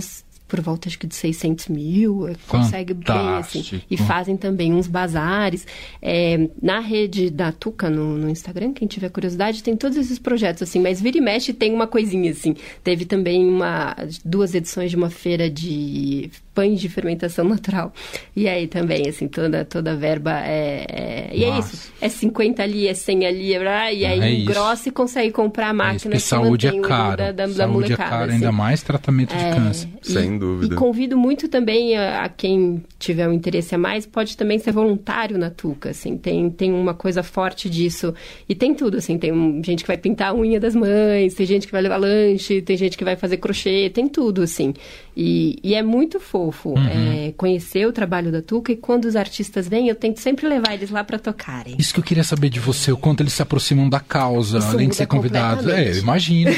por 0.48 0.60
volta 0.60 0.88
acho 0.88 0.98
que 0.98 1.06
de 1.06 1.14
600 1.14 1.68
mil, 1.68 2.26
é, 2.26 2.34
consegue 2.48 2.94
bem 2.94 3.14
assim. 3.38 3.62
Fantástico. 3.62 3.86
E 3.90 3.96
fazem 3.98 4.36
também 4.36 4.72
uns 4.72 4.86
bazares. 4.86 5.66
É, 6.00 6.48
na 6.60 6.80
rede 6.80 7.28
da 7.28 7.52
Tuca, 7.52 7.90
no, 7.90 8.16
no 8.16 8.30
Instagram, 8.30 8.72
quem 8.72 8.88
tiver 8.88 9.10
curiosidade, 9.10 9.62
tem 9.62 9.76
todos 9.76 9.98
esses 9.98 10.18
projetos, 10.18 10.62
assim, 10.62 10.80
mas 10.80 11.00
vira 11.00 11.18
e 11.18 11.20
mexe 11.20 11.52
tem 11.52 11.72
uma 11.72 11.86
coisinha, 11.86 12.30
assim. 12.30 12.56
Teve 12.82 13.04
também 13.04 13.46
uma, 13.46 13.94
duas 14.24 14.54
edições 14.54 14.90
de 14.90 14.96
uma 14.96 15.10
feira 15.10 15.50
de 15.50 16.30
pães 16.58 16.80
de 16.80 16.88
fermentação 16.88 17.44
natural. 17.54 17.92
E 18.34 18.48
aí 18.48 18.66
também, 18.66 19.08
assim, 19.08 19.28
toda, 19.28 19.64
toda 19.64 19.92
a 19.92 19.94
verba 19.94 20.32
é. 20.40 20.86
é 20.88 21.30
e 21.36 21.44
é 21.44 21.58
isso. 21.60 21.92
É 22.00 22.08
50 22.08 22.62
ali, 22.62 22.88
é 22.88 22.94
100 22.94 23.26
ali, 23.26 23.54
é, 23.54 23.94
e 23.94 24.04
aí 24.04 24.20
É 24.20 24.32
engrossa 24.32 24.88
e 24.88 24.92
consegue 24.92 25.30
comprar 25.30 25.66
a 25.66 25.68
É 25.68 25.70
isso, 25.70 25.76
máquina 25.76 26.10
porque 26.16 26.18
saúde 26.18 26.66
é 26.66 26.80
caro. 26.80 27.16
Da, 27.16 27.32
da, 27.32 27.46
da 27.46 27.48
saúde 27.48 27.60
é 27.62 27.66
molecada, 27.66 28.10
caro, 28.10 28.24
assim. 28.24 28.32
ainda 28.34 28.50
mais 28.52 28.82
tratamento 28.82 29.36
de 29.36 29.44
É, 29.44 29.54
câncer. 29.54 29.88
e- 30.04 30.12
Sem 30.12 30.36
dúvida. 30.38 30.74
E 30.74 30.76
convido 30.76 31.16
muito 31.16 31.46
também 31.48 31.96
a, 31.96 32.24
a 32.24 32.28
quem 32.28 32.82
tiver 32.98 33.28
um 33.28 33.32
interesse 33.32 33.74
a 33.74 33.78
mais, 33.78 34.04
pode 34.06 34.36
também 34.36 34.58
ser 34.58 34.72
voluntário 34.72 35.38
na 35.38 35.50
Tuca, 35.50 35.90
assim, 35.90 36.16
tem, 36.16 36.50
tem 36.50 36.72
uma 36.72 36.94
coisa 36.94 37.22
forte 37.22 37.70
disso. 37.70 38.12
E 38.48 38.54
tem 38.54 38.74
tudo, 38.74 38.96
assim, 38.96 39.16
tem 39.18 39.30
um- 39.32 39.62
gente 39.62 39.82
que 39.84 39.88
vai 39.88 39.96
pintar 39.98 40.30
a 40.30 40.34
unha 40.34 40.58
das 40.58 40.74
mães, 40.74 41.34
tem 41.34 41.46
gente 41.46 41.66
que 41.66 41.72
vai 41.72 41.82
levar 41.82 41.98
lanche, 41.98 42.60
tem 42.62 42.76
gente 42.76 42.96
que 42.98 43.04
vai 43.04 43.14
fazer 43.16 43.36
crochê, 43.36 43.90
tem 43.90 44.08
tudo, 44.08 44.42
assim. 44.42 44.74
E, 45.20 45.58
e 45.64 45.74
é 45.74 45.82
muito 45.82 46.20
fofo 46.20 46.68
Uhum. 46.70 46.86
é, 47.26 47.32
conhecer 47.36 47.84
o 47.88 47.92
trabalho 47.92 48.30
da 48.30 48.40
Tuca 48.40 48.70
e 48.70 48.76
quando 48.76 49.06
os 49.06 49.16
artistas 49.16 49.66
vêm, 49.68 49.88
eu 49.88 49.96
tento 49.96 50.20
sempre 50.20 50.46
levar 50.46 50.74
eles 50.74 50.90
lá 50.90 51.02
para 51.02 51.18
tocarem. 51.18 51.74
Isso 51.76 51.92
que 51.92 51.98
eu 51.98 52.04
queria 52.04 52.22
saber 52.22 52.48
de 52.50 52.60
você, 52.60 52.92
o 52.92 52.96
quanto 52.96 53.20
eles 53.22 53.32
se 53.32 53.42
aproximam 53.42 53.88
da 53.88 53.98
causa, 53.98 54.58
Isso 54.58 54.68
além 54.68 54.88
de 54.88 54.94
ser 54.94 55.06
convidados. 55.06 55.66
É, 55.66 55.90
eu 55.90 55.98
imagino. 55.98 56.52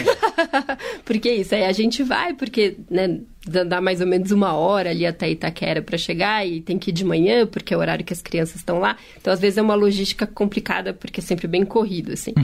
Porque 1.07 1.29
é 1.29 1.37
isso, 1.37 1.55
aí 1.55 1.65
a 1.65 1.73
gente 1.73 2.03
vai, 2.03 2.35
porque 2.35 2.77
né, 2.91 3.21
dá 3.47 3.81
mais 3.81 4.01
ou 4.01 4.07
menos 4.07 4.31
uma 4.31 4.53
hora 4.53 4.91
ali 4.91 5.07
até 5.07 5.31
Itaquera 5.31 5.81
para 5.81 5.97
chegar 5.97 6.47
e 6.47 6.61
tem 6.61 6.79
que 6.79 6.91
ir 6.91 6.93
de 6.93 7.05
manhã, 7.05 7.47
porque 7.47 7.73
é 7.73 7.77
o 7.77 7.81
horário 7.81 8.05
que 8.05 8.13
as 8.13 8.21
crianças 8.21 8.57
estão 8.57 8.79
lá. 8.79 8.97
Então, 9.19 9.33
às 9.33 9.41
vezes, 9.41 9.57
é 9.57 9.63
uma 9.63 9.75
logística 9.75 10.27
complicada, 10.27 10.93
porque 10.93 11.21
é 11.21 11.23
sempre 11.23 11.47
bem 11.49 11.65
corrido, 11.65 12.13
assim. 12.13 12.35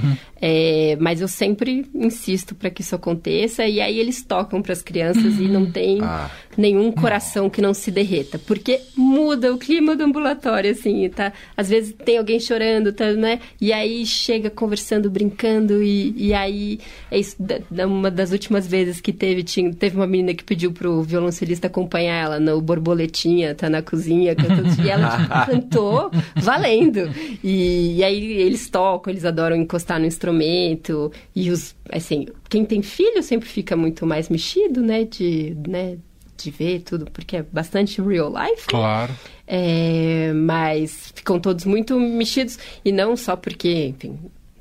É, 0.40 0.96
mas 0.98 1.20
eu 1.20 1.28
sempre 1.28 1.86
insisto 1.94 2.54
para 2.54 2.70
que 2.70 2.80
isso 2.80 2.94
aconteça, 2.94 3.66
e 3.66 3.80
aí 3.80 3.98
eles 3.98 4.22
tocam 4.22 4.62
para 4.62 4.72
as 4.72 4.82
crianças 4.82 5.38
e 5.38 5.48
não 5.48 5.70
tem 5.70 6.00
Ah. 6.02 6.30
Nenhum 6.56 6.90
coração 6.90 7.50
que 7.50 7.60
não 7.60 7.74
se 7.74 7.90
derreta, 7.90 8.38
porque 8.38 8.80
muda 8.96 9.52
o 9.52 9.58
clima 9.58 9.94
do 9.94 10.04
ambulatório, 10.04 10.70
assim, 10.70 11.08
tá? 11.08 11.32
Às 11.56 11.68
vezes 11.68 11.94
tem 12.04 12.18
alguém 12.18 12.40
chorando, 12.40 12.92
tá, 12.92 13.12
né? 13.12 13.40
E 13.60 13.72
aí 13.72 14.06
chega 14.06 14.50
conversando, 14.50 15.10
brincando, 15.10 15.82
e, 15.82 16.14
e 16.16 16.34
aí 16.34 16.78
é 17.10 17.18
isso. 17.18 17.36
Uma 17.70 18.10
das 18.10 18.32
últimas 18.32 18.66
vezes 18.66 19.00
que 19.00 19.12
teve, 19.12 19.42
tinha, 19.42 19.72
teve 19.72 19.96
uma 19.96 20.06
menina 20.06 20.34
que 20.34 20.44
pediu 20.44 20.72
pro 20.72 21.02
violoncelista 21.02 21.66
acompanhar 21.66 22.22
ela 22.22 22.40
no 22.40 22.60
borboletinha, 22.60 23.54
tá 23.54 23.68
na 23.68 23.82
cozinha, 23.82 24.34
cantando, 24.34 24.82
e 24.82 24.88
ela 24.88 25.46
cantou 25.46 26.10
valendo. 26.36 27.10
E, 27.42 27.96
e 27.96 28.04
aí 28.04 28.32
eles 28.32 28.68
tocam, 28.68 29.12
eles 29.12 29.24
adoram 29.24 29.56
encostar 29.56 30.00
no 30.00 30.06
instrumento, 30.06 31.12
e 31.34 31.50
os, 31.50 31.74
assim, 31.90 32.26
quem 32.48 32.64
tem 32.64 32.82
filho 32.82 33.22
sempre 33.22 33.48
fica 33.48 33.76
muito 33.76 34.06
mais 34.06 34.28
mexido, 34.28 34.82
né, 34.82 35.04
de, 35.04 35.56
né, 35.68 35.98
de 36.36 36.50
ver 36.50 36.80
tudo, 36.80 37.06
porque 37.10 37.38
é 37.38 37.42
bastante 37.42 38.00
real 38.00 38.30
life. 38.30 38.66
Claro. 38.66 39.12
É, 39.46 40.32
mas 40.34 41.12
ficam 41.14 41.38
todos 41.38 41.64
muito 41.64 41.98
mexidos. 41.98 42.58
E 42.84 42.92
não 42.92 43.16
só 43.16 43.36
porque, 43.36 43.86
enfim, 43.86 44.18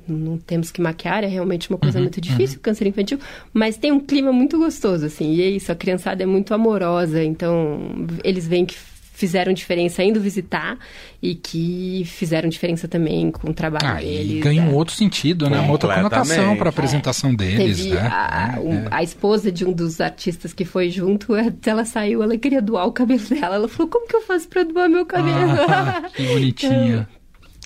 não 0.08 0.38
temos 0.38 0.70
que 0.70 0.80
maquiar, 0.80 1.24
é 1.24 1.26
realmente 1.26 1.68
uma 1.68 1.78
coisa 1.78 2.00
muito 2.00 2.20
difícil, 2.20 2.60
câncer 2.60 2.86
infantil. 2.86 3.18
Mas 3.52 3.76
tem 3.76 3.92
um 3.92 4.00
clima 4.00 4.32
muito 4.32 4.58
gostoso, 4.58 5.06
assim. 5.06 5.32
E 5.34 5.42
é 5.42 5.50
isso, 5.50 5.70
a 5.72 5.74
criançada 5.74 6.22
é 6.22 6.26
muito 6.26 6.54
amorosa. 6.54 7.22
Então, 7.22 8.06
eles 8.22 8.46
veem 8.46 8.64
que 8.64 8.76
fizeram 9.16 9.52
diferença 9.54 10.02
indo 10.04 10.20
visitar 10.20 10.78
e 11.22 11.34
que 11.34 12.02
fizeram 12.04 12.50
diferença 12.50 12.86
também 12.86 13.30
com 13.30 13.48
o 13.50 13.54
trabalho 13.54 13.86
Ah, 13.96 14.02
e 14.02 14.06
deles. 14.06 14.42
ganha 14.42 14.60
é. 14.62 14.64
um 14.66 14.74
outro 14.74 14.94
sentido, 14.94 15.48
né? 15.48 15.58
Uma 15.58 15.72
outra 15.72 15.94
conotação 15.94 16.54
para 16.56 16.68
a 16.68 16.70
apresentação 16.70 17.34
deles, 17.34 17.78
Teve 17.78 17.94
né? 17.94 18.08
a, 18.12 18.54
É, 18.56 18.60
um- 18.60 18.74
é. 18.84 18.88
a 18.90 19.02
esposa 19.02 19.50
de 19.50 19.64
um 19.64 19.72
dos 19.72 20.02
artistas 20.02 20.52
que 20.52 20.66
foi 20.66 20.90
junto, 20.90 21.34
até 21.34 21.70
ela 21.72 21.86
saiu, 21.86 22.22
ela 22.22 22.36
queria 22.36 22.60
doar 22.60 22.86
o 22.86 22.92
cabelo 22.92 23.22
dela. 23.26 23.54
Ela 23.56 23.68
falou, 23.68 23.90
como 23.90 24.06
que 24.06 24.16
eu 24.16 24.22
faço 24.22 24.46
pra 24.48 24.62
doar 24.64 24.88
meu 24.90 25.06
cabelo? 25.06 25.52
Ah, 25.66 26.02
que 26.14 26.22
bonitinha. 26.22 27.08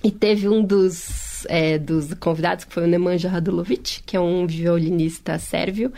E 0.04 0.10
teve 0.10 0.48
um 0.48 0.64
dos, 0.64 1.44
é, 1.48 1.78
dos 1.78 2.14
convidados, 2.14 2.64
que 2.64 2.72
foi 2.72 2.84
o 2.84 2.86
Nemanja 2.86 3.28
Radulovic, 3.28 4.02
que 4.06 4.16
é 4.16 4.20
um 4.20 4.46
violinista 4.46 5.36
sérvio, 5.38 5.92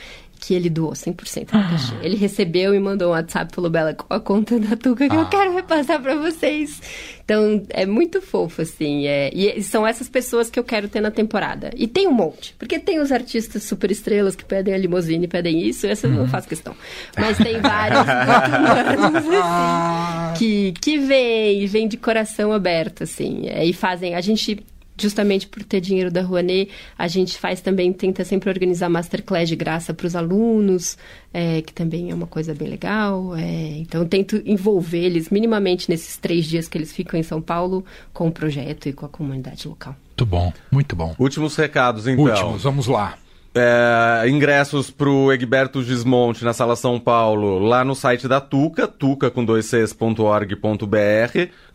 que 0.44 0.54
ele 0.54 0.68
doou 0.68 0.90
100% 0.92 1.50
Ah. 1.52 1.58
do 1.58 1.70
cachê. 1.70 1.94
Ele 2.02 2.16
recebeu 2.16 2.74
e 2.74 2.80
mandou 2.80 3.10
um 3.10 3.12
WhatsApp, 3.12 3.54
falou, 3.54 3.70
Bela, 3.70 3.94
com 3.94 4.12
a 4.12 4.18
conta 4.18 4.58
da 4.58 4.74
Tuca 4.76 5.08
que 5.08 5.14
eu 5.14 5.20
Ah. 5.20 5.24
quero 5.26 5.54
repassar 5.54 6.02
pra 6.02 6.16
vocês. 6.16 6.82
Então, 7.24 7.62
é 7.70 7.86
muito 7.86 8.20
fofo, 8.20 8.60
assim. 8.62 9.06
é- 9.06 9.30
e 9.32 9.62
são 9.62 9.86
essas 9.86 10.08
pessoas 10.08 10.50
que 10.50 10.58
eu 10.58 10.64
quero 10.64 10.88
ter 10.88 11.00
na 11.00 11.12
temporada. 11.12 11.70
E 11.76 11.86
tem 11.86 12.08
um 12.08 12.12
monte. 12.12 12.54
Porque 12.58 12.76
tem 12.80 12.98
os 12.98 13.12
artistas 13.12 13.62
super 13.62 13.90
estrelas 13.92 14.34
que 14.34 14.44
pedem 14.44 14.74
a 14.74 14.76
limusine, 14.76 15.28
pedem 15.28 15.62
isso, 15.64 15.86
essa 15.86 16.08
eu 16.08 16.10
Uhum. 16.10 16.16
não 16.18 16.26
faço 16.28 16.48
questão. 16.48 16.74
Mas 17.16 17.38
tem 17.38 17.60
vários 17.60 18.00
humanos, 18.02 19.26
assim, 19.28 20.38
que, 20.38 20.72
que 20.80 20.98
vem, 20.98 21.64
vem 21.66 21.86
de 21.86 21.96
coração 21.96 22.52
aberto, 22.52 23.04
assim. 23.04 23.46
é, 23.46 23.64
e 23.64 23.72
fazem. 23.72 24.16
A 24.16 24.20
gente 24.20 24.58
justamente 25.02 25.46
por 25.46 25.62
ter 25.62 25.80
dinheiro 25.80 26.10
da 26.10 26.22
Rouanet, 26.22 26.70
a 26.96 27.08
gente 27.08 27.36
faz 27.38 27.60
também, 27.60 27.92
tenta 27.92 28.24
sempre 28.24 28.48
organizar 28.48 28.88
masterclass 28.88 29.48
de 29.48 29.56
graça 29.56 29.92
para 29.92 30.06
os 30.06 30.16
alunos, 30.16 30.96
é, 31.32 31.60
que 31.62 31.72
também 31.72 32.10
é 32.10 32.14
uma 32.14 32.26
coisa 32.26 32.54
bem 32.54 32.68
legal. 32.68 33.36
é, 33.36 33.78
então, 33.78 34.06
tento 34.06 34.42
envolver 34.44 35.04
eles 35.04 35.30
minimamente 35.30 35.90
nesses 35.90 36.16
três 36.16 36.46
dias 36.46 36.68
que 36.68 36.78
eles 36.78 36.92
ficam 36.92 37.18
em 37.18 37.22
São 37.22 37.40
Paulo 37.40 37.84
com 38.12 38.28
o 38.28 38.32
projeto 38.32 38.88
e 38.88 38.92
com 38.92 39.04
a 39.04 39.08
comunidade 39.08 39.66
local. 39.68 39.94
Muito 40.08 40.26
bom, 40.26 40.52
muito 40.70 40.96
bom. 40.96 41.14
Últimos 41.18 41.56
recados, 41.56 42.06
então. 42.06 42.24
Últimos, 42.24 42.62
vamos 42.62 42.86
lá. 42.86 43.18
É, 43.54 44.26
ingressos 44.28 44.90
pro 44.90 45.30
Egberto 45.30 45.82
Gismonte 45.82 46.42
na 46.42 46.54
Sala 46.54 46.74
São 46.74 46.98
Paulo, 46.98 47.58
lá 47.58 47.84
no 47.84 47.94
site 47.94 48.26
da 48.26 48.40
Tuca, 48.40 48.88
tuca 48.88 49.30
com 49.30 49.44
dois 49.44 49.66
cs.org.br. 49.66 50.56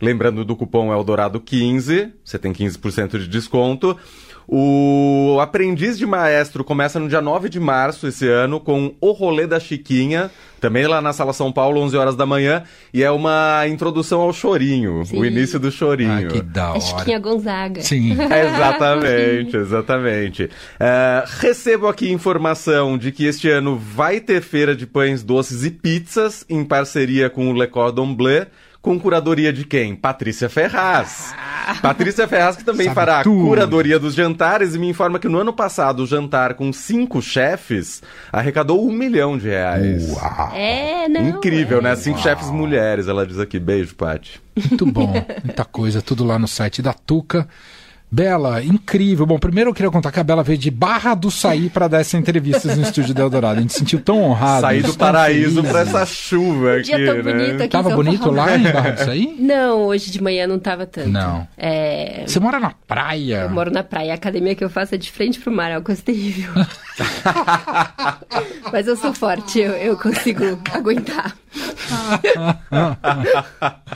Lembrando 0.02 0.44
do 0.44 0.56
cupom 0.56 0.92
Eldorado 0.92 1.40
15, 1.40 2.12
você 2.24 2.36
tem 2.36 2.52
15% 2.52 3.18
de 3.18 3.28
desconto. 3.28 3.96
O 4.50 5.38
Aprendiz 5.42 5.98
de 5.98 6.06
Maestro 6.06 6.64
começa 6.64 6.98
no 6.98 7.06
dia 7.06 7.20
9 7.20 7.50
de 7.50 7.60
março 7.60 8.06
esse 8.06 8.26
ano 8.26 8.58
com 8.58 8.94
O 8.98 9.12
Rolê 9.12 9.46
da 9.46 9.60
Chiquinha, 9.60 10.30
também 10.58 10.86
lá 10.86 11.02
na 11.02 11.12
Sala 11.12 11.34
São 11.34 11.52
Paulo, 11.52 11.78
11 11.82 11.94
horas 11.98 12.16
da 12.16 12.24
manhã, 12.24 12.62
e 12.92 13.02
é 13.02 13.10
uma 13.10 13.66
introdução 13.68 14.22
ao 14.22 14.32
chorinho, 14.32 15.04
Sim. 15.04 15.20
o 15.20 15.24
início 15.26 15.60
do 15.60 15.70
chorinho. 15.70 16.28
Ah, 16.28 16.32
que 16.32 16.40
da 16.40 16.72
A 16.72 16.80
Chiquinha 16.80 17.18
hora. 17.18 17.28
Gonzaga. 17.28 17.82
Sim. 17.82 18.12
Exatamente, 18.16 19.56
exatamente. 19.56 20.50
É, 20.80 21.24
recebo 21.26 21.86
aqui 21.86 22.10
informação 22.10 22.96
de 22.96 23.12
que 23.12 23.26
este 23.26 23.50
ano 23.50 23.76
vai 23.76 24.18
ter 24.18 24.40
feira 24.40 24.74
de 24.74 24.86
pães 24.86 25.22
doces 25.22 25.62
e 25.62 25.70
pizzas 25.70 26.46
em 26.48 26.64
parceria 26.64 27.28
com 27.28 27.50
o 27.50 27.52
Le 27.52 27.66
Cordon 27.66 28.14
Bleu. 28.14 28.46
Com 28.80 28.98
curadoria 28.98 29.52
de 29.52 29.64
quem? 29.64 29.96
Patrícia 29.96 30.48
Ferraz. 30.48 31.34
Patrícia 31.82 32.28
Ferraz 32.28 32.56
que 32.56 32.64
também 32.64 32.86
Sabe 32.86 32.94
fará 32.94 33.20
a 33.20 33.24
curadoria 33.24 33.98
dos 33.98 34.14
jantares 34.14 34.74
e 34.74 34.78
me 34.78 34.88
informa 34.88 35.18
que 35.18 35.28
no 35.28 35.38
ano 35.38 35.52
passado 35.52 36.04
o 36.04 36.06
jantar 36.06 36.54
com 36.54 36.72
cinco 36.72 37.20
chefes 37.20 38.02
arrecadou 38.32 38.86
um 38.86 38.92
milhão 38.92 39.36
de 39.36 39.48
reais. 39.48 40.10
Uau. 40.12 40.52
É, 40.54 41.08
não. 41.08 41.28
Incrível, 41.28 41.78
é. 41.78 41.82
né? 41.82 41.96
Cinco 41.96 42.20
chefes 42.20 42.50
mulheres, 42.50 43.08
ela 43.08 43.26
diz 43.26 43.38
aqui. 43.38 43.58
Beijo, 43.58 43.94
Paty. 43.96 44.40
Muito 44.56 44.86
bom, 44.86 45.12
muita 45.44 45.64
coisa, 45.64 46.00
tudo 46.00 46.24
lá 46.24 46.38
no 46.38 46.48
site 46.48 46.80
da 46.80 46.92
Tuca. 46.92 47.48
Bela, 48.10 48.62
incrível. 48.62 49.26
Bom, 49.26 49.38
primeiro 49.38 49.68
eu 49.70 49.74
queria 49.74 49.90
contar 49.90 50.10
que 50.10 50.18
a 50.18 50.24
Bela 50.24 50.42
veio 50.42 50.58
de 50.58 50.70
Barra 50.70 51.14
do 51.14 51.30
Saí 51.30 51.68
para 51.68 51.88
dar 51.88 52.00
essa 52.00 52.16
entrevista 52.16 52.74
no 52.74 52.80
estúdio 52.82 53.14
do 53.14 53.20
Eldorado. 53.20 53.58
A 53.58 53.62
gente 53.62 53.72
se 53.74 53.80
sentiu 53.80 54.00
tão 54.00 54.22
honrado. 54.22 54.62
Saí 54.62 54.80
do 54.82 54.94
paraíso 54.94 55.62
pra 55.62 55.80
essa 55.80 56.06
chuva 56.06 56.76
aqui, 56.76 56.84
Dia 56.84 57.04
tão 57.06 57.22
né? 57.22 57.32
bonito 57.32 57.56
aqui 57.62 57.68
Tava 57.68 57.90
bonito 57.90 58.20
Paulo. 58.20 58.36
lá 58.36 58.56
em 58.56 58.62
Barra 58.62 58.90
do 58.92 59.04
Saí? 59.04 59.36
Não, 59.38 59.82
hoje 59.86 60.10
de 60.10 60.22
manhã 60.22 60.46
não 60.46 60.58
tava 60.58 60.86
tanto. 60.86 61.10
Não. 61.10 61.46
É, 61.56 62.24
Você 62.26 62.40
mora 62.40 62.58
na 62.58 62.72
praia? 62.86 63.42
Eu 63.42 63.50
moro 63.50 63.70
na 63.70 63.82
praia. 63.82 64.12
A 64.12 64.14
academia 64.14 64.54
que 64.54 64.64
eu 64.64 64.70
faço 64.70 64.94
é 64.94 64.98
de 64.98 65.10
frente 65.10 65.38
pro 65.38 65.52
mar, 65.52 65.70
é 65.70 65.76
uma 65.76 65.82
coisa 65.82 66.00
terrível. 66.02 66.52
Mas 68.72 68.86
eu 68.86 68.96
sou 68.96 69.12
forte, 69.14 69.60
eu, 69.60 69.72
eu 69.72 69.96
consigo 69.96 70.44
aguentar. 70.72 71.36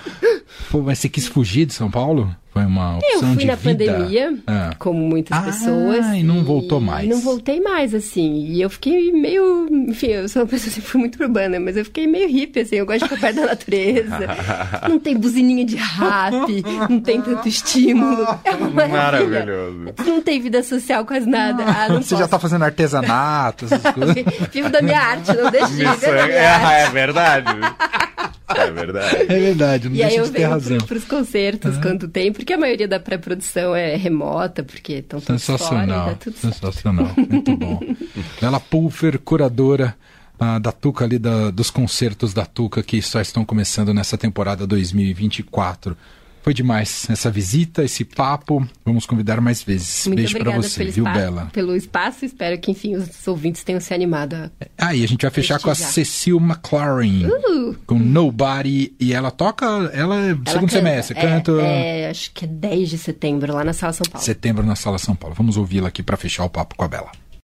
Pô, 0.72 0.80
mas 0.80 0.98
você 0.98 1.08
quis 1.08 1.26
fugir 1.26 1.66
de 1.66 1.74
São 1.74 1.90
Paulo? 1.90 2.34
Foi 2.50 2.64
uma 2.66 2.98
Eu 3.02 3.18
opção 3.18 3.28
fui 3.30 3.36
de 3.38 3.46
na 3.46 3.54
vida? 3.54 3.84
pandemia, 3.92 4.34
É. 4.46 4.74
como 4.78 4.98
muitas 5.06 5.38
Ah, 5.38 5.42
pessoas. 5.42 6.06
e 6.14 6.22
não 6.22 6.44
voltou 6.44 6.80
mais. 6.80 7.08
Não 7.08 7.18
voltei 7.20 7.60
mais, 7.60 7.94
assim. 7.94 8.46
E 8.46 8.60
eu 8.60 8.68
fiquei 8.70 9.10
meio. 9.12 9.68
Enfim, 9.88 10.08
eu 10.08 10.28
sou 10.28 10.42
uma 10.42 10.48
pessoa 10.48 10.68
que 10.68 10.74
sempre 10.74 10.88
fui 10.90 11.00
muito 11.00 11.22
urbana, 11.22 11.58
mas 11.60 11.76
eu 11.78 11.84
fiquei 11.86 12.06
meio 12.06 12.28
hippie, 12.28 12.60
assim. 12.60 12.76
Eu 12.76 12.84
gosto 12.86 13.00
de 13.00 13.08
ficar 13.08 13.20
perto 13.20 13.36
da 13.36 13.46
natureza. 13.48 14.18
não 14.88 14.98
tem 14.98 15.16
buzininha 15.16 15.64
de 15.64 15.76
rap, 15.76 16.62
não 16.90 17.00
tem 17.00 17.20
tanto 17.22 17.48
estímulo. 17.48 18.26
É 18.44 18.50
uma 18.54 18.86
maravilha. 18.88 19.28
Maravilhoso. 19.46 19.94
Não 20.06 20.20
tem 20.22 20.40
vida 20.40 20.62
social 20.62 21.04
quase 21.06 21.26
nada. 21.26 21.64
Ah, 21.66 21.88
não 21.88 22.02
Você 22.02 22.16
já 22.16 22.22
tá 22.28 22.38
posso. 22.38 22.42
fazendo 22.42 22.64
artesanato, 22.64 23.64
essas 23.66 23.82
coisas. 23.94 24.14
Vivo 24.52 24.68
da 24.70 24.80
minha 24.82 25.00
arte, 25.00 25.34
não 25.36 25.50
deixo 25.50 25.68
de 25.68 25.84
viver 25.86 26.30
é, 26.32 26.46
arte. 26.46 26.86
é 26.86 26.90
verdade. 26.90 27.50
É 28.56 28.70
verdade. 28.70 29.16
É 29.16 29.24
verdade, 29.38 29.88
não 29.88 29.96
E 29.96 30.02
aí 30.02 30.08
deixa 30.08 30.22
eu 30.22 30.26
de 30.26 30.32
ter 30.32 30.44
razão. 30.44 30.78
para 30.78 30.96
os 30.96 31.04
concertos 31.04 31.76
quando 31.78 32.08
tem, 32.08 32.32
porque 32.32 32.52
a 32.52 32.58
maioria 32.58 32.88
da 32.88 33.00
pré-produção 33.00 33.74
é 33.74 33.96
remota, 33.96 34.62
porque 34.62 34.94
estão 34.94 35.20
todos 35.20 35.44
fora 35.44 35.56
e 35.56 35.58
Sensacional, 35.58 36.06
dá 36.06 36.14
tudo 36.14 36.36
certo. 36.36 36.54
sensacional, 36.54 37.10
muito 37.16 37.56
bom. 37.56 37.80
Bela 38.40 38.60
Pulfer, 38.60 39.18
curadora 39.18 39.94
ah, 40.38 40.58
da 40.58 40.72
Tuca 40.72 41.04
ali, 41.04 41.18
da, 41.18 41.50
dos 41.50 41.70
concertos 41.70 42.34
da 42.34 42.44
Tuca 42.44 42.82
que 42.82 43.00
só 43.00 43.20
estão 43.20 43.44
começando 43.44 43.94
nessa 43.94 44.18
temporada 44.18 44.66
2024. 44.66 45.96
Foi 46.42 46.52
demais 46.52 47.06
essa 47.08 47.30
visita, 47.30 47.84
esse 47.84 48.04
papo. 48.04 48.66
Vamos 48.84 49.06
convidar 49.06 49.40
mais 49.40 49.62
vezes. 49.62 50.06
Muito 50.08 50.16
Beijo 50.16 50.32
pra 50.32 50.40
obrigada 50.42 50.68
você, 50.68 50.78
pelo, 50.80 50.92
viu, 50.92 51.04
espaço, 51.04 51.18
Bela? 51.20 51.50
pelo 51.52 51.76
espaço. 51.76 52.24
Espero 52.24 52.58
que, 52.58 52.70
enfim, 52.72 52.96
os 52.96 53.28
ouvintes 53.28 53.62
tenham 53.62 53.80
se 53.80 53.94
animado. 53.94 54.34
a- 54.34 54.50
Ah, 54.76 54.94
e 54.94 55.04
a 55.04 55.08
gente 55.08 55.22
vai 55.22 55.30
fechar 55.30 55.60
com 55.60 55.70
a. 55.70 55.74
Cecil 55.74 56.38
McLaren, 56.38 57.28
Uh! 57.28 57.76
com 57.86 57.96
Nobody. 57.98 58.92
E 58.98 59.12
ela 59.14 59.30
toca, 59.30 59.64
ela 59.92 60.16
é 60.16 60.30
Ela 60.30 60.36
segundo 60.46 60.60
canta. 60.60 60.72
semestre, 60.72 61.16
É, 61.18 61.20
canta 61.22 61.52
É, 61.52 62.10
acho 62.10 62.32
que 62.32 62.44
é 62.44 62.48
10 62.48 62.90
de 62.90 62.98
setembro, 62.98 63.54
lá 63.54 63.62
na 63.62 63.72
Sala 63.72 63.92
São 63.92 64.04
Paulo. 64.10 64.24
setembro 64.24 64.66
na 64.66 64.74
Sala 64.74 64.98
São 64.98 65.14
Paulo. 65.14 65.36
Vamos 65.36 65.56
ouvi-la 65.56 65.88
aqui 65.88 66.02
para 66.02 66.16
fechar 66.16 66.44
o 66.44 66.50
papo 66.50 66.74
com 66.76 66.84
a 66.84 66.88
Bela. 66.88 67.10